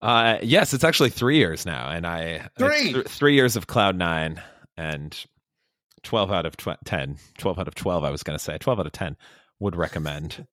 Uh, 0.02 0.40
yes, 0.42 0.74
it's 0.74 0.84
actually 0.84 1.10
three 1.10 1.38
years 1.38 1.66
now, 1.66 1.90
and 1.90 2.06
I 2.06 2.50
Three. 2.58 2.94
th- 2.94 3.08
three 3.08 3.36
years 3.36 3.56
of 3.58 3.68
Cloud 3.68 3.98
Nine 3.98 4.42
and 4.78 5.18
twelve 6.04 6.32
out 6.32 6.46
of 6.46 6.56
tw- 6.56 6.78
10, 6.86 7.18
12 7.38 7.60
out 7.60 7.68
of 7.68 7.76
twelve. 7.76 8.06
I 8.06 8.10
was 8.10 8.24
going 8.24 8.38
to 8.38 8.44
say 8.44 8.58
twelve 8.58 8.80
out 8.80 8.86
of 8.86 8.94
ten 8.94 9.18
would 9.60 9.76
recommend. 9.76 10.48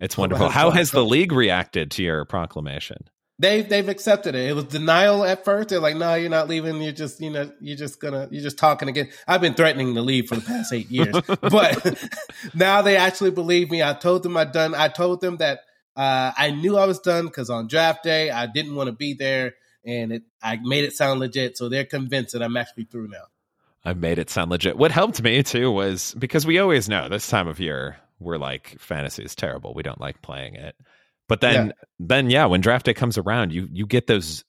It's 0.00 0.16
wonderful. 0.16 0.48
How 0.48 0.70
has 0.70 0.90
the 0.90 1.04
league 1.04 1.32
reacted 1.32 1.90
to 1.92 2.02
your 2.02 2.24
proclamation? 2.24 2.98
They've 3.38 3.68
they've 3.68 3.88
accepted 3.88 4.34
it. 4.34 4.48
It 4.48 4.54
was 4.54 4.64
denial 4.64 5.22
at 5.22 5.44
first. 5.44 5.68
They're 5.68 5.80
like, 5.80 5.96
"No, 5.96 6.14
you're 6.14 6.30
not 6.30 6.48
leaving. 6.48 6.80
You're 6.80 6.92
just 6.92 7.20
you 7.20 7.30
know 7.30 7.50
you're 7.60 7.76
just 7.76 8.00
gonna 8.00 8.28
you're 8.30 8.42
just 8.42 8.58
talking 8.58 8.88
again." 8.88 9.10
I've 9.28 9.42
been 9.42 9.52
threatening 9.52 9.94
to 9.94 10.00
leave 10.00 10.28
for 10.28 10.36
the 10.36 10.40
past 10.40 10.72
eight 10.72 10.90
years, 10.90 11.14
but 11.40 11.98
now 12.54 12.80
they 12.80 12.96
actually 12.96 13.32
believe 13.32 13.70
me. 13.70 13.82
I 13.82 13.92
told 13.92 14.22
them 14.22 14.38
I 14.38 14.44
done. 14.44 14.74
I 14.74 14.88
told 14.88 15.20
them 15.20 15.36
that 15.36 15.60
uh, 15.96 16.32
I 16.36 16.50
knew 16.50 16.78
I 16.78 16.86
was 16.86 16.98
done 16.98 17.26
because 17.26 17.50
on 17.50 17.68
draft 17.68 18.02
day 18.02 18.30
I 18.30 18.46
didn't 18.46 18.74
want 18.74 18.86
to 18.86 18.92
be 18.92 19.12
there, 19.12 19.54
and 19.84 20.12
it 20.12 20.22
I 20.42 20.56
made 20.56 20.84
it 20.84 20.94
sound 20.94 21.20
legit. 21.20 21.58
So 21.58 21.68
they're 21.68 21.84
convinced 21.84 22.32
that 22.32 22.42
I'm 22.42 22.56
actually 22.56 22.84
through 22.84 23.08
now. 23.08 23.24
I 23.84 23.92
made 23.92 24.18
it 24.18 24.30
sound 24.30 24.50
legit. 24.50 24.78
What 24.78 24.92
helped 24.92 25.22
me 25.22 25.42
too 25.42 25.70
was 25.70 26.14
because 26.18 26.46
we 26.46 26.58
always 26.58 26.88
know 26.88 27.10
this 27.10 27.28
time 27.28 27.48
of 27.48 27.60
year 27.60 27.98
we're 28.18 28.38
like 28.38 28.76
fantasy 28.80 29.22
is 29.24 29.34
terrible. 29.34 29.74
We 29.74 29.82
don't 29.82 30.00
like 30.00 30.22
playing 30.22 30.54
it. 30.54 30.74
But 31.28 31.40
then 31.40 31.72
then 31.98 32.30
yeah, 32.30 32.46
when 32.46 32.60
draft 32.60 32.86
day 32.86 32.94
comes 32.94 33.18
around, 33.18 33.52
you 33.52 33.68
you 33.70 33.86
get 33.86 34.06
those 34.06 34.44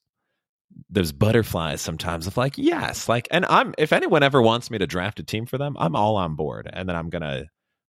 those 0.90 1.12
butterflies 1.12 1.80
sometimes 1.80 2.26
of 2.26 2.36
like, 2.36 2.56
yes, 2.56 3.08
like, 3.08 3.26
and 3.30 3.44
I'm 3.46 3.74
if 3.78 3.92
anyone 3.92 4.22
ever 4.22 4.40
wants 4.40 4.70
me 4.70 4.78
to 4.78 4.86
draft 4.86 5.18
a 5.18 5.22
team 5.24 5.46
for 5.46 5.58
them, 5.58 5.76
I'm 5.78 5.96
all 5.96 6.16
on 6.16 6.34
board, 6.36 6.68
and 6.72 6.88
then 6.88 6.94
I'm 6.94 7.08
gonna 7.10 7.46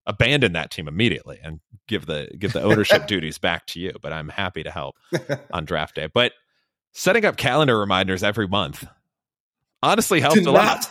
abandon 0.07 0.53
that 0.53 0.71
team 0.71 0.87
immediately 0.87 1.41
and 1.43 1.59
give 1.89 2.07
the 2.07 2.29
give 2.39 2.53
the 2.53 2.63
ownership 2.63 3.07
duties 3.09 3.39
back 3.39 3.67
to 3.69 3.81
you. 3.81 3.93
But 4.01 4.13
I'm 4.13 4.29
happy 4.29 4.63
to 4.63 4.71
help 4.71 4.97
on 5.53 5.65
draft 5.65 5.97
day. 5.97 6.07
But 6.13 6.33
setting 6.93 7.25
up 7.25 7.37
calendar 7.37 7.77
reminders 7.79 8.23
every 8.23 8.47
month 8.47 8.87
honestly 9.83 10.21
helped 10.21 10.37
To 10.37 10.43
a 10.43 10.53
not- 10.53 10.55
lot. 10.55 10.89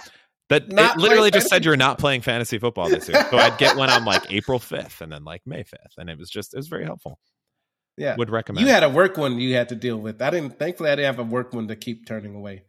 That 0.50 0.72
not 0.72 0.98
it 0.98 1.02
literally 1.02 1.32
just 1.32 1.48
said 1.50 1.66
you're 1.66 1.76
not 1.76 1.98
playing 1.98 2.22
fantasy 2.22 2.60
football 2.60 2.88
this 2.90 3.10
year. 3.10 3.26
So 3.32 3.38
I'd 3.38 3.58
get 3.58 3.76
one 3.78 3.90
on 3.90 4.06
like 4.06 4.32
April 4.32 4.60
5th 4.60 5.02
and 5.02 5.12
then 5.12 5.24
like 5.24 5.42
May 5.46 5.64
5th. 5.64 5.98
And 5.98 6.10
it 6.10 6.20
was 6.20 6.30
just, 6.30 6.54
it 6.54 6.58
was 6.58 6.68
very 6.68 6.86
helpful. 6.86 7.20
Yeah. 7.98 8.16
Would 8.18 8.30
recommend. 8.30 8.66
You 8.68 8.72
had 8.72 8.84
a 8.84 8.90
work 8.90 9.18
one 9.18 9.40
you 9.40 9.56
had 9.56 9.70
to 9.70 9.76
deal 9.76 9.98
with. 9.98 10.22
I 10.22 10.30
didn't. 10.30 10.60
Thankfully, 10.60 10.90
I 10.92 10.96
didn't 10.98 11.16
have 11.16 11.20
a 11.26 11.30
work 11.30 11.54
one 11.54 11.68
to 11.70 11.76
keep 11.76 12.06
turning 12.06 12.36
away. 12.36 12.64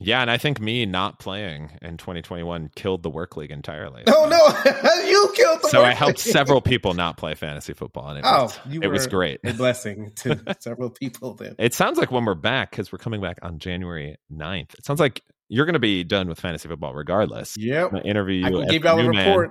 yeah. 0.00 0.20
And 0.20 0.30
I 0.30 0.36
think 0.38 0.60
me 0.60 0.84
not 0.86 1.20
playing 1.20 1.70
in 1.80 1.96
2021 1.96 2.70
killed 2.74 3.02
the 3.04 3.08
work 3.08 3.36
league 3.36 3.52
entirely. 3.52 4.02
Oh 4.08 4.26
no, 4.28 5.06
you 5.08 5.32
killed 5.36 5.62
the. 5.62 5.68
So 5.68 5.84
I 5.84 5.92
helped 5.94 6.26
league. 6.26 6.32
several 6.34 6.60
people 6.60 6.94
not 6.94 7.16
play 7.16 7.34
fantasy 7.34 7.72
football. 7.72 8.08
And 8.08 8.18
it, 8.18 8.24
Oh, 8.26 8.42
was, 8.42 8.58
you 8.68 8.80
it 8.82 8.88
was 8.88 9.06
great. 9.06 9.38
A 9.44 9.52
blessing 9.54 10.10
to 10.16 10.56
several 10.58 10.90
people. 10.90 11.34
Then 11.34 11.54
It 11.60 11.72
sounds 11.74 11.96
like 11.96 12.10
when 12.10 12.24
we're 12.24 12.34
back, 12.34 12.72
because 12.72 12.90
we're 12.92 12.98
coming 12.98 13.20
back 13.20 13.38
on 13.42 13.58
January 13.60 14.16
9th, 14.32 14.74
it 14.74 14.84
sounds 14.84 14.98
like 14.98 15.22
you're 15.52 15.66
going 15.66 15.74
to 15.74 15.78
be 15.80 16.02
done 16.02 16.28
with 16.28 16.40
fantasy 16.40 16.66
football 16.66 16.94
regardless. 16.94 17.58
yep, 17.58 17.84
I'm 17.84 17.90
going 17.90 18.02
to 18.04 18.08
interview 18.08 18.36
you. 18.36 18.46
I 18.46 18.50
can 18.50 18.68
give 18.70 18.84
a 18.86 18.96
report. 19.06 19.50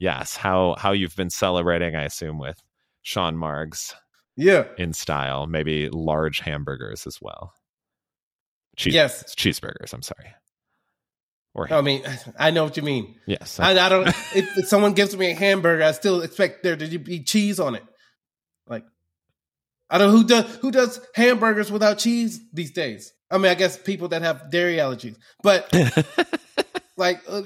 Yes. 0.00 0.34
How, 0.36 0.74
how 0.76 0.90
you've 0.90 1.14
been 1.14 1.30
celebrating, 1.30 1.94
I 1.94 2.02
assume, 2.04 2.40
with 2.40 2.60
Sean 3.02 3.36
Margs 3.36 3.94
Yeah, 4.36 4.64
in 4.76 4.92
style, 4.92 5.46
maybe 5.46 5.90
large 5.90 6.40
hamburgers 6.40 7.06
as 7.06 7.18
well. 7.22 7.52
Cheese, 8.76 8.94
yes. 8.94 9.34
Cheeseburgers, 9.36 9.92
I'm 9.92 10.02
sorry. 10.02 10.34
Or, 11.54 11.72
I 11.72 11.82
mean, 11.82 12.02
I 12.38 12.50
know 12.50 12.64
what 12.64 12.76
you 12.76 12.82
mean. 12.82 13.14
yes. 13.26 13.60
I, 13.60 13.70
I 13.70 13.88
don't. 13.88 14.08
if, 14.34 14.58
if 14.58 14.66
someone 14.66 14.94
gives 14.94 15.16
me 15.16 15.30
a 15.30 15.34
hamburger, 15.36 15.84
I 15.84 15.92
still 15.92 16.20
expect 16.22 16.64
there 16.64 16.76
to 16.76 16.98
be 16.98 17.22
cheese 17.22 17.60
on 17.60 17.76
it. 17.76 17.84
I 19.90 19.98
don't 19.98 20.12
know 20.12 20.18
who 20.18 20.24
does 20.24 20.56
who 20.56 20.70
does 20.70 21.00
hamburgers 21.14 21.72
without 21.72 21.98
cheese 21.98 22.40
these 22.52 22.72
days. 22.72 23.12
I 23.30 23.38
mean, 23.38 23.50
I 23.50 23.54
guess 23.54 23.76
people 23.76 24.08
that 24.08 24.22
have 24.22 24.50
dairy 24.50 24.76
allergies, 24.76 25.16
but 25.42 25.72
like, 26.96 27.22
uh, 27.28 27.42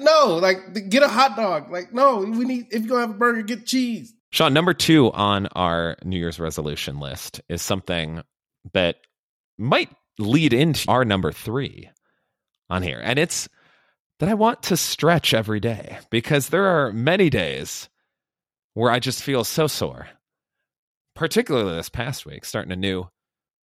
no, 0.00 0.36
like 0.36 0.88
get 0.88 1.02
a 1.02 1.08
hot 1.08 1.36
dog. 1.36 1.70
Like, 1.70 1.92
no, 1.92 2.18
we 2.18 2.44
need 2.44 2.66
if 2.70 2.82
you're 2.82 2.88
gonna 2.88 3.00
have 3.00 3.10
a 3.10 3.18
burger, 3.18 3.42
get 3.42 3.66
cheese. 3.66 4.14
Sean, 4.30 4.52
number 4.52 4.74
two 4.74 5.10
on 5.12 5.46
our 5.48 5.96
New 6.04 6.18
Year's 6.18 6.38
resolution 6.38 7.00
list 7.00 7.40
is 7.48 7.62
something 7.62 8.22
that 8.74 8.96
might 9.56 9.88
lead 10.18 10.52
into 10.52 10.88
our 10.90 11.04
number 11.04 11.32
three 11.32 11.90
on 12.68 12.82
here. 12.82 13.00
And 13.02 13.18
it's 13.18 13.48
that 14.18 14.28
I 14.28 14.34
want 14.34 14.64
to 14.64 14.76
stretch 14.76 15.32
every 15.32 15.60
day 15.60 15.98
because 16.10 16.48
there 16.48 16.66
are 16.66 16.92
many 16.92 17.30
days 17.30 17.88
where 18.74 18.90
I 18.90 18.98
just 18.98 19.22
feel 19.22 19.44
so 19.44 19.66
sore, 19.66 20.08
particularly 21.18 21.74
this 21.76 21.88
past 21.88 22.24
week, 22.24 22.44
starting 22.44 22.72
a 22.72 22.76
new 22.76 23.04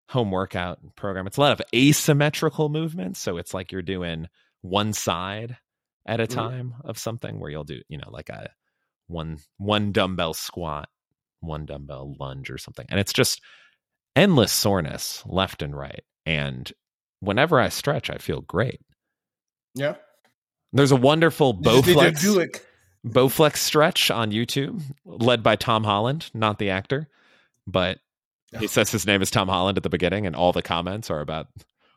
home 0.09 0.31
workout 0.31 0.79
program. 0.95 1.27
It's 1.27 1.37
a 1.37 1.41
lot 1.41 1.53
of 1.53 1.61
asymmetrical 1.73 2.67
movements. 2.69 3.19
So 3.19 3.37
it's 3.37 3.53
like 3.53 3.71
you're 3.71 3.81
doing 3.81 4.27
one 4.61 4.91
side 4.93 5.57
at 6.05 6.19
a 6.19 6.23
Mhm. 6.25 6.33
time 6.33 6.73
of 6.83 6.97
something 6.97 7.39
where 7.39 7.49
you'll 7.49 7.63
do, 7.63 7.81
you 7.87 7.97
know, 7.97 8.09
like 8.09 8.29
a 8.29 8.51
one 9.07 9.37
one 9.57 9.91
dumbbell 9.91 10.33
squat, 10.33 10.89
one 11.39 11.65
dumbbell 11.65 12.15
lunge 12.19 12.49
or 12.49 12.57
something. 12.57 12.85
And 12.89 12.99
it's 12.99 13.13
just 13.13 13.41
endless 14.15 14.51
soreness 14.51 15.23
left 15.25 15.61
and 15.61 15.75
right. 15.75 16.03
And 16.25 16.71
whenever 17.19 17.59
I 17.59 17.69
stretch, 17.69 18.09
I 18.09 18.17
feel 18.17 18.41
great. 18.41 18.81
Yeah, 19.75 19.95
There's 20.71 20.91
a 20.91 20.95
wonderful 20.95 21.59
You 21.63 21.81
just 21.81 21.87
need 21.87 21.93
to 21.95 22.01
Bowflex. 22.11 22.61
Bowflex 23.05 23.57
stretch 23.57 24.09
on 24.11 24.31
YouTube, 24.31 24.81
led 25.05 25.43
by 25.43 25.55
Tom 25.55 25.83
Holland, 25.83 26.29
not 26.33 26.57
the 26.59 26.69
actor, 26.69 27.09
but 27.67 27.99
he 28.59 28.67
says 28.67 28.91
his 28.91 29.05
name 29.07 29.21
is 29.21 29.31
Tom 29.31 29.47
Holland 29.47 29.77
at 29.77 29.83
the 29.83 29.89
beginning, 29.89 30.25
and 30.27 30.35
all 30.35 30.51
the 30.51 30.61
comments 30.61 31.09
are 31.09 31.21
about, 31.21 31.47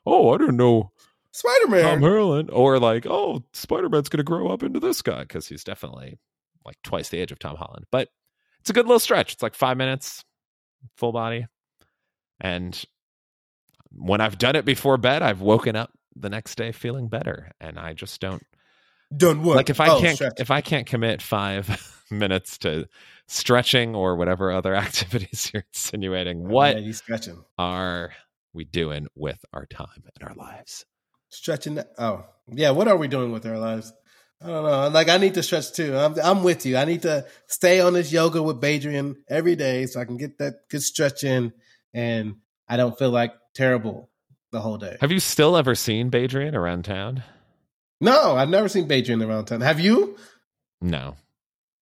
"Oh, 0.07 0.33
I 0.35 0.39
don't 0.39 0.57
know 0.57 0.91
Spider 1.33 1.69
Man. 1.69 1.83
Tom. 1.83 2.03
Holland," 2.03 2.51
or 2.53 2.79
like, 2.79 3.07
"Oh, 3.07 3.43
Spider 3.53 3.89
Man's 3.89 4.09
going 4.09 4.19
to 4.19 4.25
grow 4.25 4.49
up 4.49 4.63
into 4.63 4.81
this 4.81 5.03
guy," 5.03 5.21
because 5.21 5.47
he's 5.49 5.65
definitely 5.65 6.19
like 6.65 6.77
twice 6.83 7.09
the 7.11 7.19
age 7.19 7.31
of 7.33 7.39
Tom 7.39 7.57
Holland. 7.57 7.85
But 7.91 8.09
it's 8.61 8.71
a 8.71 8.73
good 8.73 8.87
little 8.87 8.99
stretch. 9.01 9.35
It's 9.35 9.43
like 9.43 9.55
five 9.55 9.77
minutes, 9.77 10.25
full 10.97 11.13
body, 11.13 11.47
and 12.41 12.83
when 13.93 14.21
I've 14.21 14.39
done 14.39 14.57
it 14.57 14.65
before 14.65 14.97
bed, 14.97 15.23
I've 15.23 15.41
woken 15.41 15.77
up 15.77 15.91
the 16.15 16.31
next 16.31 16.57
day 16.57 16.73
feeling 16.73 17.09
better, 17.09 17.53
and 17.61 17.79
I 17.79 17.93
just 17.93 18.21
don't 18.21 18.43
Done 19.17 19.43
what? 19.43 19.57
like 19.57 19.71
if 19.71 19.79
I 19.81 19.89
Oh, 19.91 20.01
can't 20.01 20.21
if 20.39 20.51
I 20.51 20.61
can't 20.63 20.87
commit 20.87 21.23
five 21.23 21.69
minutes 22.11 22.59
to 22.59 22.89
stretching 23.27 23.95
or 23.95 24.17
whatever 24.17 24.53
other 24.53 24.75
activities 24.87 25.51
you're 25.53 25.65
insinuating, 25.73 26.49
what 26.49 26.83
yeah, 26.83 26.93
stretching? 26.93 27.45
are 27.59 28.13
we 28.53 28.65
doing 28.65 29.07
with 29.15 29.45
our 29.53 29.67
time 29.67 30.03
and 30.05 30.29
our 30.29 30.35
lives? 30.35 30.85
Stretching. 31.29 31.79
Oh, 31.99 32.25
yeah. 32.49 32.71
What 32.71 32.89
are 32.89 32.97
we 32.97 33.09
doing 33.09 33.33
with 33.33 33.45
our 33.47 33.59
lives? 33.59 33.93
I 34.43 34.49
don't 34.49 34.65
know. 34.65 34.89
Like 34.89 35.09
I 35.09 35.17
need 35.17 35.35
to 35.35 35.43
stretch 35.43 35.73
too. 35.73 35.97
I'm 35.97 36.15
I'm 36.21 36.43
with 36.45 36.67
you. 36.67 36.77
I 36.77 36.85
need 36.85 37.03
to 37.03 37.27
stay 37.47 37.81
on 37.81 37.95
this 37.95 38.13
yoga 38.13 38.43
with 38.43 38.61
Badrian 38.61 39.17
every 39.29 39.57
day 39.57 39.87
so 39.87 40.01
I 40.01 40.05
can 40.05 40.19
get 40.19 40.39
that 40.39 40.69
good 40.69 40.83
stretch 40.83 41.25
in, 41.25 41.53
and 41.95 42.37
I 42.69 42.77
don't 42.77 42.99
feel 42.99 43.11
like 43.11 43.33
terrible 43.55 44.11
the 44.53 44.61
whole 44.61 44.77
day. 44.77 44.99
Have 45.01 45.11
you 45.11 45.21
still 45.21 45.57
ever 45.57 45.75
seen 45.75 46.11
Badrian 46.11 46.55
around 46.55 46.85
town? 46.85 47.23
No, 48.01 48.37
I've 48.37 48.51
never 48.51 48.69
seen 48.69 48.87
Badrian 48.87 49.27
around 49.27 49.47
town. 49.47 49.63
Have 49.63 49.81
you? 49.81 50.17
No. 50.83 51.17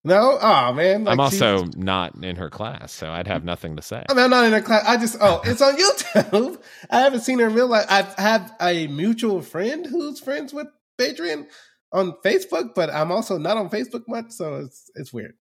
No. 0.05 0.39
Oh 0.41 0.73
man. 0.75 1.09
I'm 1.09 1.17
Like, 1.17 1.33
she's- 1.33 1.43
also 1.43 1.67
not 1.77 2.23
in 2.23 2.37
her 2.37 2.51
class, 2.51 2.93
so 2.93 3.11
I'd 3.11 3.27
have 3.27 3.45
nothing 3.45 3.77
to 3.77 3.83
say. 3.83 4.05
I 4.09 4.15
mean, 4.15 4.25
I'm 4.25 4.31
not 4.31 4.45
in 4.45 4.53
her 4.53 4.61
class. 4.61 4.85
I 4.87 4.97
just 4.99 5.17
oh, 5.21 5.41
it's 5.45 5.63
on 5.63 5.77
YouTube. 5.77 6.61
I 6.91 7.01
haven't 7.01 7.21
seen 7.23 7.39
her 7.39 7.47
in 7.49 7.55
real 7.55 7.69
life. 7.69 7.87
I 7.89 8.03
have 8.21 8.53
a 8.61 8.87
mutual 8.89 9.41
friend 9.41 9.87
who's 9.87 10.21
friends 10.21 10.53
with 10.53 10.67
Badrian 10.99 11.47
on 11.93 12.13
Facebook, 12.25 12.75
but 12.75 12.91
I'm 12.91 13.11
also 13.11 13.39
not 13.39 13.57
on 13.57 13.71
Facebook 13.71 14.03
much, 14.07 14.31
so 14.33 14.57
it's 14.57 14.91
it's 14.95 15.13
weird. 15.13 15.35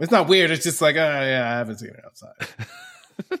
It's 0.00 0.12
not 0.12 0.28
weird. 0.28 0.50
It's 0.50 0.64
just 0.64 0.80
like, 0.80 0.96
oh 0.96 0.98
yeah, 0.98 1.42
I 1.44 1.58
haven't 1.58 1.78
seen 1.78 1.90
her 1.90 2.02
outside. 2.06 3.38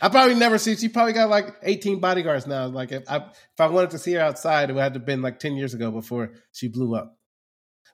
I 0.00 0.10
probably 0.10 0.34
never 0.34 0.58
see. 0.58 0.76
She 0.76 0.88
probably 0.90 1.14
got 1.14 1.30
like 1.30 1.56
18 1.62 2.00
bodyguards 2.00 2.46
now. 2.46 2.66
Like 2.66 2.92
if 2.92 3.10
I 3.10 3.16
if 3.16 3.60
I 3.60 3.66
wanted 3.66 3.90
to 3.90 3.98
see 3.98 4.12
her 4.12 4.20
outside, 4.20 4.68
it 4.70 4.74
would 4.74 4.82
have 4.82 5.06
been 5.06 5.22
like 5.22 5.38
10 5.38 5.56
years 5.56 5.72
ago 5.74 5.90
before 5.90 6.32
she 6.52 6.68
blew 6.68 6.94
up. 6.94 7.15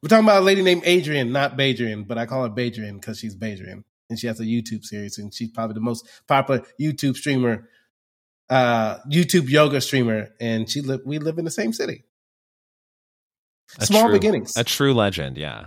We're 0.02 0.08
talking 0.08 0.24
about 0.24 0.42
a 0.42 0.44
lady 0.44 0.62
named 0.62 0.82
Adriene, 0.82 1.30
not 1.30 1.56
Badrian, 1.56 2.06
but 2.08 2.18
I 2.18 2.26
call 2.26 2.42
her 2.42 2.50
Badrian 2.50 2.94
because 3.00 3.18
she's 3.20 3.36
Badrian 3.36 3.84
and 4.10 4.18
she 4.18 4.26
has 4.26 4.40
a 4.40 4.44
YouTube 4.44 4.84
series, 4.84 5.16
and 5.16 5.32
she's 5.32 5.50
probably 5.50 5.74
the 5.74 5.80
most 5.80 6.06
popular 6.26 6.62
YouTube 6.80 7.16
streamer, 7.16 7.68
uh, 8.50 8.98
YouTube 9.10 9.48
yoga 9.48 9.80
streamer, 9.80 10.28
and 10.40 10.68
she 10.68 10.80
live. 10.82 11.00
We 11.06 11.18
live 11.18 11.38
in 11.38 11.44
the 11.44 11.50
same 11.50 11.72
city. 11.72 12.04
A 13.78 13.86
Small 13.86 14.04
true- 14.04 14.12
beginnings. 14.12 14.54
A 14.56 14.64
true 14.64 14.92
legend, 14.92 15.38
yeah. 15.38 15.66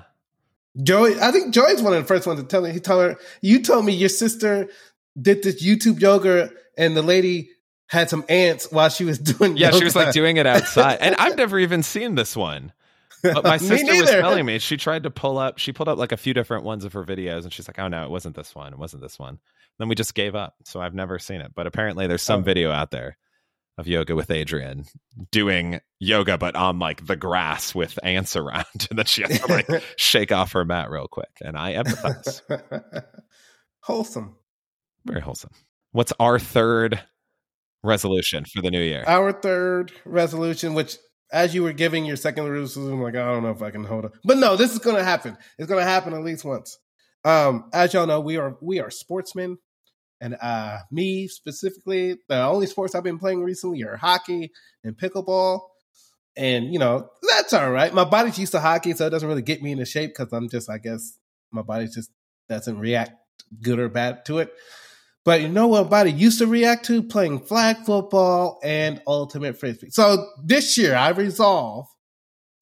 Joey, 0.83 1.19
I 1.19 1.31
think 1.31 1.53
Joey's 1.53 1.81
one 1.81 1.93
of 1.93 2.03
the 2.03 2.07
first 2.07 2.27
ones 2.27 2.39
to 2.41 2.45
tell 2.45 2.61
me. 2.61 2.71
He 2.71 2.81
told 2.81 3.03
her, 3.03 3.17
"You 3.41 3.61
told 3.63 3.85
me 3.85 3.93
your 3.93 4.09
sister 4.09 4.67
did 5.19 5.41
this 5.41 5.63
YouTube 5.63 6.01
yoga, 6.01 6.51
and 6.77 6.95
the 6.97 7.01
lady 7.01 7.49
had 7.87 8.09
some 8.09 8.25
ants 8.27 8.69
while 8.71 8.89
she 8.89 9.05
was 9.05 9.17
doing. 9.33 9.55
Yeah, 9.55 9.67
yoga. 9.67 9.77
she 9.79 9.83
was 9.85 9.95
like 9.95 10.11
doing 10.13 10.35
it 10.37 10.45
outside. 10.45 10.97
And 10.99 11.15
I've 11.15 11.37
never 11.43 11.57
even 11.57 11.81
seen 11.81 12.15
this 12.15 12.35
one. 12.35 12.73
But 13.33 13.43
my 13.43 13.57
sister 13.57 13.91
was 14.01 14.09
telling 14.09 14.45
me 14.45 14.59
she 14.59 14.77
tried 14.77 15.03
to 15.03 15.09
pull 15.11 15.37
up, 15.37 15.57
she 15.57 15.71
pulled 15.73 15.89
up 15.89 15.97
like 15.97 16.11
a 16.11 16.17
few 16.17 16.33
different 16.33 16.63
ones 16.63 16.85
of 16.85 16.93
her 16.93 17.03
videos, 17.03 17.43
and 17.43 17.51
she's 17.53 17.67
like, 17.67 17.79
"Oh 17.79 17.87
no, 17.87 18.03
it 18.03 18.09
wasn't 18.09 18.35
this 18.35 18.53
one. 18.55 18.73
It 18.73 18.79
wasn't 18.79 19.01
this 19.03 19.17
one." 19.19 19.39
Then 19.79 19.87
we 19.89 19.95
just 19.95 20.15
gave 20.15 20.35
up, 20.35 20.55
so 20.63 20.79
I've 20.81 20.93
never 20.93 21.19
seen 21.19 21.41
it. 21.41 21.51
But 21.55 21.67
apparently, 21.67 22.07
there's 22.07 22.21
some 22.21 22.41
Oh. 22.41 22.43
video 22.43 22.71
out 22.71 22.91
there 22.91 23.17
of 23.77 23.87
yoga 23.87 24.15
with 24.15 24.29
Adriene 24.29 24.87
doing 25.31 25.81
yoga, 25.99 26.37
but 26.37 26.55
on 26.55 26.79
like 26.79 27.05
the 27.05 27.17
grass 27.17 27.75
with 27.75 27.99
ants 28.03 28.35
around, 28.37 28.65
and 28.89 28.97
then 28.99 29.05
she 29.05 29.21
has 29.23 29.39
to 29.41 29.47
like 29.47 29.67
shake 29.97 30.31
off 30.31 30.53
her 30.53 30.63
mat 30.63 30.89
real 30.89 31.07
quick. 31.09 31.31
And 31.43 31.57
I 31.57 31.73
empathize. 31.73 32.41
Wholesome. 33.81 34.35
Very 35.05 35.21
wholesome. 35.21 35.51
What's 35.91 36.13
our 36.19 36.39
third 36.39 37.01
resolution 37.83 38.45
for 38.45 38.61
the 38.61 38.71
new 38.71 38.81
year? 38.81 39.03
Our 39.05 39.31
third 39.31 39.91
resolution, 40.05 40.73
which 40.73 40.97
as 41.31 41.53
you 41.55 41.63
were 41.63 41.73
giving 41.73 42.05
your 42.05 42.15
second 42.15 42.45
I'm 42.45 43.01
like, 43.01 43.15
I 43.15 43.25
don't 43.25 43.43
know 43.43 43.51
if 43.51 43.61
I 43.61 43.71
can 43.71 43.83
hold 43.83 44.05
up, 44.05 44.13
But 44.23 44.37
no, 44.37 44.55
this 44.55 44.71
is 44.73 44.79
gonna 44.79 45.03
happen. 45.03 45.37
It's 45.57 45.69
gonna 45.69 45.83
happen 45.83 46.13
at 46.13 46.23
least 46.23 46.45
once. 46.45 46.77
Um, 47.23 47.69
as 47.73 47.93
y'all 47.93 48.07
know, 48.07 48.19
we 48.19 48.37
are 48.37 48.57
we 48.61 48.79
are 48.79 48.89
sportsmen. 48.89 49.57
And 50.21 50.37
uh 50.41 50.79
me 50.91 51.27
specifically, 51.27 52.17
the 52.29 52.41
only 52.43 52.67
sports 52.67 52.95
I've 52.95 53.03
been 53.03 53.19
playing 53.19 53.43
recently 53.43 53.83
are 53.83 53.97
hockey 53.97 54.51
and 54.83 54.95
pickleball. 54.97 55.61
And 56.37 56.71
you 56.71 56.79
know, 56.79 57.09
that's 57.27 57.53
all 57.53 57.71
right. 57.71 57.93
My 57.93 58.05
body's 58.05 58.39
used 58.39 58.53
to 58.53 58.59
hockey, 58.59 58.93
so 58.93 59.07
it 59.07 59.09
doesn't 59.09 59.27
really 59.27 59.41
get 59.41 59.61
me 59.61 59.71
into 59.71 59.85
shape 59.85 60.11
because 60.15 60.31
I'm 60.31 60.49
just, 60.49 60.69
I 60.69 60.77
guess, 60.77 61.17
my 61.51 61.61
body 61.61 61.87
just 61.87 62.11
doesn't 62.47 62.79
react 62.79 63.13
good 63.61 63.79
or 63.79 63.89
bad 63.89 64.25
to 64.25 64.39
it. 64.39 64.53
But 65.25 65.41
you 65.41 65.49
know 65.49 65.67
what 65.67 65.85
my 65.85 65.89
body 65.89 66.11
used 66.11 66.37
to 66.37 66.47
react 66.47 66.85
to? 66.85 67.01
Playing 67.01 67.39
flag 67.39 67.77
football 67.77 68.59
and 68.63 69.01
ultimate 69.07 69.59
frisbee. 69.59 69.89
So 69.89 70.29
this 70.43 70.77
year 70.77 70.95
I 70.95 71.09
resolve 71.09 71.87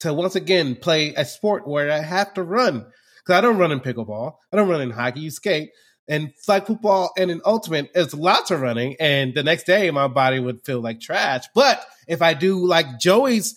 to 0.00 0.14
once 0.14 0.34
again 0.34 0.74
play 0.74 1.14
a 1.14 1.26
sport 1.26 1.68
where 1.68 1.92
I 1.92 1.98
have 1.98 2.32
to 2.34 2.42
run. 2.42 2.86
Because 3.22 3.38
I 3.38 3.40
don't 3.42 3.58
run 3.58 3.70
in 3.70 3.80
pickleball. 3.80 4.32
I 4.50 4.56
don't 4.56 4.68
run 4.68 4.80
in 4.80 4.90
hockey. 4.90 5.20
You 5.20 5.30
skate. 5.30 5.70
And 6.08 6.34
flag 6.36 6.66
football 6.66 7.12
and 7.16 7.30
in 7.30 7.40
ultimate 7.44 7.90
is 7.94 8.14
lots 8.14 8.50
of 8.50 8.60
running. 8.60 8.96
And 8.98 9.34
the 9.34 9.42
next 9.42 9.64
day 9.64 9.90
my 9.90 10.08
body 10.08 10.40
would 10.40 10.64
feel 10.64 10.80
like 10.80 11.00
trash. 11.00 11.44
But 11.54 11.84
if 12.08 12.22
I 12.22 12.32
do 12.32 12.66
like 12.66 12.98
Joey's 12.98 13.56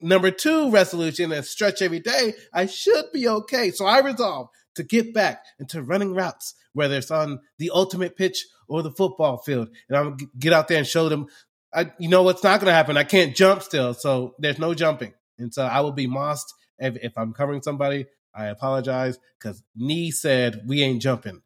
number 0.00 0.30
two 0.30 0.70
resolution 0.70 1.32
and 1.32 1.44
stretch 1.44 1.80
every 1.80 2.00
day, 2.00 2.34
I 2.52 2.66
should 2.66 3.06
be 3.12 3.26
okay. 3.26 3.70
So 3.70 3.86
I 3.86 4.00
resolve 4.00 4.48
to 4.76 4.82
get 4.82 5.12
back 5.12 5.44
into 5.58 5.82
running 5.82 6.14
routes, 6.14 6.54
whether 6.78 6.96
it's 6.96 7.10
on 7.10 7.40
the 7.58 7.70
ultimate 7.74 8.16
pitch 8.16 8.46
or 8.68 8.82
the 8.82 8.92
football 8.92 9.38
field. 9.38 9.68
And 9.88 9.98
I'm 9.98 10.04
gonna 10.10 10.30
get 10.38 10.52
out 10.52 10.68
there 10.68 10.78
and 10.78 10.86
show 10.86 11.08
them, 11.08 11.26
I, 11.74 11.92
you 11.98 12.08
know 12.08 12.22
what's 12.22 12.42
not 12.42 12.60
going 12.60 12.70
to 12.70 12.74
happen. 12.74 12.96
I 12.96 13.04
can't 13.04 13.36
jump 13.36 13.62
still. 13.62 13.94
So 13.94 14.34
there's 14.38 14.58
no 14.58 14.74
jumping. 14.74 15.12
And 15.38 15.52
so 15.52 15.64
I 15.64 15.80
will 15.80 15.92
be 15.92 16.06
mossed 16.06 16.54
if, 16.78 16.96
if 17.02 17.12
I'm 17.16 17.32
covering 17.32 17.62
somebody. 17.62 18.06
I 18.34 18.46
apologize 18.46 19.18
because 19.38 19.62
knee 19.76 20.10
said 20.10 20.62
we 20.66 20.82
ain't 20.82 21.02
jumping. 21.02 21.42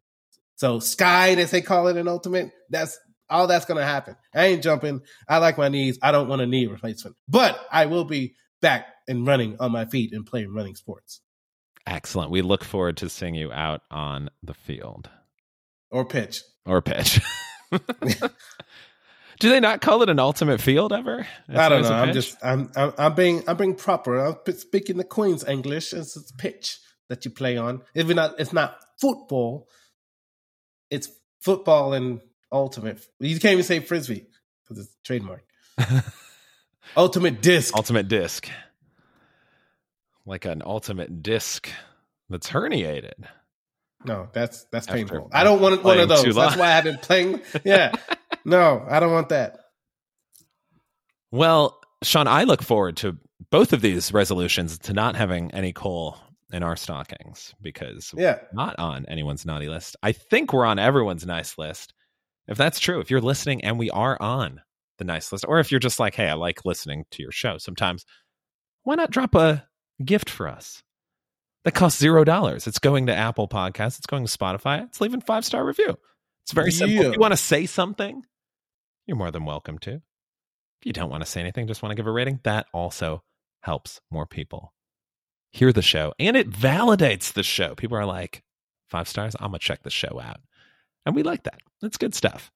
So 0.55 0.79
sky, 0.79 1.31
as 1.31 1.51
they 1.51 1.61
call 1.61 1.87
it 1.87 1.97
in 1.97 2.07
ultimate, 2.07 2.51
that's 2.69 2.97
all 3.29 3.47
that's 3.47 3.65
going 3.65 3.79
to 3.79 3.85
happen. 3.85 4.15
I 4.33 4.45
ain't 4.45 4.63
jumping. 4.63 5.01
I 5.27 5.39
like 5.39 5.57
my 5.57 5.67
knees. 5.67 5.97
I 6.01 6.11
don't 6.11 6.29
want 6.29 6.41
a 6.41 6.45
knee 6.45 6.67
replacement, 6.67 7.15
but 7.27 7.59
I 7.71 7.87
will 7.87 8.05
be 8.05 8.35
back 8.61 8.87
and 9.07 9.27
running 9.27 9.57
on 9.59 9.71
my 9.71 9.85
feet 9.85 10.13
and 10.13 10.25
playing 10.25 10.53
running 10.53 10.75
sports. 10.75 11.19
Excellent. 11.85 12.31
We 12.31 12.41
look 12.41 12.63
forward 12.63 12.97
to 12.97 13.09
seeing 13.09 13.35
you 13.35 13.51
out 13.51 13.81
on 13.91 14.29
the 14.41 14.53
field 14.53 15.09
or 15.93 16.03
pitch 16.03 16.41
or 16.65 16.81
pitch. 16.81 17.21
Do 19.39 19.49
they 19.49 19.59
not 19.59 19.81
call 19.81 20.01
it 20.03 20.09
an 20.09 20.19
ultimate 20.19 20.61
field 20.61 20.91
ever? 20.93 21.25
I 21.49 21.69
don't 21.69 21.83
know. 21.83 21.91
I'm 21.91 22.13
just 22.13 22.37
I'm, 22.43 22.71
I'm, 22.75 22.93
I'm 22.97 23.15
being 23.15 23.43
I'm 23.47 23.57
being 23.57 23.75
proper. 23.75 24.17
I'm 24.17 24.35
speaking 24.53 24.97
the 24.97 25.03
Queen's 25.03 25.45
English. 25.47 25.93
It's 25.93 26.15
a 26.15 26.33
pitch 26.37 26.79
that 27.09 27.25
you 27.25 27.31
play 27.31 27.57
on. 27.57 27.81
If 27.93 28.09
it's 28.09 28.15
not 28.15 28.39
it's 28.39 28.53
not 28.53 28.77
football, 28.99 29.67
it's 30.89 31.09
football 31.41 31.93
and 31.93 32.21
ultimate. 32.51 33.05
You 33.19 33.39
can't 33.39 33.53
even 33.53 33.63
say 33.63 33.79
frisbee 33.79 34.25
because 34.63 34.85
it's 34.85 34.95
trademark. 35.03 35.43
ultimate 36.97 37.41
disc. 37.41 37.75
Ultimate 37.75 38.07
disc. 38.07 38.49
Like 40.25 40.45
an 40.45 40.61
ultimate 40.65 41.21
disc 41.21 41.69
that's 42.29 42.49
herniated. 42.49 43.25
No, 44.05 44.29
that's 44.33 44.65
that's 44.71 44.87
After 44.87 44.97
painful. 44.97 45.29
I 45.31 45.43
don't 45.43 45.61
want 45.61 45.83
one 45.83 45.99
of 45.99 46.09
those. 46.09 46.35
That's 46.35 46.57
why 46.57 46.73
I've 46.73 46.83
been 46.83 46.97
playing. 46.97 47.41
Yeah. 47.63 47.93
no, 48.45 48.85
I 48.89 48.99
don't 48.99 49.11
want 49.11 49.29
that. 49.29 49.57
Well, 51.31 51.79
Sean, 52.03 52.27
I 52.27 52.43
look 52.43 52.61
forward 52.61 52.97
to 52.97 53.17
both 53.49 53.73
of 53.73 53.81
these 53.81 54.11
resolutions 54.11 54.77
to 54.79 54.93
not 54.93 55.15
having 55.15 55.51
any 55.51 55.73
coal 55.73 56.17
in 56.51 56.63
our 56.63 56.75
stockings 56.75 57.53
because 57.61 58.13
yeah. 58.15 58.39
not 58.53 58.77
on 58.77 59.05
anyone's 59.07 59.45
naughty 59.45 59.69
list. 59.69 59.95
I 60.03 60.11
think 60.11 60.53
we're 60.53 60.65
on 60.65 60.79
everyone's 60.79 61.25
nice 61.25 61.57
list. 61.57 61.93
If 62.47 62.57
that's 62.57 62.79
true, 62.79 62.99
if 62.99 63.09
you're 63.09 63.21
listening 63.21 63.63
and 63.63 63.79
we 63.79 63.89
are 63.89 64.17
on 64.21 64.61
the 64.97 65.05
nice 65.05 65.31
list, 65.31 65.45
or 65.47 65.59
if 65.59 65.71
you're 65.71 65.79
just 65.79 65.99
like, 65.99 66.15
hey, 66.15 66.27
I 66.27 66.33
like 66.33 66.65
listening 66.65 67.05
to 67.11 67.23
your 67.23 67.31
show 67.31 67.57
sometimes, 67.57 68.05
why 68.83 68.95
not 68.95 69.11
drop 69.11 69.33
a 69.33 69.67
gift 70.03 70.29
for 70.29 70.47
us? 70.47 70.83
That 71.63 71.73
costs 71.73 71.99
zero 71.99 72.23
dollars. 72.23 72.67
It's 72.67 72.79
going 72.79 73.07
to 73.07 73.15
Apple 73.15 73.47
Podcasts, 73.47 73.97
it's 73.97 74.07
going 74.07 74.25
to 74.25 74.37
Spotify, 74.37 74.83
it's 74.83 74.99
leaving 74.99 75.21
five 75.21 75.45
star 75.45 75.65
review. 75.65 75.97
It's 76.43 76.51
very 76.51 76.71
yeah. 76.71 76.77
simple. 76.77 77.05
If 77.05 77.13
you 77.13 77.19
want 77.19 77.33
to 77.33 77.37
say 77.37 77.65
something, 77.65 78.23
you're 79.05 79.17
more 79.17 79.31
than 79.31 79.45
welcome 79.45 79.77
to. 79.79 79.93
If 79.93 80.85
you 80.85 80.93
don't 80.93 81.09
want 81.09 81.23
to 81.23 81.29
say 81.29 81.39
anything, 81.39 81.67
just 81.67 81.81
want 81.81 81.91
to 81.91 81.95
give 81.95 82.07
a 82.07 82.11
rating, 82.11 82.41
that 82.43 82.67
also 82.73 83.23
helps 83.61 84.01
more 84.11 84.25
people 84.25 84.73
hear 85.51 85.71
the 85.71 85.81
show 85.81 86.13
and 86.19 86.35
it 86.35 86.49
validates 86.49 87.31
the 87.31 87.43
show. 87.43 87.75
People 87.75 87.97
are 87.97 88.05
like, 88.05 88.43
five 88.89 89.07
stars, 89.07 89.35
I'm 89.39 89.51
going 89.51 89.59
to 89.59 89.65
check 89.65 89.83
the 89.83 89.89
show 89.89 90.19
out. 90.21 90.41
And 91.05 91.15
we 91.15 91.23
like 91.23 91.43
that. 91.43 91.61
That's 91.81 91.97
good 91.97 92.13
stuff. 92.13 92.51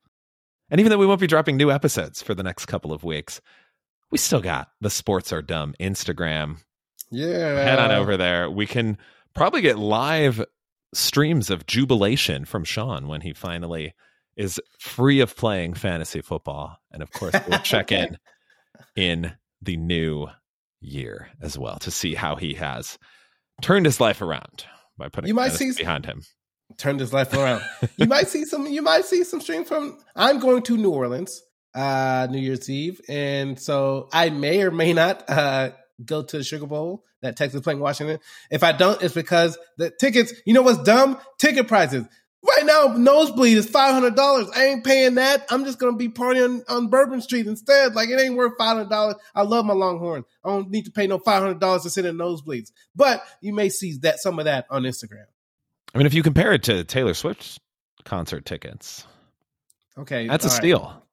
And 0.70 0.80
even 0.80 0.90
though 0.90 0.98
we 0.98 1.06
won't 1.06 1.22
be 1.22 1.28
dropping 1.28 1.58
new 1.58 1.72
episodes 1.72 2.22
for 2.22 2.36
the 2.36 2.44
next 2.44 2.66
couple 2.66 2.92
of 2.92 3.04
weeks, 3.04 3.40
we 4.12 4.18
still 4.18 4.42
got 4.42 4.70
the 4.82 4.90
Sports 4.90 5.32
R 5.32 5.42
Dumb 5.42 5.76
Instagram. 5.80 6.58
Yeah. 7.12 7.64
Head 7.64 7.80
on 7.80 7.92
over 7.92 8.18
there. 8.18 8.50
We 8.50 8.66
can 8.66 8.98
probably 9.34 9.62
get 9.62 9.78
live 9.78 10.44
streams 10.94 11.50
of 11.50 11.66
jubilation 11.66 12.46
from 12.46 12.64
Sean 12.64 13.08
when 13.08 13.22
he 13.22 13.34
finally 13.34 13.94
is 14.36 14.60
free 14.80 15.20
of 15.20 15.36
playing 15.36 15.74
fantasy 15.74 16.22
football. 16.22 16.78
And 16.92 17.02
of 17.02 17.12
course, 17.12 17.36
we'll 17.48 17.60
check 17.64 17.92
in 17.92 18.18
in 18.96 19.34
the 19.62 19.78
new 19.78 20.28
year 20.80 21.30
as 21.42 21.58
well 21.58 21.78
to 21.80 21.92
see 21.92 22.14
how 22.14 22.36
he 22.36 22.54
has 22.54 22.98
turned 23.62 23.86
his 23.86 24.00
life 24.00 24.22
around 24.22 24.66
by 24.98 25.10
putting 25.10 25.28
you 25.28 25.34
might 25.34 25.54
see 25.54 25.72
behind 25.74 26.06
him. 26.06 26.24
Turned 26.78 27.00
his 27.00 27.14
life 27.14 27.34
around. 27.34 27.64
you 27.98 28.08
might 28.08 28.28
see 28.28 28.44
some. 28.46 28.68
You 28.68 28.82
might 28.82 29.06
see 29.06 29.24
some 29.24 29.40
stream 29.40 29.64
from. 29.64 29.98
I'm 30.16 30.40
going 30.40 30.64
to 30.64 30.76
New 30.78 30.92
Orleans, 30.92 31.42
uh, 31.74 32.28
New 32.30 32.40
Year's 32.40 32.70
Eve, 32.70 33.00
and 33.08 33.58
so 33.60 34.10
I 34.12 34.30
may 34.32 34.62
or 34.64 34.72
may 34.72 34.92
not 34.92 35.30
uh, 35.30 35.72
go 36.04 36.24
to 36.24 36.38
the 36.38 36.44
Sugar 36.44 36.68
Bowl 36.68 37.04
that 37.22 37.36
Texas 37.36 37.62
playing 37.62 37.80
Washington. 37.80 38.20
If 38.52 38.64
I 38.64 38.72
don't, 38.72 39.02
it's 39.02 39.14
because 39.14 39.58
the 39.78 39.90
tickets. 39.90 40.34
You 40.46 40.54
know 40.54 40.62
what's 40.62 40.82
dumb? 40.84 41.20
Ticket 41.38 41.68
prices. 41.68 42.06
Right 42.44 42.66
now, 42.66 42.94
nosebleed 42.96 43.58
is 43.58 43.68
five 43.68 43.94
hundred 43.94 44.16
dollars. 44.16 44.48
I 44.56 44.66
ain't 44.66 44.86
paying 44.86 45.16
that. 45.16 45.48
I'm 45.50 45.66
just 45.66 45.80
gonna 45.80 45.98
be 45.98 46.08
partying 46.08 46.62
on 46.70 46.88
Bourbon 46.88 47.20
Street 47.22 47.48
instead. 47.48 47.96
Like 47.96 48.10
it 48.10 48.20
ain't 48.20 48.36
worth 48.36 48.54
five 48.58 48.78
hundred 48.78 48.90
dollars. 48.90 49.16
I 49.34 49.42
love 49.42 49.66
my 49.66 49.74
Longhorn. 49.74 50.24
I 50.44 50.50
don't 50.50 50.70
need 50.70 50.86
to 50.86 50.92
pay 50.92 51.08
no 51.08 51.18
five 51.18 51.42
hundred 51.42 51.60
dollars 51.60 51.84
to 51.84 51.90
sit 51.90 52.06
in 52.06 52.16
nosebleeds. 52.16 52.72
But 52.96 53.24
you 53.42 53.54
may 53.54 53.70
see 53.70 53.98
that 54.04 54.20
some 54.20 54.40
of 54.40 54.46
that 54.46 54.68
on 54.70 54.84
Instagram. 54.84 55.26
I 55.94 55.98
mean, 55.98 56.06
if 56.06 56.14
you 56.14 56.24
compare 56.24 56.54
it 56.54 56.64
to 56.64 56.84
Taylor 56.84 57.16
Swift's 57.16 57.60
concert 58.06 58.46
tickets, 58.46 59.04
okay, 59.98 60.28
that's 60.28 60.46
a 60.46 60.50
steal. 60.50 61.04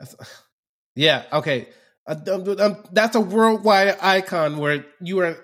That's, 0.00 0.16
yeah, 0.96 1.24
okay, 1.32 1.68
Um, 2.06 2.22
um, 2.28 2.60
um, 2.60 2.84
that's 2.92 3.14
a 3.14 3.20
worldwide 3.20 3.96
icon 4.00 4.58
where 4.58 4.84
you 5.00 5.20
are 5.20 5.36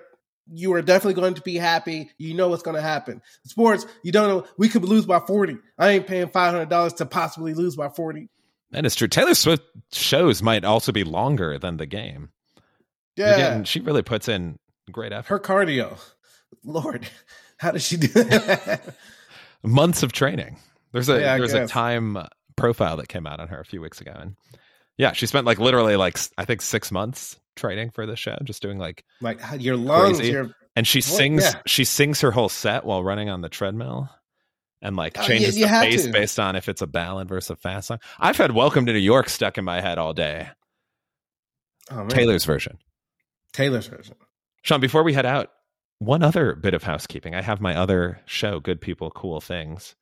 you 0.51 0.73
are 0.73 0.81
definitely 0.81 1.13
going 1.13 1.35
to 1.35 1.41
be 1.41 1.55
happy. 1.55 2.09
You 2.17 2.33
know 2.33 2.49
what's 2.49 2.63
going 2.63 2.75
to 2.75 2.81
happen. 2.81 3.21
Sports, 3.45 3.85
you 4.03 4.11
don't 4.11 4.27
know. 4.27 4.47
We 4.57 4.67
could 4.67 4.83
lose 4.83 5.05
by 5.05 5.19
40. 5.19 5.57
I 5.77 5.89
ain't 5.89 6.07
paying 6.07 6.27
$500 6.27 6.95
to 6.97 7.05
possibly 7.05 7.53
lose 7.53 7.75
by 7.75 7.89
40. 7.89 8.29
That 8.71 8.85
is 8.85 8.95
true. 8.95 9.07
Taylor 9.07 9.35
Swift 9.35 9.63
shows 9.91 10.41
might 10.41 10.63
also 10.63 10.91
be 10.91 11.03
longer 11.03 11.57
than 11.59 11.77
the 11.77 11.85
game. 11.85 12.29
Yeah. 13.15 13.33
Again, 13.33 13.63
she 13.65 13.79
really 13.79 14.01
puts 14.01 14.27
in 14.27 14.57
great 14.91 15.11
effort. 15.11 15.27
Her 15.27 15.39
cardio. 15.39 15.99
Lord, 16.63 17.07
how 17.57 17.71
does 17.71 17.85
she 17.85 17.97
do 17.97 18.07
that? 18.07 18.95
Months 19.63 20.03
of 20.03 20.11
training. 20.11 20.57
There's 20.91 21.09
a 21.09 21.19
yeah, 21.19 21.37
there's 21.37 21.53
a 21.53 21.67
time 21.67 22.17
profile 22.55 22.97
that 22.97 23.07
came 23.07 23.27
out 23.27 23.39
on 23.39 23.47
her 23.49 23.59
a 23.59 23.65
few 23.65 23.81
weeks 23.81 24.01
ago 24.01 24.13
and 24.15 24.35
yeah, 24.99 25.13
she 25.13 25.25
spent 25.25 25.45
like 25.45 25.59
literally 25.59 25.95
like 25.95 26.19
I 26.37 26.43
think 26.43 26.61
6 26.61 26.91
months 26.91 27.39
training 27.55 27.91
for 27.91 28.05
the 28.05 28.17
show, 28.17 28.37
just 28.43 28.61
doing 28.61 28.77
like 28.77 29.05
like 29.21 29.39
your 29.57 29.77
lungs, 29.77 30.19
your 30.19 30.51
and 30.75 30.85
she 30.85 30.99
sings 30.99 31.41
yeah. 31.41 31.61
she 31.65 31.85
sings 31.85 32.19
her 32.21 32.31
whole 32.31 32.49
set 32.49 32.83
while 32.83 33.01
running 33.01 33.29
on 33.29 33.39
the 33.39 33.49
treadmill 33.49 34.09
and 34.81 34.97
like 34.97 35.17
uh, 35.17 35.23
changes 35.23 35.55
oh, 35.55 35.59
you, 35.59 35.65
you 35.65 35.71
the 35.71 35.79
pace 35.79 36.03
to. 36.03 36.11
based 36.11 36.39
on 36.39 36.57
if 36.57 36.67
it's 36.67 36.81
a 36.81 36.87
ballad 36.87 37.29
versus 37.29 37.51
a 37.51 37.55
fast 37.55 37.87
song. 37.87 37.99
I've 38.19 38.35
had 38.35 38.51
"Welcome 38.51 38.85
to 38.87 38.93
New 38.93 38.99
York" 38.99 39.29
stuck 39.29 39.57
in 39.57 39.63
my 39.63 39.79
head 39.79 39.97
all 39.97 40.13
day. 40.13 40.49
Oh, 41.89 42.05
Taylor's 42.07 42.43
version. 42.43 42.77
Taylor's 43.53 43.87
version. 43.87 44.15
Sean, 44.63 44.81
before 44.81 45.03
we 45.03 45.13
head 45.13 45.25
out, 45.25 45.49
one 45.99 46.23
other 46.23 46.55
bit 46.55 46.73
of 46.73 46.83
housekeeping. 46.83 47.33
I 47.33 47.41
have 47.41 47.61
my 47.61 47.75
other 47.75 48.19
show, 48.25 48.59
Good 48.59 48.81
People, 48.81 49.11
Cool 49.11 49.39
Things. 49.39 49.95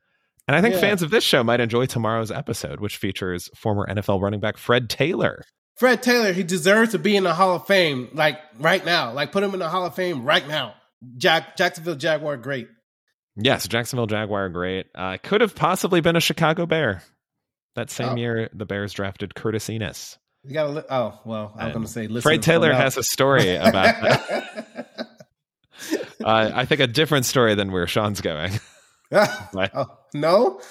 And 0.47 0.55
I 0.55 0.61
think 0.61 0.75
yeah. 0.75 0.81
fans 0.81 1.01
of 1.01 1.09
this 1.09 1.23
show 1.23 1.43
might 1.43 1.59
enjoy 1.59 1.85
tomorrow's 1.87 2.31
episode, 2.31 2.79
which 2.79 2.97
features 2.97 3.49
former 3.55 3.85
NFL 3.85 4.21
running 4.21 4.39
back 4.39 4.57
Fred 4.57 4.89
Taylor. 4.89 5.43
Fred 5.75 6.01
Taylor, 6.01 6.33
he 6.33 6.43
deserves 6.43 6.91
to 6.91 6.99
be 6.99 7.15
in 7.15 7.23
the 7.23 7.33
Hall 7.33 7.55
of 7.55 7.67
Fame, 7.67 8.09
like 8.13 8.39
right 8.57 8.83
now. 8.83 9.11
Like 9.13 9.31
put 9.31 9.43
him 9.43 9.53
in 9.53 9.59
the 9.59 9.69
Hall 9.69 9.85
of 9.85 9.93
Fame 9.93 10.23
right 10.23 10.47
now. 10.47 10.73
Jack 11.17 11.57
Jacksonville 11.57 11.95
Jaguar, 11.95 12.37
great. 12.37 12.67
Yes, 13.35 13.67
Jacksonville 13.67 14.07
Jaguar, 14.07 14.49
great. 14.49 14.87
Uh, 14.95 15.17
could 15.21 15.41
have 15.41 15.53
possibly 15.53 16.01
been 16.01 16.15
a 16.15 16.21
Chicago 16.21 16.65
Bear. 16.65 17.03
That 17.75 17.91
same 17.91 18.09
oh. 18.09 18.15
year, 18.15 18.49
the 18.53 18.65
Bears 18.65 18.93
drafted 18.93 19.35
Curtis 19.35 19.67
Enis. 19.67 20.17
You 20.43 20.53
got 20.53 20.63
to. 20.63 20.69
Li- 20.69 20.83
oh 20.89 21.19
well, 21.25 21.53
I 21.55 21.65
was 21.65 21.73
going 21.73 21.85
to 21.85 21.91
say. 21.91 22.21
Fred 22.21 22.41
Taylor 22.41 22.73
has 22.73 22.97
a 22.97 23.03
story 23.03 23.55
about 23.55 24.01
that. 24.01 24.77
uh, 26.23 26.51
I 26.55 26.65
think 26.65 26.81
a 26.81 26.87
different 26.87 27.25
story 27.25 27.53
than 27.53 27.71
where 27.71 27.85
Sean's 27.85 28.21
going. 28.21 28.59
Oh, 29.11 29.97
no, 30.13 30.61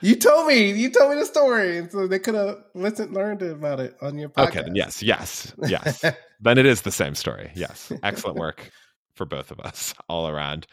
you 0.00 0.16
told 0.16 0.46
me. 0.46 0.72
You 0.72 0.90
told 0.90 1.12
me 1.12 1.18
the 1.18 1.26
story, 1.26 1.78
and 1.78 1.90
so 1.90 2.06
they 2.06 2.18
could 2.18 2.34
have 2.34 2.58
listened, 2.74 3.12
learned 3.12 3.42
about 3.42 3.80
it 3.80 3.96
on 4.00 4.18
your 4.18 4.28
podcast. 4.28 4.48
Okay, 4.48 4.62
then 4.62 4.74
yes, 4.74 5.02
yes, 5.02 5.52
yes. 5.66 6.04
then 6.40 6.58
it 6.58 6.66
is 6.66 6.82
the 6.82 6.90
same 6.90 7.14
story. 7.14 7.50
Yes, 7.54 7.92
excellent 8.02 8.38
work 8.38 8.70
for 9.14 9.24
both 9.24 9.50
of 9.50 9.60
us 9.60 9.94
all 10.08 10.28
around. 10.28 10.66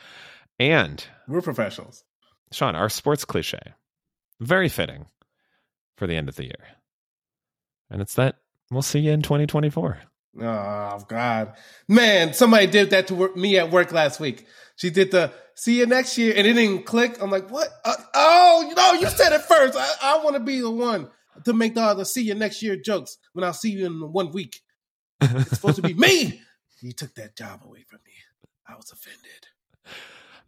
And 0.60 1.06
we're 1.28 1.42
professionals. 1.42 2.04
Sean, 2.52 2.76
our 2.76 2.90
sports 2.90 3.26
cliche, 3.26 3.74
very 4.40 4.70
fitting 4.70 5.08
for 5.98 6.08
the 6.08 6.16
end 6.16 6.30
of 6.30 6.36
the 6.36 6.44
year. 6.44 6.78
And 7.90 8.02
it's 8.02 8.16
that 8.16 8.38
we'll 8.70 8.82
see 8.82 9.00
you 9.00 9.12
in 9.12 9.22
2024. 9.22 10.00
Oh 10.42 11.06
God, 11.08 11.54
man! 11.88 12.34
Somebody 12.34 12.66
did 12.66 12.90
that 12.90 13.08
to 13.08 13.16
work, 13.16 13.38
me 13.38 13.58
at 13.60 13.70
work 13.70 13.92
last 13.92 14.20
week. 14.20 14.48
She 14.76 14.90
did 14.90 15.12
the 15.12 15.32
"see 15.56 15.80
you 15.80 15.86
next 15.86 16.18
year" 16.18 16.34
and 16.36 16.48
it 16.48 16.54
didn't 16.54 16.86
click. 16.86 17.22
I'm 17.22 17.30
like, 17.30 17.50
what? 17.50 17.70
Uh, 17.86 17.96
oh, 18.14 18.74
no! 18.76 18.94
You 19.00 19.08
said 19.08 19.34
it 19.34 19.42
first. 19.42 19.78
I, 19.78 19.94
I 20.02 20.24
want 20.24 20.36
to 20.36 20.40
be 20.40 20.60
the 20.60 20.72
one 20.72 21.10
to 21.46 21.54
make 21.54 21.78
all 21.78 21.96
the 21.96 22.06
"see 22.06 22.24
you 22.24 22.36
next 22.36 22.62
year" 22.62 22.76
jokes 22.76 23.18
when 23.34 23.44
I'll 23.44 23.54
see 23.54 23.72
you 23.72 23.86
in 23.86 24.12
one 24.12 24.32
week. 24.32 24.62
It's 25.22 25.52
supposed 25.52 25.78
to 25.78 25.82
be 25.82 25.94
me. 25.94 26.42
You 26.82 26.92
took 26.92 27.14
that 27.16 27.36
job 27.36 27.62
away 27.66 27.84
from 27.88 28.00
me. 28.06 28.12
I 28.68 28.76
was 28.76 28.92
offended. 28.92 29.48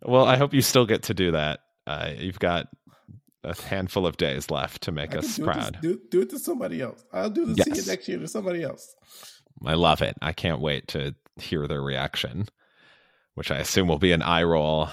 Well, 0.02 0.26
I 0.26 0.38
hope 0.38 0.54
you 0.54 0.62
still 0.62 0.86
get 0.86 1.04
to 1.04 1.14
do 1.14 1.32
that. 1.32 1.62
Uh, 1.88 2.12
you've 2.18 2.40
got 2.40 2.68
a 3.44 3.60
handful 3.64 4.06
of 4.06 4.18
days 4.18 4.50
left 4.50 4.84
to 4.84 4.92
make 4.92 5.16
I 5.16 5.20
us 5.20 5.36
do 5.36 5.44
proud. 5.44 5.76
It 5.76 5.82
to, 5.82 5.82
do, 5.82 6.02
do 6.10 6.22
it 6.22 6.30
to 6.32 6.40
somebody 6.40 6.82
else. 6.82 7.04
I'll 7.14 7.30
do 7.30 7.46
the 7.46 7.64
"see 7.64 7.82
you 7.82 7.86
next 7.88 8.08
year" 8.08 8.20
to 8.20 8.28
somebody 8.28 8.64
else. 8.64 8.96
I 9.64 9.76
love 9.76 10.02
it. 10.02 10.16
I 10.22 10.34
can't 10.34 10.60
wait 10.60 10.90
to 10.90 11.16
hear 11.38 11.68
their 11.68 11.82
reaction, 11.82 12.48
which 13.36 13.52
I 13.52 13.58
assume 13.58 13.88
will 13.88 14.00
be 14.00 14.12
an 14.12 14.22
eye 14.22 14.44
roll 14.44 14.90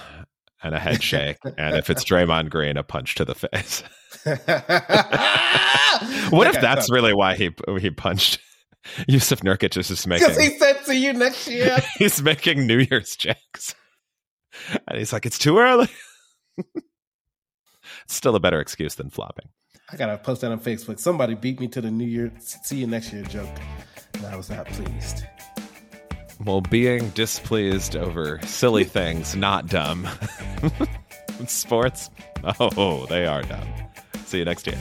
and 0.61 0.75
a 0.75 0.79
head 0.79 1.03
shake. 1.03 1.37
and 1.57 1.75
if 1.75 1.89
it's 1.89 2.03
Draymond 2.03 2.49
Green, 2.49 2.77
a 2.77 2.83
punch 2.83 3.15
to 3.15 3.25
the 3.25 3.35
face. 3.35 3.83
what 6.29 6.47
if 6.47 6.61
that's 6.61 6.89
really 6.89 7.13
why 7.13 7.35
he 7.35 7.51
he 7.79 7.89
punched 7.89 8.39
Jusuf 9.09 9.41
Nurkic 9.41 9.77
is 9.77 9.87
just 9.87 10.07
making 10.07 10.27
because 10.27 10.41
he 10.41 10.57
said 10.57 10.85
"see 10.85 11.03
you 11.03 11.13
next 11.13 11.47
year"? 11.47 11.77
he's 11.97 12.21
making 12.21 12.67
New 12.67 12.79
Year's 12.79 13.15
jokes. 13.15 13.75
And 14.87 14.97
he's 14.97 15.13
like, 15.13 15.25
it's 15.25 15.39
too 15.39 15.57
early. 15.57 15.87
it's 16.57 16.67
still 18.07 18.35
a 18.35 18.39
better 18.39 18.59
excuse 18.59 18.95
than 18.95 19.09
flopping. 19.09 19.47
I 19.91 19.95
gotta 19.95 20.17
post 20.17 20.41
that 20.41 20.51
on 20.51 20.59
Facebook. 20.59 20.99
Somebody 20.99 21.35
beat 21.35 21.59
me 21.59 21.67
to 21.69 21.81
the 21.81 21.91
New 21.91 22.05
Year 22.05 22.31
"see 22.39 22.77
you 22.77 22.87
next 22.87 23.13
year" 23.13 23.23
joke, 23.23 23.49
and 24.15 24.25
I 24.25 24.35
was 24.35 24.49
not 24.49 24.67
pleased. 24.67 25.23
Well, 26.45 26.61
being 26.61 27.09
displeased 27.09 27.95
over 27.95 28.39
silly 28.45 28.83
things, 28.83 29.35
not 29.35 29.67
dumb. 29.67 30.07
Sports, 31.47 32.09
oh, 32.59 33.05
they 33.05 33.25
are 33.25 33.43
dumb. 33.43 33.67
See 34.25 34.39
you 34.39 34.45
next 34.45 34.67
year. 34.67 34.77